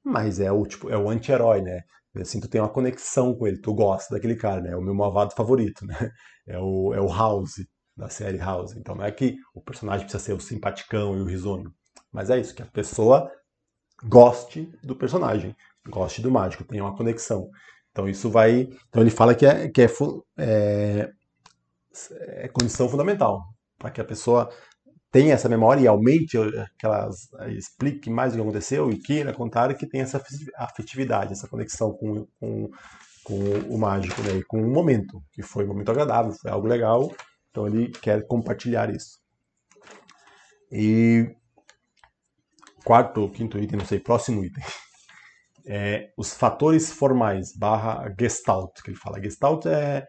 mas 0.04 0.40
é 0.40 0.50
o 0.52 0.66
tipo, 0.66 0.90
é 0.90 0.96
o 0.96 1.08
anti-herói, 1.10 1.62
né? 1.62 1.82
Assim, 2.16 2.40
tu 2.40 2.48
tem 2.48 2.60
uma 2.60 2.68
conexão 2.68 3.34
com 3.34 3.46
ele, 3.46 3.58
tu 3.58 3.74
gosta 3.74 4.14
daquele 4.14 4.36
cara, 4.36 4.60
né? 4.60 4.72
É 4.72 4.76
o 4.76 4.82
meu 4.82 4.94
malvado 4.94 5.34
favorito, 5.34 5.86
né? 5.86 5.96
É 6.44 6.58
o, 6.58 6.92
é 6.92 7.00
o 7.00 7.06
House, 7.06 7.64
da 7.96 8.08
série 8.08 8.38
House. 8.38 8.74
Então 8.76 8.94
não 8.94 9.04
é 9.04 9.12
que 9.12 9.36
o 9.54 9.60
personagem 9.60 10.04
precisa 10.04 10.24
ser 10.24 10.32
o 10.32 10.40
simpaticão 10.40 11.16
e 11.16 11.20
o 11.20 11.24
risonho, 11.24 11.72
mas 12.10 12.30
é 12.30 12.38
isso, 12.38 12.54
que 12.54 12.62
a 12.62 12.66
pessoa 12.66 13.30
goste 14.04 14.72
do 14.82 14.96
personagem, 14.96 15.54
goste 15.88 16.20
do 16.20 16.30
mágico, 16.30 16.64
tenha 16.64 16.82
uma 16.82 16.96
conexão. 16.96 17.48
Então 17.90 18.08
isso 18.08 18.30
vai. 18.30 18.68
Então 18.88 19.02
ele 19.02 19.10
fala 19.10 19.34
que 19.34 19.46
é, 19.46 19.68
que 19.68 19.82
é, 19.82 19.86
é, 20.38 21.10
é 22.18 22.48
condição 22.48 22.88
fundamental 22.88 23.44
para 23.78 23.90
que 23.90 24.00
a 24.00 24.04
pessoa 24.04 24.50
tenha 25.12 25.34
essa 25.34 25.48
memória 25.48 25.82
e 25.82 25.86
aumente 25.86 26.36
aquelas 26.38 27.28
explique 27.56 28.10
mais 28.10 28.32
o 28.32 28.36
que 28.36 28.42
aconteceu 28.42 28.90
e 28.90 28.98
queira 28.98 29.32
contar 29.32 29.72
que 29.74 29.86
tenha 29.86 30.02
essa 30.02 30.20
afetividade, 30.56 31.32
essa 31.32 31.46
conexão 31.46 31.92
com, 31.92 32.26
com, 32.40 32.70
com 33.22 33.34
o 33.68 33.78
mágico, 33.78 34.20
né? 34.22 34.38
E 34.38 34.42
com 34.42 34.60
o 34.60 34.72
momento 34.72 35.22
que 35.30 35.42
foi 35.42 35.64
um 35.64 35.68
momento 35.68 35.90
agradável, 35.90 36.32
foi 36.32 36.50
algo 36.50 36.66
legal 36.66 37.12
então 37.52 37.66
ele 37.66 37.90
quer 37.90 38.26
compartilhar 38.26 38.92
isso. 38.92 39.20
E 40.70 41.36
quarto 42.82 43.20
ou 43.20 43.30
quinto 43.30 43.58
item, 43.58 43.78
não 43.78 43.86
sei, 43.86 44.00
próximo 44.00 44.44
item. 44.44 44.64
É, 45.64 46.12
os 46.16 46.34
fatores 46.34 46.92
formais 46.92 47.56
barra 47.56 48.12
gestalt, 48.18 48.82
que 48.82 48.90
ele 48.90 48.98
fala. 48.98 49.22
Gestalt 49.22 49.64
é, 49.66 50.08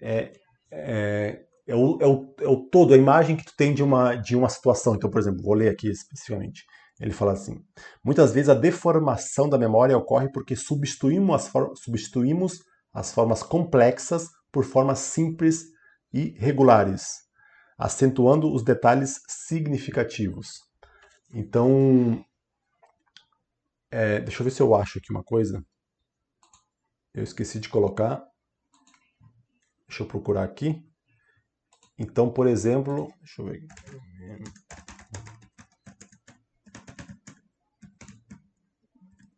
é, 0.00 0.32
é, 0.70 1.44
é, 1.72 1.74
o, 1.74 1.98
é, 2.02 2.06
o, 2.06 2.34
é 2.40 2.48
o 2.48 2.56
todo, 2.68 2.92
a 2.92 2.98
imagem 2.98 3.34
que 3.34 3.46
tu 3.46 3.56
tem 3.56 3.72
de 3.72 3.82
uma, 3.82 4.14
de 4.14 4.36
uma 4.36 4.50
situação. 4.50 4.94
Então, 4.94 5.10
por 5.10 5.18
exemplo, 5.18 5.42
vou 5.42 5.54
ler 5.54 5.70
aqui 5.70 5.88
especificamente. 5.88 6.66
Ele 7.00 7.12
fala 7.12 7.32
assim: 7.32 7.64
muitas 8.04 8.30
vezes 8.30 8.50
a 8.50 8.54
deformação 8.54 9.48
da 9.48 9.56
memória 9.56 9.96
ocorre 9.96 10.30
porque 10.30 10.54
substituímos 10.54 11.34
as, 11.34 11.80
substituímos 11.80 12.58
as 12.92 13.10
formas 13.10 13.42
complexas 13.42 14.28
por 14.52 14.64
formas 14.64 14.98
simples 14.98 15.64
e 16.12 16.34
regulares, 16.38 17.22
acentuando 17.78 18.52
os 18.52 18.62
detalhes 18.62 19.22
significativos. 19.26 20.60
Então, 21.32 22.22
é, 23.90 24.20
deixa 24.20 24.42
eu 24.42 24.44
ver 24.44 24.50
se 24.50 24.60
eu 24.60 24.74
acho 24.74 24.98
aqui 24.98 25.10
uma 25.10 25.24
coisa. 25.24 25.64
Eu 27.14 27.24
esqueci 27.24 27.58
de 27.58 27.70
colocar. 27.70 28.22
Deixa 29.88 30.02
eu 30.02 30.06
procurar 30.06 30.44
aqui. 30.44 30.91
Então, 32.02 32.28
por 32.28 32.48
exemplo, 32.48 33.14
deixa 33.20 33.42
eu 33.42 33.46
ver. 33.46 33.64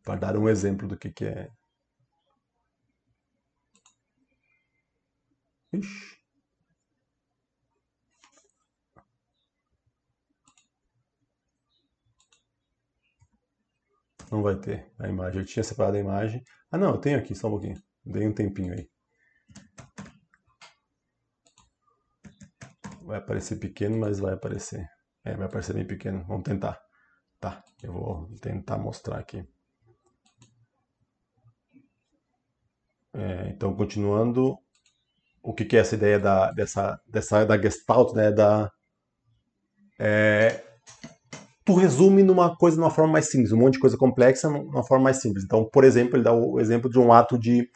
Para 0.03 0.19
dar 0.19 0.35
um 0.35 0.49
exemplo 0.49 0.87
do 0.87 0.97
que, 0.97 1.11
que 1.11 1.25
é. 1.25 1.51
Ixi. 5.73 6.17
Não 14.31 14.41
vai 14.41 14.55
ter 14.55 14.91
a 14.97 15.07
imagem. 15.07 15.41
Eu 15.41 15.45
tinha 15.45 15.63
separado 15.63 15.97
a 15.97 15.99
imagem. 15.99 16.43
Ah, 16.71 16.79
não, 16.79 16.89
eu 16.89 16.97
tenho 16.97 17.19
aqui, 17.19 17.35
só 17.35 17.47
um 17.47 17.51
pouquinho. 17.51 17.79
Dei 18.03 18.27
um 18.27 18.33
tempinho 18.33 18.73
aí. 18.73 18.89
Vai 23.05 23.19
aparecer 23.19 23.57
pequeno, 23.57 23.99
mas 23.99 24.19
vai 24.19 24.33
aparecer. 24.33 24.83
É, 25.23 25.35
vai 25.35 25.45
aparecer 25.45 25.73
bem 25.73 25.85
pequeno. 25.85 26.25
Vamos 26.27 26.43
tentar. 26.43 26.81
Tá, 27.39 27.63
eu 27.83 27.93
vou 27.93 28.29
tentar 28.41 28.79
mostrar 28.79 29.19
aqui. 29.19 29.47
É, 33.13 33.49
então, 33.49 33.75
continuando, 33.75 34.57
o 35.43 35.53
que, 35.53 35.65
que, 35.65 35.77
é 35.77 35.81
essa 35.81 35.93
ideia 35.93 36.19
da, 36.19 36.51
dessa, 36.51 36.99
dessa 37.07 37.45
da 37.45 37.61
Gestalt, 37.61 38.15
né? 38.15 38.31
Da, 38.31 38.71
é, 39.99 40.63
tu 41.63 41.75
resume 41.75 42.23
numa 42.23 42.57
coisa 42.57 42.75
de 42.75 42.81
uma 42.81 42.89
forma 42.89 43.13
mais 43.13 43.29
simples, 43.29 43.51
um 43.51 43.57
monte 43.57 43.73
de 43.73 43.79
coisa 43.79 43.97
complexa 43.97 44.49
numa 44.49 44.83
forma 44.83 45.03
mais 45.03 45.21
simples. 45.21 45.43
Então, 45.43 45.69
por 45.71 45.83
exemplo, 45.83 46.15
ele 46.17 46.23
dá 46.23 46.33
o 46.33 46.59
exemplo 46.59 46.89
de 46.89 46.97
um 46.97 47.13
ato 47.13 47.37
de, 47.37 47.69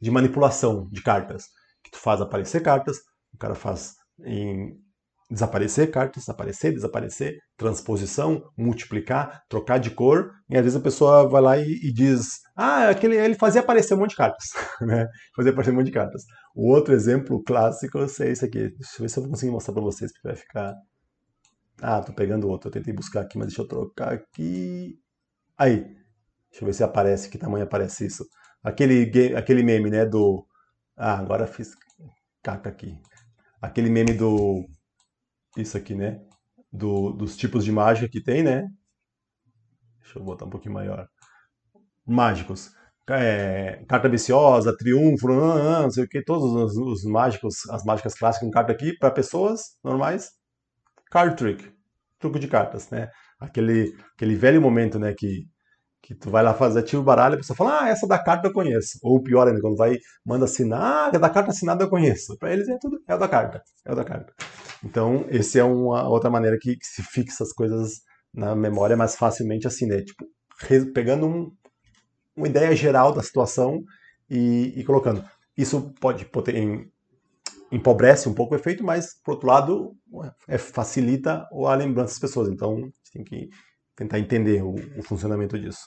de 0.00 0.10
manipulação 0.10 0.88
de 0.90 1.02
cartas, 1.02 1.44
que 1.84 1.90
tu 1.90 1.98
faz 1.98 2.22
aparecer 2.22 2.62
cartas, 2.62 2.96
o 3.34 3.38
cara 3.38 3.54
faz 3.54 3.99
em 4.24 4.78
desaparecer 5.30 5.90
cartas, 5.90 6.28
aparecer, 6.28 6.72
desaparecer, 6.72 7.38
transposição, 7.56 8.42
multiplicar, 8.58 9.42
trocar 9.48 9.78
de 9.78 9.90
cor, 9.90 10.32
e 10.48 10.56
às 10.56 10.64
vezes 10.64 10.76
a 10.76 10.82
pessoa 10.82 11.28
vai 11.28 11.40
lá 11.40 11.56
e, 11.56 11.70
e 11.84 11.92
diz, 11.92 12.40
ah, 12.56 12.88
aquele, 12.88 13.16
ele 13.16 13.36
fazia 13.36 13.60
aparecer 13.60 13.94
um 13.94 13.98
monte 13.98 14.10
de 14.10 14.16
cartas, 14.16 14.48
né? 14.82 15.06
Fazia 15.36 15.52
aparecer 15.52 15.72
um 15.72 15.76
monte 15.76 15.86
de 15.86 15.92
cartas. 15.92 16.24
O 16.54 16.68
outro 16.68 16.92
exemplo 16.92 17.42
clássico 17.44 17.98
é 17.98 18.04
esse 18.04 18.44
aqui. 18.44 18.70
Deixa 18.70 18.96
eu 18.98 19.02
ver 19.02 19.08
se 19.08 19.18
eu 19.18 19.22
vou 19.22 19.30
conseguir 19.30 19.52
mostrar 19.52 19.72
para 19.72 19.82
vocês, 19.82 20.12
porque 20.12 20.28
vai 20.28 20.36
ficar... 20.36 20.74
Ah, 21.80 22.02
tô 22.02 22.12
pegando 22.12 22.48
outro, 22.48 22.68
eu 22.68 22.72
tentei 22.72 22.92
buscar 22.92 23.20
aqui, 23.20 23.38
mas 23.38 23.48
deixa 23.48 23.62
eu 23.62 23.68
trocar 23.68 24.12
aqui... 24.12 24.98
Aí, 25.56 25.84
deixa 26.50 26.62
eu 26.62 26.66
ver 26.66 26.72
se 26.72 26.82
aparece, 26.82 27.30
que 27.30 27.38
tamanho 27.38 27.64
aparece 27.64 28.04
isso. 28.04 28.24
Aquele, 28.64 29.10
aquele 29.36 29.62
meme, 29.62 29.90
né, 29.90 30.04
do... 30.04 30.44
Ah, 30.96 31.18
agora 31.18 31.46
fiz 31.46 31.70
caca 32.42 32.68
aqui 32.70 32.98
aquele 33.60 33.90
meme 33.90 34.12
do. 34.14 34.64
Isso 35.56 35.76
aqui, 35.76 35.94
né? 35.94 36.20
Do, 36.72 37.12
dos 37.12 37.36
tipos 37.36 37.64
de 37.64 37.72
mágica 37.72 38.08
que 38.08 38.22
tem, 38.22 38.42
né? 38.42 38.66
Deixa 40.00 40.18
eu 40.18 40.24
botar 40.24 40.46
um 40.46 40.50
pouquinho 40.50 40.74
maior. 40.74 41.08
Mágicos. 42.06 42.70
É, 43.08 43.84
carta 43.88 44.08
viciosa, 44.08 44.76
triunfo, 44.76 45.26
não 45.26 45.90
sei 45.90 46.04
o 46.04 46.08
que, 46.08 46.22
todos 46.22 46.52
os, 46.52 46.76
os, 46.76 47.04
mágicos, 47.04 47.68
as 47.70 47.82
mágicas 47.84 48.14
clássicas 48.14 48.46
com 48.46 48.52
carta 48.52 48.70
aqui, 48.70 48.96
para 48.98 49.10
pessoas 49.10 49.76
normais, 49.82 50.30
card 51.10 51.36
trick, 51.36 51.72
truque 52.20 52.38
de 52.38 52.46
cartas, 52.46 52.88
né? 52.90 53.10
Aquele, 53.40 53.96
aquele 54.14 54.36
velho 54.36 54.62
momento, 54.62 54.96
né, 54.96 55.12
que 55.12 55.44
que 56.02 56.14
tu 56.14 56.30
vai 56.30 56.42
lá 56.42 56.54
fazer, 56.54 56.82
tira 56.82 57.00
o 57.00 57.04
baralho, 57.04 57.34
a 57.34 57.38
pessoa 57.38 57.56
fala, 57.56 57.82
ah, 57.82 57.88
essa 57.88 58.06
da 58.06 58.18
carta 58.18 58.48
eu 58.48 58.52
conheço. 58.52 58.98
Ou 59.02 59.22
pior 59.22 59.46
ainda, 59.46 59.60
quando 59.60 59.76
vai, 59.76 59.98
manda 60.24 60.44
assinar, 60.44 61.08
ah, 61.14 61.18
da 61.18 61.28
carta 61.30 61.50
assinada 61.50 61.84
eu 61.84 61.90
conheço. 61.90 62.36
Para 62.38 62.52
eles 62.52 62.68
é 62.68 62.78
tudo, 62.78 62.98
é 63.06 63.14
o 63.14 63.18
da 63.18 63.28
carta, 63.28 63.62
é 63.84 63.92
o 63.92 63.94
da 63.94 64.04
carta. 64.04 64.32
Então, 64.82 65.26
esse 65.28 65.58
é 65.58 65.64
uma 65.64 66.08
outra 66.08 66.30
maneira 66.30 66.56
que, 66.58 66.76
que 66.76 66.86
se 66.86 67.02
fixa 67.02 67.44
as 67.44 67.52
coisas 67.52 68.00
na 68.32 68.54
memória 68.54 68.96
mais 68.96 69.14
facilmente 69.16 69.66
assim, 69.66 69.86
né? 69.86 70.02
Tipo, 70.02 70.26
pegando 70.94 71.26
um, 71.26 71.52
uma 72.34 72.48
ideia 72.48 72.74
geral 72.74 73.12
da 73.12 73.22
situação 73.22 73.82
e, 74.28 74.72
e 74.76 74.84
colocando. 74.84 75.22
Isso 75.56 75.92
pode, 76.00 76.24
pode 76.24 76.50
em, 76.52 76.90
empobrece 77.70 78.28
um 78.28 78.34
pouco 78.34 78.54
o 78.54 78.56
efeito, 78.56 78.82
mas, 78.82 79.14
por 79.22 79.32
outro 79.32 79.48
lado, 79.48 79.96
é, 80.48 80.56
facilita 80.56 81.46
a 81.52 81.74
lembrança 81.74 82.14
das 82.14 82.18
pessoas. 82.18 82.48
Então, 82.48 82.90
tem 83.12 83.22
que 83.22 83.50
tentar 84.00 84.18
entender 84.18 84.62
o, 84.62 84.74
o 84.96 85.02
funcionamento 85.02 85.58
disso. 85.58 85.86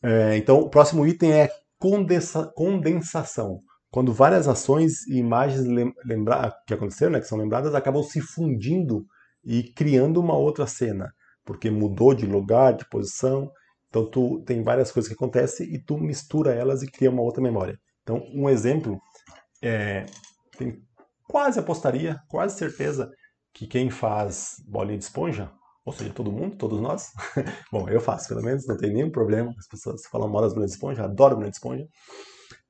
É, 0.00 0.36
então, 0.36 0.60
o 0.60 0.70
próximo 0.70 1.04
item 1.04 1.32
é 1.32 1.50
condensa, 1.76 2.50
condensação. 2.54 3.58
Quando 3.90 4.12
várias 4.12 4.46
ações 4.46 5.04
e 5.08 5.18
imagens 5.18 5.66
lembra, 6.04 6.54
que 6.66 6.74
aconteceram, 6.74 7.12
né, 7.12 7.20
que 7.20 7.26
são 7.26 7.38
lembradas, 7.38 7.74
acabam 7.74 8.02
se 8.04 8.20
fundindo 8.20 9.04
e 9.44 9.64
criando 9.74 10.20
uma 10.20 10.36
outra 10.36 10.66
cena, 10.66 11.10
porque 11.44 11.70
mudou 11.70 12.14
de 12.14 12.24
lugar, 12.24 12.76
de 12.76 12.88
posição. 12.88 13.50
Então, 13.88 14.08
tu 14.08 14.40
tem 14.44 14.62
várias 14.62 14.92
coisas 14.92 15.08
que 15.08 15.14
acontecem 15.14 15.66
e 15.74 15.82
tu 15.82 15.98
mistura 15.98 16.54
elas 16.54 16.82
e 16.82 16.90
cria 16.90 17.10
uma 17.10 17.22
outra 17.22 17.42
memória. 17.42 17.76
Então, 18.02 18.22
um 18.32 18.48
exemplo 18.48 19.00
é, 19.60 20.06
tem 20.56 20.80
quase 21.26 21.58
apostaria, 21.58 22.20
quase 22.28 22.56
certeza 22.56 23.10
que 23.52 23.66
quem 23.66 23.90
faz 23.90 24.54
bolinha 24.68 24.98
de 24.98 25.04
esponja 25.04 25.50
ou 25.88 25.92
seja, 25.92 26.12
todo 26.12 26.30
mundo, 26.30 26.56
todos 26.56 26.80
nós. 26.80 27.10
Bom, 27.72 27.88
eu 27.88 28.00
faço, 28.00 28.28
pelo 28.28 28.42
menos, 28.42 28.66
não 28.66 28.76
tem 28.76 28.92
nenhum 28.92 29.10
problema. 29.10 29.54
As 29.58 29.66
pessoas 29.66 30.02
falam 30.10 30.28
mal 30.28 30.42
das 30.42 30.52
bolinhas 30.52 30.72
de 30.72 30.76
esponja, 30.76 31.04
adoro 31.04 31.34
bolinhas 31.34 31.52
de 31.52 31.56
esponja. 31.56 31.86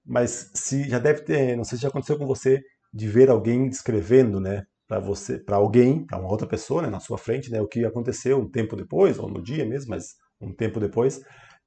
Mas 0.07 0.51
se 0.55 0.89
já 0.89 0.99
deve 0.99 1.23
ter, 1.23 1.57
não 1.57 1.65
sei 1.65 1.77
se 1.77 1.83
já 1.83 1.89
aconteceu 1.89 2.17
com 2.17 2.27
você, 2.27 2.63
de 2.93 3.09
ver 3.09 3.29
alguém 3.29 3.69
descrevendo, 3.69 4.41
né, 4.41 4.65
para 4.87 5.01
você, 5.01 5.39
para 5.39 5.57
alguém, 5.57 6.07
para 6.07 6.19
uma 6.19 6.31
outra 6.31 6.47
pessoa, 6.47 6.81
né, 6.83 6.89
na 6.89 7.01
sua 7.01 7.19
frente, 7.19 7.51
né, 7.51 7.61
o 7.61 7.67
que 7.67 7.85
aconteceu 7.85 8.39
um 8.39 8.49
tempo 8.51 8.77
depois, 8.77 9.19
ou 9.19 9.29
no 9.29 9.43
dia 9.43 9.67
mesmo, 9.67 9.91
mas 9.91 10.15
um 10.41 10.55
tempo 10.55 10.81
depois, 10.81 11.21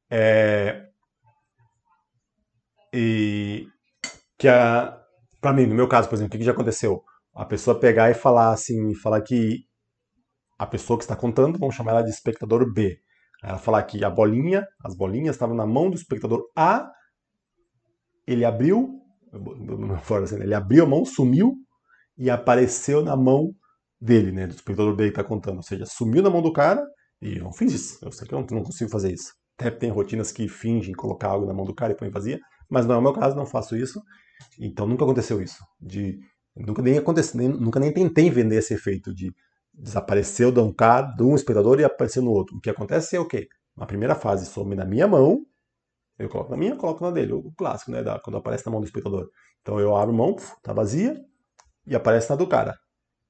é... 0.10 0.86
e 2.94 3.68
que 4.40 4.48
a, 4.48 4.98
para 5.42 5.54
mim, 5.54 5.68
no 5.68 5.76
meu 5.76 5.88
caso, 5.88 6.08
por 6.08 6.16
exemplo, 6.16 6.36
o 6.36 6.40
que 6.40 6.46
já 6.46 6.54
aconteceu? 6.54 7.04
A 7.36 7.46
pessoa 7.46 7.80
pegar 7.80 8.10
e 8.10 8.14
falar 8.14 8.54
assim, 8.54 8.96
falar 8.96 9.22
que 9.22 9.66
a 10.62 10.68
pessoa 10.68 10.96
que 10.96 11.04
está 11.04 11.16
contando, 11.16 11.58
vamos 11.58 11.74
chamar 11.74 11.94
ela 11.94 12.02
de 12.04 12.12
espectador 12.12 12.72
B. 12.72 13.00
Ela 13.44 13.58
falar 13.58 13.82
que 13.82 14.06
a 14.06 14.10
bolinha, 14.12 14.68
as 14.86 14.96
bolinhas 14.96 15.36
estavam 15.36 15.56
na 15.56 15.66
mão 15.66 15.90
do 15.90 15.96
espectador 15.96 16.44
A, 16.56 16.88
ele 18.28 18.46
abriu, 18.46 19.02
assim, 20.24 20.36
ele 20.36 20.54
abriu 20.54 20.84
a 20.84 20.88
mão, 20.88 21.04
sumiu 21.04 21.56
e 22.16 22.30
apareceu 22.30 23.04
na 23.04 23.16
mão 23.16 23.56
dele, 24.00 24.32
né, 24.32 24.46
do 24.46 24.54
espectador 24.54 24.96
B 24.96 25.06
que 25.06 25.10
está 25.10 25.24
contando. 25.24 25.58
Ou 25.58 25.64
seja, 25.64 25.84
sumiu 25.88 26.22
na 26.22 26.30
mão 26.30 26.44
do 26.44 26.54
cara 26.54 26.86
e 27.20 27.38
eu 27.38 27.44
não 27.44 27.52
fiz 27.52 27.74
isso. 27.74 28.06
Eu 28.06 28.12
sei 28.12 28.28
que 28.28 28.36
eu 28.36 28.40
não, 28.40 28.46
não 28.58 28.64
consigo 28.64 28.92
fazer 28.92 29.12
isso. 29.12 29.34
Até 29.58 29.72
tem 29.72 29.90
rotinas 29.90 30.32
que 30.32 30.48
fingem 30.48 30.94
colocar 30.94 31.30
algo 31.30 31.48
na 31.48 31.56
mão 31.56 31.66
do 31.66 31.74
cara 31.74 31.94
e 31.94 31.98
põe 31.98 32.12
vazia, 32.12 32.40
mas 32.70 32.86
não 32.86 32.94
é 32.94 32.98
o 33.00 33.02
meu 33.02 33.14
caso, 33.14 33.36
não 33.36 33.48
faço 33.48 33.76
isso. 33.76 34.00
Então 34.60 34.86
nunca 34.86 35.06
aconteceu 35.06 35.42
isso. 35.42 35.58
De, 35.82 36.20
nunca 36.56 36.84
nem 36.84 37.00
aconteceu, 37.00 37.40
nem, 37.40 37.50
nunca 37.50 37.80
nem 37.80 37.92
tentei 37.92 38.30
vender 38.30 38.58
esse 38.58 38.76
efeito 38.76 39.12
de 39.12 39.34
desapareceu 39.74 40.52
de 40.52 40.60
um, 40.60 40.72
cara, 40.74 41.08
de 41.08 41.24
um 41.24 41.36
espectador 41.36 41.80
e 41.80 41.84
apareceu 41.84 42.22
no 42.22 42.32
outro. 42.32 42.58
O 42.58 42.62
que 42.62 42.70
acontece 42.70 43.16
é 43.16 43.20
o 43.20 43.28
quê? 43.28 43.48
Na 43.76 43.86
primeira 43.86 44.16
fase, 44.16 44.46
some 44.46 44.76
na 44.76 44.86
minha 44.86 45.08
mão, 45.08 45.46
eu 46.20 46.30
coloco 46.30 46.52
na 46.52 46.58
minha, 46.58 46.76
coloco 46.76 47.04
na 47.04 47.12
dele. 47.12 47.34
O 47.34 47.52
clássico, 47.58 47.92
né? 47.92 48.04
Da, 48.04 48.20
quando 48.20 48.38
aparece 48.38 48.66
na 48.66 48.72
mão 48.72 48.82
do 48.82 48.86
espectador. 48.86 49.30
Então 49.62 49.80
eu 49.80 49.96
abro 49.96 50.14
mão, 50.14 50.36
tá 50.62 50.74
vazia, 50.74 51.20
e 51.86 51.96
aparece 51.96 52.30
na 52.30 52.36
do 52.36 52.48
cara. 52.48 52.78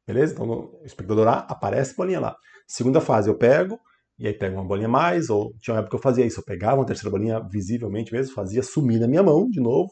Beleza? 0.05 0.33
Então 0.33 0.49
o 0.49 0.81
espectador 0.85 1.27
A 1.27 1.39
aparece 1.39 1.95
bolinha 1.95 2.19
lá. 2.19 2.35
Segunda 2.67 2.99
fase, 2.99 3.29
eu 3.29 3.37
pego, 3.37 3.79
e 4.17 4.27
aí 4.27 4.33
pego 4.33 4.55
uma 4.55 4.65
bolinha 4.65 4.89
mais, 4.89 5.29
ou 5.29 5.53
tinha 5.59 5.73
uma 5.73 5.79
época 5.79 5.91
que 5.91 5.95
eu 5.97 6.01
fazia 6.01 6.25
isso, 6.25 6.39
eu 6.39 6.45
pegava 6.45 6.77
uma 6.77 6.85
terceira 6.85 7.09
bolinha 7.09 7.39
visivelmente 7.49 8.11
mesmo, 8.13 8.33
fazia 8.33 8.63
sumir 8.63 8.99
na 8.99 9.07
minha 9.07 9.23
mão 9.23 9.49
de 9.49 9.59
novo, 9.59 9.91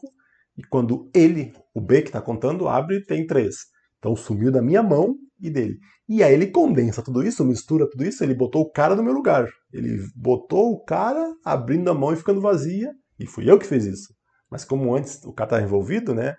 e 0.56 0.62
quando 0.62 1.10
ele, 1.14 1.52
o 1.74 1.80
B 1.80 2.02
que 2.02 2.08
está 2.08 2.20
contando, 2.20 2.68
abre, 2.68 3.04
tem 3.04 3.26
três. 3.26 3.56
Então 4.00 4.16
sumiu 4.16 4.50
da 4.50 4.60
minha 4.60 4.82
mão 4.82 5.14
e 5.40 5.48
dele. 5.48 5.78
E 6.08 6.24
aí 6.24 6.34
ele 6.34 6.48
condensa 6.48 7.02
tudo 7.02 7.22
isso, 7.22 7.44
mistura 7.44 7.88
tudo 7.88 8.04
isso, 8.04 8.24
ele 8.24 8.34
botou 8.34 8.62
o 8.62 8.70
cara 8.72 8.96
no 8.96 9.02
meu 9.04 9.12
lugar. 9.12 9.48
Ele 9.72 10.04
botou 10.16 10.72
o 10.72 10.84
cara 10.84 11.24
abrindo 11.44 11.88
a 11.88 11.94
mão 11.94 12.12
e 12.12 12.16
ficando 12.16 12.40
vazia, 12.40 12.92
e 13.18 13.26
fui 13.26 13.48
eu 13.48 13.58
que 13.58 13.66
fiz 13.66 13.84
isso. 13.84 14.12
Mas 14.50 14.64
como 14.64 14.92
antes 14.92 15.22
o 15.24 15.32
cara 15.32 15.46
estava 15.46 15.62
envolvido, 15.62 16.12
né? 16.12 16.34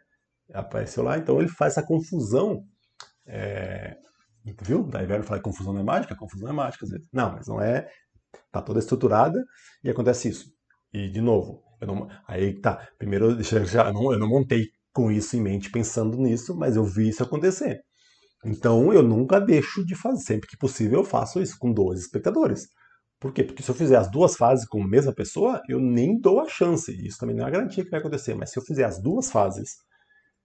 Apareceu 0.54 1.04
lá, 1.04 1.18
então 1.18 1.40
ele 1.40 1.48
faz 1.48 1.78
essa 1.78 1.88
confusão. 1.88 2.64
É... 3.26 3.96
Viu? 4.62 4.84
Daí 4.84 5.06
velho 5.06 5.24
fala 5.24 5.40
confusão 5.40 5.72
não 5.72 5.82
é 5.82 5.84
mágica, 5.84 6.16
confusão 6.16 6.50
é 6.50 6.52
mágica 6.52 6.84
às 6.84 6.92
vezes. 6.92 7.08
Não, 7.14 7.32
mas 7.32 7.48
não 7.48 7.62
é 7.62 7.88
Tá 8.52 8.62
toda 8.62 8.80
estruturada 8.80 9.44
e 9.84 9.90
acontece 9.90 10.30
isso. 10.30 10.52
E, 10.94 11.10
de 11.10 11.22
novo, 11.22 11.64
não, 11.82 12.10
aí 12.28 12.60
tá. 12.60 12.88
Primeiro, 12.98 13.36
deixa 13.36 13.58
eu, 13.58 13.66
já, 13.66 13.88
eu, 13.88 13.94
não, 13.94 14.12
eu 14.12 14.20
não 14.20 14.28
montei 14.28 14.68
com 14.94 15.12
isso 15.12 15.36
em 15.38 15.42
mente 15.42 15.72
pensando 15.72 16.18
nisso, 16.18 16.56
mas 16.56 16.76
eu 16.76 16.84
vi 16.84 17.10
isso 17.10 17.24
acontecer. 17.24 17.82
Então 18.46 18.92
eu 18.94 19.04
nunca 19.04 19.40
deixo 19.40 19.86
de 19.86 19.96
fazer. 19.96 20.22
Sempre 20.24 20.48
que 20.50 20.58
possível 20.58 21.00
eu 21.00 21.06
faço 21.06 21.42
isso 21.42 21.58
com 21.60 21.72
dois 21.72 22.02
espectadores. 22.02 22.68
Por 23.20 23.32
quê? 23.34 23.44
Porque 23.44 23.62
se 23.62 23.70
eu 23.70 23.76
fizer 23.76 23.98
as 23.98 24.10
duas 24.10 24.36
fases 24.36 24.66
com 24.68 24.82
a 24.84 24.88
mesma 24.88 25.14
pessoa, 25.14 25.62
eu 25.70 25.80
nem 25.80 26.20
dou 26.20 26.40
a 26.40 26.50
chance. 26.50 26.92
Isso 27.06 27.20
também 27.20 27.36
não 27.36 27.46
é 27.46 27.48
a 27.48 27.52
garantia 27.52 27.84
que 27.84 27.92
vai 27.92 28.00
acontecer. 28.00 28.34
Mas 28.36 28.52
se 28.52 28.58
eu 28.60 28.64
fizer 28.64 28.84
as 28.84 29.00
duas 29.02 29.30
fases 29.32 29.70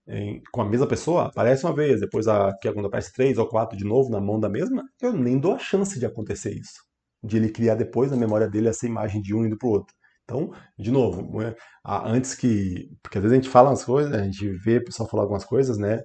em, 0.07 0.41
com 0.51 0.61
a 0.61 0.69
mesma 0.69 0.87
pessoa, 0.87 1.25
aparece 1.27 1.65
uma 1.65 1.75
vez, 1.75 1.99
depois 1.99 2.27
a, 2.27 2.53
que 2.61 2.71
quando 2.71 2.85
aparece 2.85 3.11
três 3.13 3.37
ou 3.39 3.47
quatro 3.47 3.77
de 3.77 3.83
novo 3.83 4.11
na 4.11 4.21
mão 4.21 4.39
da 4.39 4.49
mesma, 4.49 4.83
eu 5.01 5.11
nem 5.13 5.39
dou 5.39 5.53
a 5.55 5.59
chance 5.59 5.99
de 5.99 6.05
acontecer 6.05 6.53
isso. 6.53 6.81
De 7.23 7.37
ele 7.37 7.49
criar 7.49 7.75
depois 7.75 8.11
na 8.11 8.17
memória 8.17 8.47
dele 8.47 8.69
essa 8.69 8.85
imagem 8.85 9.21
de 9.21 9.33
um 9.33 9.43
indo 9.45 9.57
para 9.57 9.67
o 9.67 9.71
outro. 9.71 9.95
Então, 10.27 10.51
de 10.77 10.91
novo, 10.91 11.41
é, 11.41 11.55
antes 11.85 12.35
que. 12.35 12.89
Porque 13.01 13.17
às 13.17 13.21
vezes 13.23 13.37
a 13.37 13.41
gente 13.41 13.49
fala 13.49 13.69
umas 13.69 13.85
coisas, 13.85 14.11
a 14.13 14.23
gente 14.23 14.49
vê 14.57 14.77
o 14.77 14.83
pessoal 14.83 15.07
falar 15.07 15.23
algumas 15.23 15.45
coisas, 15.45 15.77
né? 15.77 16.03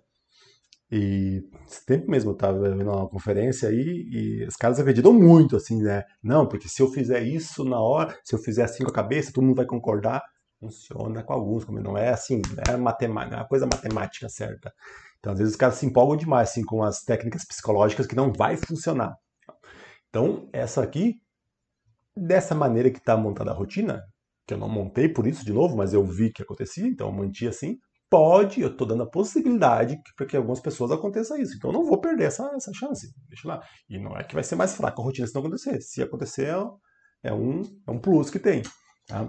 E 0.92 1.42
esse 1.66 1.84
tempo 1.84 2.08
mesmo 2.08 2.30
eu 2.30 2.34
estava 2.34 2.60
vendo 2.60 2.88
uma 2.90 3.08
conferência 3.08 3.68
aí 3.68 4.06
e 4.12 4.44
os 4.46 4.54
caras 4.56 4.78
acreditam 4.78 5.12
muito, 5.12 5.56
assim, 5.56 5.82
né? 5.82 6.04
Não, 6.22 6.46
porque 6.46 6.68
se 6.68 6.80
eu 6.82 6.88
fizer 6.88 7.22
isso 7.22 7.64
na 7.64 7.80
hora, 7.80 8.16
se 8.22 8.34
eu 8.34 8.38
fizer 8.38 8.62
assim 8.62 8.84
com 8.84 8.90
a 8.90 8.94
cabeça, 8.94 9.32
todo 9.32 9.44
mundo 9.44 9.56
vai 9.56 9.66
concordar. 9.66 10.22
Funciona 10.60 11.24
com 11.24 11.32
alguns, 11.32 11.64
como 11.64 11.80
não 11.80 11.98
é 11.98 12.10
assim, 12.10 12.40
é 12.68 12.76
matemática, 12.76 13.34
é 13.36 13.38
uma 13.40 13.48
coisa 13.48 13.66
matemática 13.66 14.28
certa. 14.28 14.72
Então, 15.18 15.32
às 15.32 15.38
vezes 15.38 15.54
os 15.54 15.58
caras 15.58 15.76
se 15.76 15.86
empolgam 15.86 16.16
demais, 16.16 16.50
assim, 16.50 16.64
com 16.64 16.82
as 16.84 17.02
técnicas 17.02 17.44
psicológicas 17.44 18.06
que 18.06 18.14
não 18.14 18.32
vai 18.32 18.56
funcionar. 18.56 19.16
Então, 20.08 20.48
essa 20.52 20.82
aqui, 20.82 21.16
dessa 22.16 22.54
maneira 22.54 22.90
que 22.90 22.98
está 22.98 23.16
montada 23.16 23.50
a 23.50 23.54
rotina, 23.54 24.04
que 24.46 24.54
eu 24.54 24.58
não 24.58 24.68
montei 24.68 25.08
por 25.08 25.26
isso 25.26 25.44
de 25.44 25.52
novo, 25.52 25.76
mas 25.76 25.94
eu 25.94 26.04
vi 26.04 26.32
que 26.32 26.42
acontecia, 26.42 26.86
então 26.86 27.08
eu 27.08 27.12
manti 27.12 27.46
assim. 27.46 27.78
Pode, 28.10 28.60
eu 28.60 28.68
estou 28.68 28.86
dando 28.86 29.04
a 29.04 29.10
possibilidade 29.10 29.98
para 30.16 30.26
que 30.26 30.36
algumas 30.36 30.60
pessoas 30.60 30.90
aconteça 30.90 31.40
isso. 31.40 31.56
Então 31.56 31.70
eu 31.70 31.74
não 31.74 31.84
vou 31.86 31.98
perder 31.98 32.24
essa, 32.24 32.50
essa 32.54 32.70
chance. 32.74 33.10
Deixa 33.28 33.48
lá. 33.48 33.62
E 33.88 33.98
não 33.98 34.14
é 34.16 34.22
que 34.22 34.34
vai 34.34 34.44
ser 34.44 34.54
mais 34.54 34.74
fraca 34.74 35.00
a 35.00 35.04
rotina 35.04 35.26
se 35.26 35.34
não 35.34 35.40
acontecer. 35.40 35.80
Se 35.80 36.02
acontecer, 36.02 36.48
é 37.22 37.32
um, 37.32 37.62
é 37.86 37.90
um 37.90 37.98
plus 37.98 38.28
que 38.28 38.38
tem. 38.38 38.62
Tá? 39.06 39.26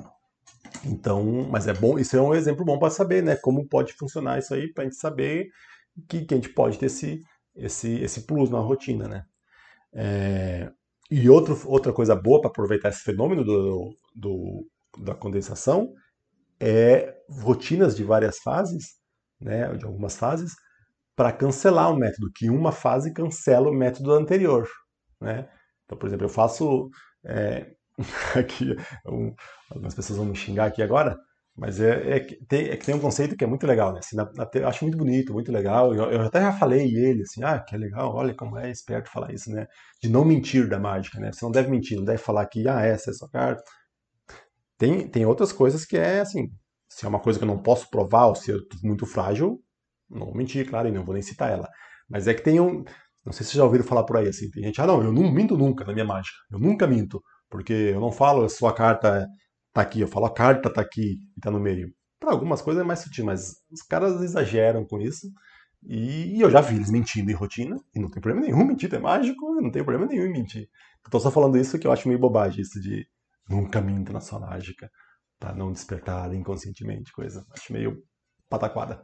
Então, 0.86 1.47
mas 1.49 1.68
é 1.68 1.74
bom, 1.74 1.97
isso 1.97 2.18
é 2.18 2.22
um 2.22 2.34
exemplo 2.34 2.66
bom 2.66 2.78
para 2.78 2.89
saber, 2.89 3.24
né? 3.24 3.36
Como 3.36 3.68
pode 3.68 3.93
funcionar 3.93 4.39
isso 4.39 4.53
aí, 4.53 4.72
para 4.74 4.84
a 4.84 4.86
gente 4.86 4.97
saber 4.97 5.47
que, 6.09 6.26
que 6.26 6.34
a 6.34 6.38
gente 6.38 6.49
pode 6.49 6.78
ter 6.78 6.88
esse, 6.88 7.22
esse, 7.55 8.01
esse 8.01 8.26
plus 8.26 8.49
na 8.49 8.59
rotina, 8.59 9.07
né? 9.07 9.24
É, 9.93 10.72
e 11.11 11.30
outro, 11.30 11.59
outra 11.66 11.93
coisa 11.93 12.16
boa 12.16 12.41
para 12.41 12.49
aproveitar 12.49 12.89
esse 12.89 13.03
fenômeno 13.03 13.43
do, 13.43 13.95
do, 14.16 14.68
da 14.98 15.16
condensação 15.16 15.94
é 16.60 17.14
rotinas 17.30 17.96
de 17.96 18.04
várias 18.04 18.38
fases, 18.39 18.96
né, 19.39 19.74
de 19.76 19.86
algumas 19.86 20.16
fases, 20.16 20.54
para 21.16 21.32
cancelar 21.32 21.91
o 21.91 21.98
método, 21.98 22.32
que 22.34 22.50
uma 22.50 22.72
fase 22.72 23.14
cancela 23.14 23.70
o 23.70 23.74
método 23.74 24.14
anterior. 24.14 24.68
Né? 25.22 25.48
Então, 25.86 25.98
por 25.98 26.08
exemplo, 26.08 26.26
eu 26.26 26.30
faço. 26.30 26.89
É, 27.26 27.72
aqui, 28.36 28.76
um, 29.06 29.34
algumas 29.70 29.94
pessoas 29.94 30.18
vão 30.18 30.26
me 30.26 30.36
xingar 30.36 30.66
aqui 30.66 30.82
agora, 30.82 31.16
mas 31.56 31.80
é, 31.80 32.16
é, 32.16 32.20
que 32.20 32.36
tem, 32.48 32.70
é 32.70 32.78
que 32.78 32.86
tem 32.86 32.96
um 32.96 33.00
conceito 33.00 33.36
que 33.38 33.44
é 33.44 33.48
muito 33.48 33.68
legal, 33.68 33.94
né? 33.94 34.00
Assim, 34.00 34.16
na, 34.16 34.26
na, 34.34 34.50
eu 34.56 34.68
acho 34.68 34.84
muito 34.84 34.98
bonito, 34.98 35.34
muito 35.34 35.52
legal. 35.52 35.94
Eu, 35.94 36.12
eu, 36.12 36.22
até 36.22 36.41
já 36.41 36.52
falei 36.54 36.96
ele, 36.96 37.22
assim, 37.22 37.44
ah, 37.44 37.60
que 37.60 37.76
é 37.76 37.78
legal, 37.78 38.14
olha 38.16 38.34
como 38.34 38.58
é 38.58 38.72
esperto 38.72 39.10
falar 39.12 39.32
isso, 39.32 39.52
né? 39.52 39.68
De 40.02 40.10
não 40.10 40.26
mentir 40.26 40.68
da 40.68 40.80
mágica, 40.80 41.20
né? 41.20 41.32
Você 41.32 41.46
não 41.46 41.52
deve 41.52 41.70
mentir, 41.70 41.98
não 41.98 42.06
deve 42.06 42.18
falar 42.18 42.46
que, 42.48 42.68
ah, 42.68 42.82
essa 42.82 43.12
é 43.12 43.14
a 43.14 43.16
sua 43.16 43.30
carta, 43.30 43.64
tem, 44.78 45.07
tem 45.07 45.26
outras 45.26 45.51
coisas 45.51 45.86
que 45.86 45.97
é 45.97 46.21
assim, 46.21 46.49
se 46.89 47.05
é 47.05 47.09
uma 47.09 47.19
coisa 47.19 47.39
que 47.39 47.43
eu 47.43 47.47
não 47.47 47.61
posso 47.61 47.89
provar 47.89 48.28
ou 48.28 48.36
se 48.36 48.51
é 48.51 48.55
muito 48.84 49.05
frágil, 49.05 49.59
não 50.09 50.28
vou 50.28 50.36
mentir, 50.36 50.69
claro, 50.69 50.88
e 50.88 50.91
não 50.91 51.03
vou 51.03 51.13
nem 51.13 51.24
citar 51.24 51.51
ela. 51.51 51.67
Mas 52.09 52.28
é 52.28 52.34
que 52.34 52.43
tem 52.43 52.59
um. 52.59 52.84
Não 53.26 53.32
sei 53.32 53.45
se 53.45 53.51
vocês 53.51 53.53
já 53.53 53.63
ouviram 53.63 53.86
falar 53.86 54.03
por 54.03 54.17
aí 54.17 54.28
assim. 54.28 54.49
Tem 54.51 54.63
gente, 54.63 54.80
ah, 54.82 54.88
não, 54.88 55.01
eu 55.01 55.11
não 55.11 55.32
minto 55.32 55.57
nunca 55.57 55.86
na 55.86 55.93
minha 55.93 56.05
mágica. 56.05 56.36
Eu 56.51 56.59
nunca 56.59 56.86
minto. 56.86 57.21
Porque 57.49 57.74
eu 57.74 57.99
não 57.99 58.11
falo 58.11 58.43
a 58.43 58.49
sua 58.49 58.74
carta 58.74 59.28
tá 59.74 59.82
aqui, 59.82 60.01
eu 60.01 60.07
falo 60.07 60.26
a 60.26 60.34
carta 60.34 60.71
tá 60.71 60.82
aqui 60.82 61.17
e 61.36 61.41
tá 61.41 61.49
no 61.49 61.59
meio. 61.59 61.89
Para 62.19 62.32
algumas 62.32 62.61
coisas 62.61 62.82
é 62.84 62.86
mais 62.86 62.99
sutil, 62.99 63.26
mas 63.26 63.55
os 63.71 63.82
caras 63.82 64.21
exageram 64.21 64.86
com 64.86 64.99
isso. 64.99 65.28
E 65.86 66.39
eu 66.41 66.49
já 66.49 66.61
vi 66.61 66.76
eles 66.76 66.89
mentindo 66.89 67.30
em 67.30 67.34
rotina, 67.34 67.76
e 67.93 67.99
não 67.99 68.09
tem 68.09 68.21
problema 68.21 68.45
nenhum 68.45 68.65
mentir, 68.65 68.93
é 68.93 68.99
mágico, 68.99 69.53
não 69.61 69.69
tem 69.69 69.84
problema 69.84 70.05
nenhum 70.05 70.26
em 70.26 70.32
mentir. 70.32 70.69
Estou 71.05 71.19
só 71.19 71.30
falando 71.30 71.57
isso 71.57 71.78
que 71.78 71.86
eu 71.86 71.91
acho 71.91 72.07
meio 72.07 72.19
bobagem, 72.19 72.61
isso 72.61 72.80
de 72.80 73.05
nunca 73.50 73.82
minta 73.82 74.14
na 74.14 74.20
sua 74.20 74.39
mágica, 74.39 74.89
para 75.39 75.54
não 75.54 75.72
despertar 75.72 76.34
inconscientemente, 76.34 77.12
coisa. 77.12 77.46
Acho 77.52 77.74
meio 77.74 78.04
pataquada. 78.50 79.04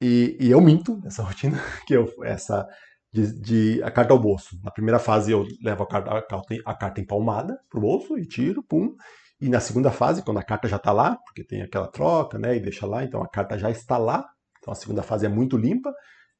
E, 0.00 0.36
e 0.40 0.50
eu 0.50 0.60
minto 0.60 0.98
nessa 1.02 1.22
rotina, 1.24 1.58
que 1.86 1.94
eu, 1.94 2.12
essa 2.24 2.66
de, 3.12 3.40
de, 3.40 3.82
a 3.82 3.90
carta 3.90 4.12
ao 4.12 4.18
bolso. 4.18 4.58
Na 4.62 4.70
primeira 4.70 4.98
fase 4.98 5.32
eu 5.32 5.46
levo 5.62 5.84
a 5.84 5.88
carta, 5.88 6.10
a 6.10 6.22
carta, 6.22 6.54
a 6.64 6.74
carta 6.74 7.00
empalmada 7.00 7.58
pro 7.70 7.80
bolso 7.80 8.18
e 8.18 8.26
tiro, 8.26 8.62
pum. 8.62 8.94
E 9.40 9.48
na 9.48 9.60
segunda 9.60 9.90
fase, 9.90 10.22
quando 10.22 10.38
a 10.38 10.42
carta 10.42 10.66
já 10.68 10.76
está 10.76 10.92
lá, 10.92 11.16
porque 11.24 11.44
tem 11.44 11.62
aquela 11.62 11.88
troca, 11.88 12.38
né, 12.38 12.56
e 12.56 12.60
deixa 12.60 12.86
lá, 12.86 13.04
então 13.04 13.22
a 13.22 13.28
carta 13.28 13.58
já 13.58 13.70
está 13.70 13.98
lá. 13.98 14.26
Então 14.58 14.72
a 14.72 14.74
segunda 14.74 15.02
fase 15.02 15.26
é 15.26 15.28
muito 15.28 15.56
limpa. 15.56 15.92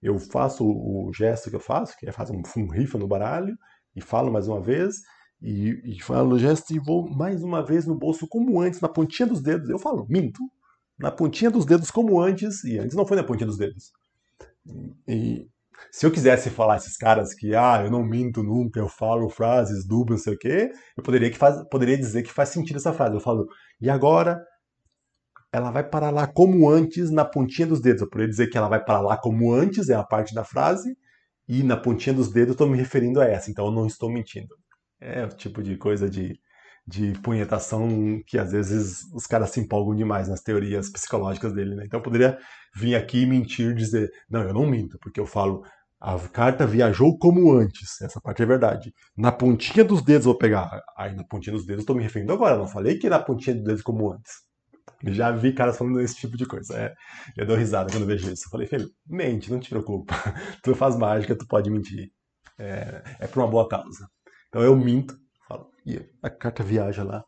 Eu 0.02 0.18
faço 0.18 0.64
o 0.64 1.10
gesto 1.14 1.50
que 1.50 1.56
eu 1.56 1.60
faço, 1.60 1.96
que 1.98 2.08
é 2.08 2.12
fazer 2.12 2.32
um, 2.34 2.42
um 2.62 2.68
rifa 2.68 2.98
no 2.98 3.08
baralho, 3.08 3.56
e 3.94 4.00
falo 4.00 4.30
mais 4.30 4.46
uma 4.46 4.60
vez, 4.60 4.96
e, 5.40 5.96
e 5.96 6.02
falo 6.02 6.38
gesto 6.38 6.74
e 6.74 6.78
vou 6.78 7.08
mais 7.08 7.42
uma 7.42 7.64
vez 7.64 7.86
no 7.86 7.94
bolso 7.94 8.26
como 8.28 8.60
antes, 8.60 8.80
na 8.80 8.88
pontinha 8.88 9.26
dos 9.26 9.42
dedos. 9.42 9.68
Eu 9.68 9.78
falo, 9.78 10.06
minto. 10.08 10.40
Na 10.98 11.10
pontinha 11.10 11.50
dos 11.50 11.66
dedos 11.66 11.90
como 11.90 12.20
antes, 12.20 12.64
e 12.64 12.78
antes 12.78 12.96
não 12.96 13.06
foi 13.06 13.16
na 13.16 13.24
pontinha 13.24 13.46
dos 13.46 13.58
dedos. 13.58 13.92
E 15.06 15.46
se 15.90 16.06
eu 16.06 16.10
quisesse 16.10 16.48
falar 16.50 16.76
esses 16.76 16.96
caras 16.96 17.34
que, 17.34 17.54
ah, 17.54 17.82
eu 17.84 17.90
não 17.90 18.02
minto 18.02 18.42
nunca, 18.42 18.80
eu 18.80 18.88
falo 18.88 19.28
frases 19.28 19.86
duplas, 19.86 20.20
não 20.20 20.24
sei 20.24 20.34
o 20.34 20.38
quê, 20.38 20.72
eu 20.96 21.02
poderia, 21.02 21.30
que 21.30 21.36
faz, 21.36 21.62
poderia 21.68 21.98
dizer 21.98 22.22
que 22.22 22.32
faz 22.32 22.48
sentido 22.48 22.76
essa 22.76 22.92
frase. 22.92 23.14
Eu 23.14 23.20
falo, 23.20 23.46
e 23.80 23.90
agora 23.90 24.42
ela 25.52 25.70
vai 25.70 25.84
parar 25.88 26.10
lá 26.10 26.26
como 26.26 26.68
antes 26.68 27.10
na 27.10 27.24
pontinha 27.24 27.66
dos 27.66 27.80
dedos. 27.80 28.02
Eu 28.02 28.08
poderia 28.08 28.30
dizer 28.30 28.48
que 28.48 28.58
ela 28.58 28.68
vai 28.68 28.82
parar 28.82 29.02
lá 29.02 29.16
como 29.16 29.52
antes, 29.52 29.88
é 29.88 29.94
a 29.94 30.04
parte 30.04 30.34
da 30.34 30.44
frase, 30.44 30.96
e 31.48 31.62
na 31.62 31.76
pontinha 31.76 32.14
dos 32.14 32.32
dedos 32.32 32.48
eu 32.48 32.52
estou 32.52 32.68
me 32.68 32.76
referindo 32.76 33.20
a 33.20 33.26
essa, 33.26 33.50
então 33.50 33.66
eu 33.66 33.72
não 33.72 33.86
estou 33.86 34.10
mentindo. 34.10 34.54
É 35.00 35.24
o 35.24 35.28
tipo 35.28 35.62
de 35.62 35.76
coisa 35.76 36.08
de, 36.08 36.38
de 36.86 37.12
punhetação 37.20 38.20
que 38.26 38.38
às 38.38 38.52
vezes 38.52 39.04
os 39.12 39.26
caras 39.26 39.50
se 39.50 39.60
empolgam 39.60 39.94
demais 39.94 40.28
nas 40.28 40.42
teorias 40.42 40.90
psicológicas 40.90 41.52
dele, 41.52 41.74
né? 41.74 41.84
Então 41.86 42.00
poderia 42.00 42.38
vir 42.74 42.94
aqui 42.94 43.22
e 43.22 43.26
mentir, 43.26 43.74
dizer, 43.74 44.10
não, 44.30 44.42
eu 44.42 44.54
não 44.54 44.66
minto, 44.66 44.98
porque 45.00 45.20
eu 45.20 45.26
falo, 45.26 45.62
a 46.00 46.18
carta 46.28 46.66
viajou 46.66 47.18
como 47.18 47.52
antes, 47.52 48.00
essa 48.02 48.20
parte 48.20 48.42
é 48.42 48.46
verdade. 48.46 48.92
Na 49.16 49.32
pontinha 49.32 49.84
dos 49.84 50.02
dedos 50.02 50.26
vou 50.26 50.36
pegar, 50.36 50.82
aí 50.96 51.14
na 51.14 51.24
pontinha 51.24 51.54
dos 51.54 51.66
dedos 51.66 51.82
estou 51.82 51.96
me 51.96 52.02
referindo 52.02 52.32
agora, 52.32 52.56
não 52.56 52.68
falei 52.68 52.98
que 52.98 53.08
na 53.08 53.18
pontinha 53.18 53.56
dos 53.56 53.64
dedos 53.64 53.82
como 53.82 54.12
antes. 54.12 54.46
Já 55.04 55.30
vi 55.30 55.52
caras 55.52 55.76
falando 55.76 56.00
esse 56.00 56.16
tipo 56.16 56.36
de 56.36 56.46
coisa. 56.46 56.76
É, 56.76 56.94
eu 57.36 57.46
dou 57.46 57.56
risada 57.56 57.90
quando 57.90 58.06
vejo 58.06 58.32
isso. 58.32 58.46
Eu 58.46 58.50
falei, 58.50 58.66
filho, 58.66 58.88
mente, 59.06 59.50
não 59.50 59.60
te 59.60 59.68
preocupa. 59.68 60.14
tu 60.62 60.74
faz 60.74 60.96
mágica, 60.96 61.36
tu 61.36 61.46
pode 61.46 61.70
mentir. 61.70 62.10
É, 62.58 63.02
é 63.20 63.26
por 63.26 63.40
uma 63.42 63.48
boa 63.48 63.68
causa. 63.68 64.08
Então 64.48 64.62
eu 64.62 64.76
minto, 64.76 65.16
falo, 65.46 65.70
e 65.84 66.00
a 66.22 66.30
carta 66.30 66.62
viaja 66.62 67.02
lá 67.02 67.24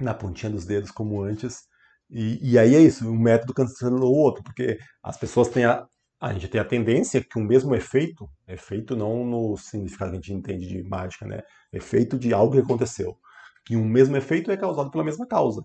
na 0.00 0.14
pontinha 0.14 0.50
dos 0.50 0.64
dedos 0.64 0.90
como 0.90 1.22
antes. 1.22 1.62
E, 2.10 2.52
e 2.52 2.58
aí 2.58 2.74
é 2.74 2.80
isso, 2.80 3.08
um 3.08 3.18
método 3.18 3.54
cancelou 3.54 4.12
o 4.12 4.16
outro, 4.16 4.42
porque 4.42 4.78
as 5.02 5.16
pessoas 5.16 5.48
têm 5.48 5.64
a, 5.64 5.86
a 6.20 6.32
gente 6.32 6.48
tem 6.48 6.60
a 6.60 6.64
tendência 6.64 7.22
que 7.22 7.38
o 7.38 7.42
mesmo 7.42 7.74
efeito, 7.74 8.28
efeito 8.46 8.96
não 8.96 9.24
no 9.24 9.56
significado 9.56 10.12
que 10.12 10.16
a 10.16 10.20
gente 10.20 10.32
entende 10.32 10.66
de 10.66 10.82
mágica, 10.82 11.26
né? 11.26 11.42
Efeito 11.72 12.18
de 12.18 12.32
algo 12.32 12.54
que 12.54 12.60
aconteceu. 12.60 13.16
Que 13.64 13.76
um 13.76 13.84
mesmo 13.84 14.16
efeito 14.16 14.50
é 14.50 14.56
causado 14.56 14.90
pela 14.90 15.04
mesma 15.04 15.26
causa. 15.26 15.64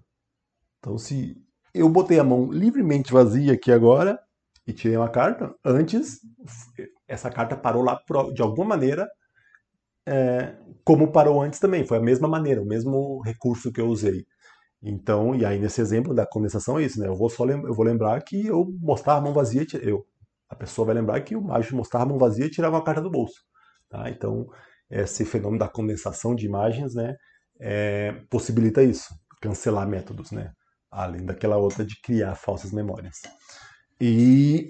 Então, 0.80 0.98
se 0.98 1.36
eu 1.74 1.88
botei 1.90 2.20
a 2.20 2.24
mão 2.24 2.52
livremente 2.52 3.12
vazia 3.12 3.54
aqui 3.54 3.72
agora 3.72 4.20
e 4.66 4.74
tirei 4.74 4.98
uma 4.98 5.10
carta, 5.10 5.54
antes 5.64 6.20
essa 7.08 7.30
carta 7.30 7.56
parou 7.56 7.84
lá 7.84 8.00
de 8.34 8.42
alguma 8.42 8.70
maneira 8.70 9.08
é, 10.10 10.56
como 10.84 11.12
parou 11.12 11.42
antes 11.42 11.60
também, 11.60 11.86
foi 11.86 11.98
a 11.98 12.02
mesma 12.02 12.28
maneira, 12.28 12.62
o 12.62 12.66
mesmo 12.66 13.22
recurso 13.22 13.72
que 13.72 13.80
eu 13.80 13.88
usei. 13.88 14.26
Então, 14.82 15.36
e 15.36 15.46
aí 15.46 15.60
nesse 15.60 15.82
exemplo 15.82 16.16
da 16.16 16.26
condensação 16.26 16.80
é 16.80 16.84
isso, 16.84 17.00
né? 17.00 17.08
Eu 17.08 17.16
vou 17.16 17.30
só 17.30 17.46
eu 17.46 17.74
vou 17.74 17.86
lembrar 17.86 18.20
que 18.24 18.48
eu 18.48 18.66
mostrava 18.82 19.20
a 19.20 19.22
mão 19.22 19.34
vazia, 19.34 19.66
eu, 19.82 20.04
a 20.50 20.56
pessoa 20.56 20.88
vai 20.88 20.96
lembrar 20.96 21.22
que 21.22 21.36
o 21.36 21.42
mágico 21.42 21.76
mostrava 21.76 22.06
a 22.06 22.08
mão 22.08 22.18
vazia 22.18 22.50
tirava 22.50 22.78
a 22.78 22.84
carta 22.84 23.02
do 23.02 23.12
bolso, 23.12 23.40
tá? 23.90 24.10
Então, 24.10 24.48
esse 24.90 25.26
fenômeno 25.26 25.60
da 25.60 25.68
condensação 25.68 26.34
de 26.34 26.46
imagens, 26.46 26.96
né, 26.96 27.14
é, 27.60 28.14
possibilita 28.30 28.82
isso, 28.82 29.14
cancelar 29.42 29.88
métodos, 29.88 30.32
né? 30.32 30.52
Além 30.90 31.24
daquela 31.24 31.58
outra 31.58 31.86
de 31.86 32.02
criar 32.02 32.34
falsas 32.36 32.72
memórias. 32.72 33.18
E 34.02 34.70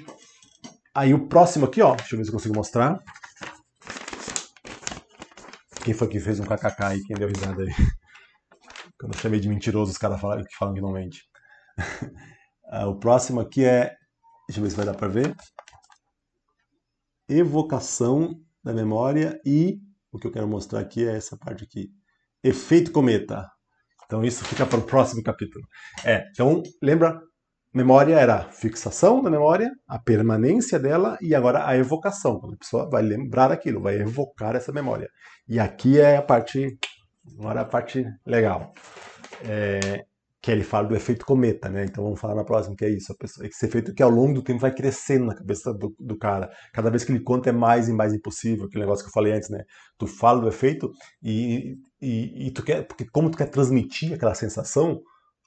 aí 0.94 1.14
o 1.14 1.28
próximo 1.28 1.66
aqui, 1.66 1.82
ó, 1.82 1.96
deixa 1.96 2.16
eu 2.16 2.18
ver 2.18 2.26
se 2.26 2.30
eu 2.30 2.34
consigo 2.34 2.56
mostrar. 2.56 3.00
Quem 5.90 5.94
foi 5.96 6.08
que 6.08 6.20
fez 6.20 6.40
um 6.40 6.44
kkk 6.44 6.84
aí, 6.84 7.04
quem 7.04 7.18
deu 7.18 7.28
risada 7.28 7.64
aí. 7.64 7.70
Quando 9.00 9.16
eu 9.16 9.20
chamei 9.20 9.40
de 9.40 9.50
mentiroso, 9.50 9.92
os 9.92 9.98
caras 9.98 10.22
falam, 10.22 10.44
que 10.44 10.56
falam 10.56 10.76
que 10.76 10.82
não 10.82 10.92
mente. 10.92 11.24
Ah, 12.72 12.86
o 12.86 13.00
próximo 13.00 13.40
aqui 13.40 13.66
é. 13.66 13.96
Deixa 14.48 14.60
eu 14.60 14.64
ver 14.64 14.70
se 14.70 14.76
vai 14.76 14.86
dar 14.86 14.94
para 14.94 15.08
ver. 15.08 15.36
Evocação 17.28 18.40
da 18.64 18.72
memória 18.72 19.42
e 19.44 19.80
o 20.12 20.20
que 20.20 20.28
eu 20.28 20.32
quero 20.32 20.48
mostrar 20.48 20.82
aqui 20.82 21.04
é 21.08 21.16
essa 21.16 21.36
parte 21.36 21.64
aqui. 21.64 21.90
Efeito 22.44 22.92
cometa. 22.92 23.50
Então 24.06 24.24
isso 24.24 24.46
fica 24.46 24.68
para 24.68 24.78
o 24.78 24.86
próximo 24.86 25.24
capítulo. 25.24 25.66
É, 26.06 26.30
então 26.30 26.62
lembra, 26.80 27.20
memória 27.74 28.16
era 28.16 28.36
a 28.36 28.44
fixação 28.52 29.22
da 29.22 29.30
memória, 29.30 29.72
a 29.88 30.00
permanência 30.00 30.80
dela 30.80 31.18
e 31.22 31.36
agora 31.36 31.68
a 31.68 31.78
evocação. 31.78 32.40
Quando 32.40 32.54
a 32.54 32.58
pessoa 32.58 32.90
vai 32.90 33.02
lembrar 33.02 33.52
aquilo, 33.52 33.82
vai 33.82 33.98
evocar 33.98 34.56
essa 34.56 34.72
memória. 34.72 35.10
E 35.48 35.60
aqui 35.60 36.00
é 36.00 36.18
a 36.18 36.22
parte, 36.22 36.78
agora 37.38 37.62
a 37.62 37.66
parte 37.66 38.06
legal. 38.26 38.74
É, 39.44 40.06
que 40.42 40.50
ele 40.50 40.64
fala 40.64 40.88
do 40.88 40.96
efeito 40.96 41.26
cometa, 41.26 41.70
né? 41.70 41.84
Então 41.84 42.04
vamos 42.04 42.20
falar 42.20 42.36
na 42.36 42.46
próxima, 42.46 42.76
que 42.76 42.86
é 42.86 42.90
isso. 42.90 43.14
Pessoa, 43.18 43.46
esse 43.46 43.66
efeito 43.66 43.94
que 43.94 44.02
ao 44.02 44.10
longo 44.10 44.36
do 44.36 44.42
tempo 44.42 44.60
vai 44.60 44.74
crescendo 44.74 45.26
na 45.26 45.36
cabeça 45.36 45.74
do, 45.74 45.94
do, 46.00 46.18
cara. 46.18 46.50
Cada 46.74 46.90
vez 46.90 47.04
que 47.04 47.12
ele 47.12 47.20
conta 47.20 47.50
é 47.50 47.54
mais 47.54 47.90
e 47.90 47.94
mais 47.94 48.14
impossível, 48.14 48.66
aquele 48.66 48.84
negócio 48.84 49.04
que 49.04 49.10
eu 49.10 49.14
falei 49.14 49.34
antes, 49.34 49.50
né? 49.50 49.64
Tu 49.98 50.08
fala 50.08 50.40
do 50.40 50.48
efeito 50.48 50.90
e, 51.22 51.76
e, 52.02 52.48
e 52.48 52.52
tu 52.52 52.64
quer, 52.64 52.88
porque 52.88 53.06
como 53.12 53.30
tu 53.30 53.38
quer 53.38 53.50
transmitir 53.50 54.14
aquela 54.14 54.34
sensação, 54.34 55.02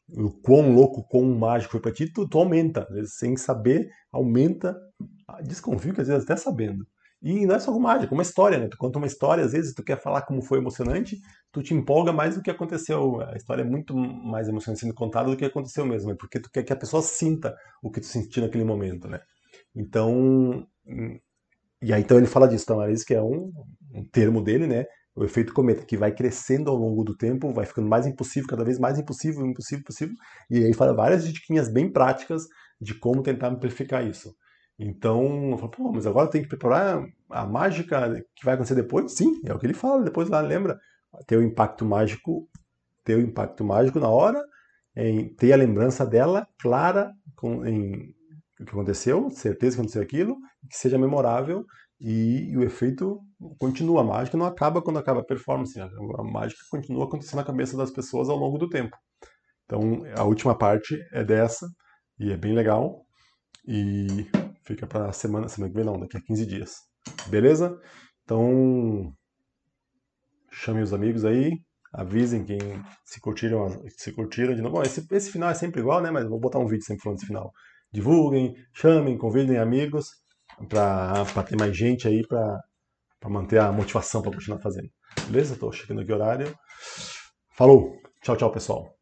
o 0.09 0.31
quão 0.31 0.75
louco, 0.75 1.01
o 1.01 1.05
quão 1.05 1.25
mágico 1.35 1.73
foi 1.73 1.81
pra 1.81 1.93
ti, 1.93 2.13
tu, 2.13 2.29
tu 2.29 2.39
aumenta. 2.39 2.87
Sem 3.07 3.37
saber, 3.37 3.89
aumenta. 4.13 4.77
Desconfio 5.45 5.95
que 5.95 6.01
às 6.01 6.09
vezes 6.09 6.25
até 6.25 6.37
sabendo. 6.37 6.87
E 7.23 7.47
não 7.47 7.55
é 7.55 7.61
só 7.61 7.73
com 7.73 7.79
mágica, 7.79 8.13
é 8.13 8.17
uma 8.17 8.23
história, 8.23 8.59
né? 8.59 8.67
Tu 8.69 8.77
conta 8.77 8.99
uma 8.99 9.07
história, 9.07 9.45
às 9.45 9.53
vezes 9.53 9.75
tu 9.75 9.85
quer 9.85 10.01
falar 10.01 10.23
como 10.23 10.43
foi 10.43 10.59
emocionante, 10.59 11.21
tu 11.53 11.63
te 11.63 11.73
empolga 11.73 12.13
mais 12.13 12.35
do 12.35 12.43
que 12.43 12.51
aconteceu. 12.51 13.21
A 13.21 13.37
história 13.37 13.63
é 13.63 13.65
muito 13.65 13.97
mais 13.97 14.49
emocionante 14.49 14.81
sendo 14.81 14.95
contada 14.95 15.31
do 15.31 15.37
que 15.37 15.45
aconteceu 15.45 15.87
mesmo, 15.87 16.11
é 16.11 16.15
porque 16.17 16.41
tu 16.41 16.51
quer 16.51 16.65
que 16.65 16.73
a 16.73 16.77
pessoa 16.77 17.01
sinta 17.01 17.57
o 17.81 17.93
que 17.93 18.01
tu 18.01 18.07
sentiu 18.07 18.43
naquele 18.43 18.65
momento, 18.65 19.07
né? 19.07 19.21
Então, 19.75 20.67
e 21.81 21.93
aí 21.93 22.03
então 22.03 22.17
ele 22.19 22.27
fala 22.27 22.49
disso, 22.49 22.65
então 22.65 22.83
é 22.83 22.93
isso 22.93 23.07
que 23.07 23.15
é 23.15 23.23
um, 23.23 23.53
um 23.95 24.05
termo 24.05 24.43
dele, 24.43 24.67
né? 24.67 24.85
O 25.15 25.25
efeito 25.25 25.53
cometa, 25.53 25.85
que 25.85 25.97
vai 25.97 26.13
crescendo 26.13 26.71
ao 26.71 26.77
longo 26.77 27.05
do 27.05 27.15
tempo, 27.15 27.53
vai 27.53 27.67
ficando 27.67 27.89
mais 27.89 28.07
impossível, 28.07 28.49
cada 28.49 28.65
vez 28.65 28.79
mais 28.79 28.99
impossível, 28.99 29.45
impossível, 29.45 29.81
impossível. 29.81 30.15
E 30.51 30.65
aí 30.65 30.73
fala 30.73 30.95
várias 30.95 31.31
diquinhas 31.31 31.69
bem 31.69 31.91
práticas 31.93 32.45
de 32.81 32.95
como 32.95 33.23
tentar 33.23 33.49
amplificar 33.49 34.07
isso. 34.07 34.35
Então, 34.79 35.51
eu 35.51 35.59
falo, 35.59 35.71
pô, 35.71 35.93
mas 35.93 36.07
agora 36.07 36.31
tem 36.31 36.43
que 36.43 36.49
preparar 36.49 37.05
a 37.31 37.47
mágica 37.47 38.25
que 38.35 38.45
vai 38.45 38.55
acontecer 38.55 38.75
depois? 38.75 39.13
Sim, 39.13 39.41
é 39.45 39.53
o 39.53 39.59
que 39.59 39.67
ele 39.67 39.75
fala 39.75 40.03
depois 40.03 40.29
lá, 40.29 40.41
lembra? 40.41 40.79
Ter 41.27 41.37
o 41.37 41.43
impacto 41.43 41.85
mágico, 41.85 42.49
ter 43.05 43.17
o 43.17 43.21
impacto 43.21 43.65
mágico 43.65 44.01
na 44.01 44.09
hora, 44.09 44.43
ter 45.37 45.53
a 45.53 45.57
lembrança 45.57 46.07
dela 46.07 46.49
clara 46.59 47.13
com, 47.37 47.67
em 47.67 48.15
o 48.61 48.65
que 48.65 48.71
aconteceu, 48.71 49.29
certeza 49.31 49.77
que 49.77 49.81
aconteceu 49.81 50.03
aquilo, 50.03 50.37
que 50.71 50.77
seja 50.77 50.99
memorável 50.99 51.65
e, 52.03 52.51
e, 52.51 52.57
o 52.57 52.63
efeito 52.63 53.21
continua. 53.59 54.01
A 54.01 54.05
mágica 54.05 54.37
não 54.37 54.47
acaba 54.47 54.83
quando 54.83 54.99
acaba 54.99 55.21
a 55.21 55.25
performance, 55.25 55.81
a, 55.81 55.85
a 55.87 56.23
mágica 56.25 56.61
continua 56.71 57.05
acontecendo 57.05 57.37
na 57.37 57.45
cabeça 57.45 57.77
das 57.77 57.91
pessoas 57.91 58.29
ao 58.29 58.37
longo 58.37 58.59
do 58.59 58.69
tempo. 58.69 58.97
Então, 59.65 60.03
a 60.17 60.25
última 60.25 60.57
parte 60.57 60.99
é 61.13 61.25
dessa 61.25 61.67
e 62.19 62.33
é 62.33 62.37
bem 62.37 62.53
legal. 62.55 63.07
E 63.67 64.27
Fica 64.65 64.87
para 64.87 65.13
semana, 65.13 65.49
semana 65.49 65.71
que 65.71 65.77
vem 65.77 65.85
não, 65.85 65.99
daqui 65.99 66.17
a 66.17 66.21
15 66.21 66.47
dias. 66.47 66.77
Beleza? 67.27 67.79
Então, 68.23 69.13
chamem 70.53 70.83
os 70.83 70.95
amigos 70.95 71.25
aí, 71.25 71.59
avisem 71.93 72.45
quem 72.45 72.59
se 73.05 73.21
curtiram, 73.21 73.69
se 73.89 74.13
curtiram 74.13 74.55
de 74.55 74.63
novo. 74.63 74.77
Bom, 74.77 74.83
esse, 74.83 75.05
esse 75.11 75.33
final 75.33 75.51
é 75.51 75.55
sempre 75.55 75.81
igual, 75.81 76.01
né? 76.01 76.11
Mas 76.11 76.29
vou 76.29 76.39
botar 76.39 76.61
um 76.61 76.67
vídeo 76.67 76.85
sempre 76.85 77.03
falando 77.03 77.17
desse 77.17 77.27
final. 77.27 77.53
Divulguem, 77.93 78.55
chamem, 78.73 79.19
convidem 79.19 79.59
amigos 79.59 80.22
para 80.69 81.43
ter 81.47 81.57
mais 81.57 81.77
gente 81.77 82.07
aí 82.07 82.27
para 82.27 82.61
manter 83.29 83.59
a 83.61 83.73
motivação 83.73 84.23
para 84.23 84.33
continuar 84.33 84.61
fazendo. 84.61 84.89
Beleza? 85.27 85.55
Estou 85.55 85.73
chegando 85.73 86.01
aqui 86.01 86.13
o 86.13 86.15
horário. 86.15 86.55
Falou! 87.57 87.97
Tchau, 88.23 88.37
tchau, 88.37 88.53
pessoal. 88.53 89.02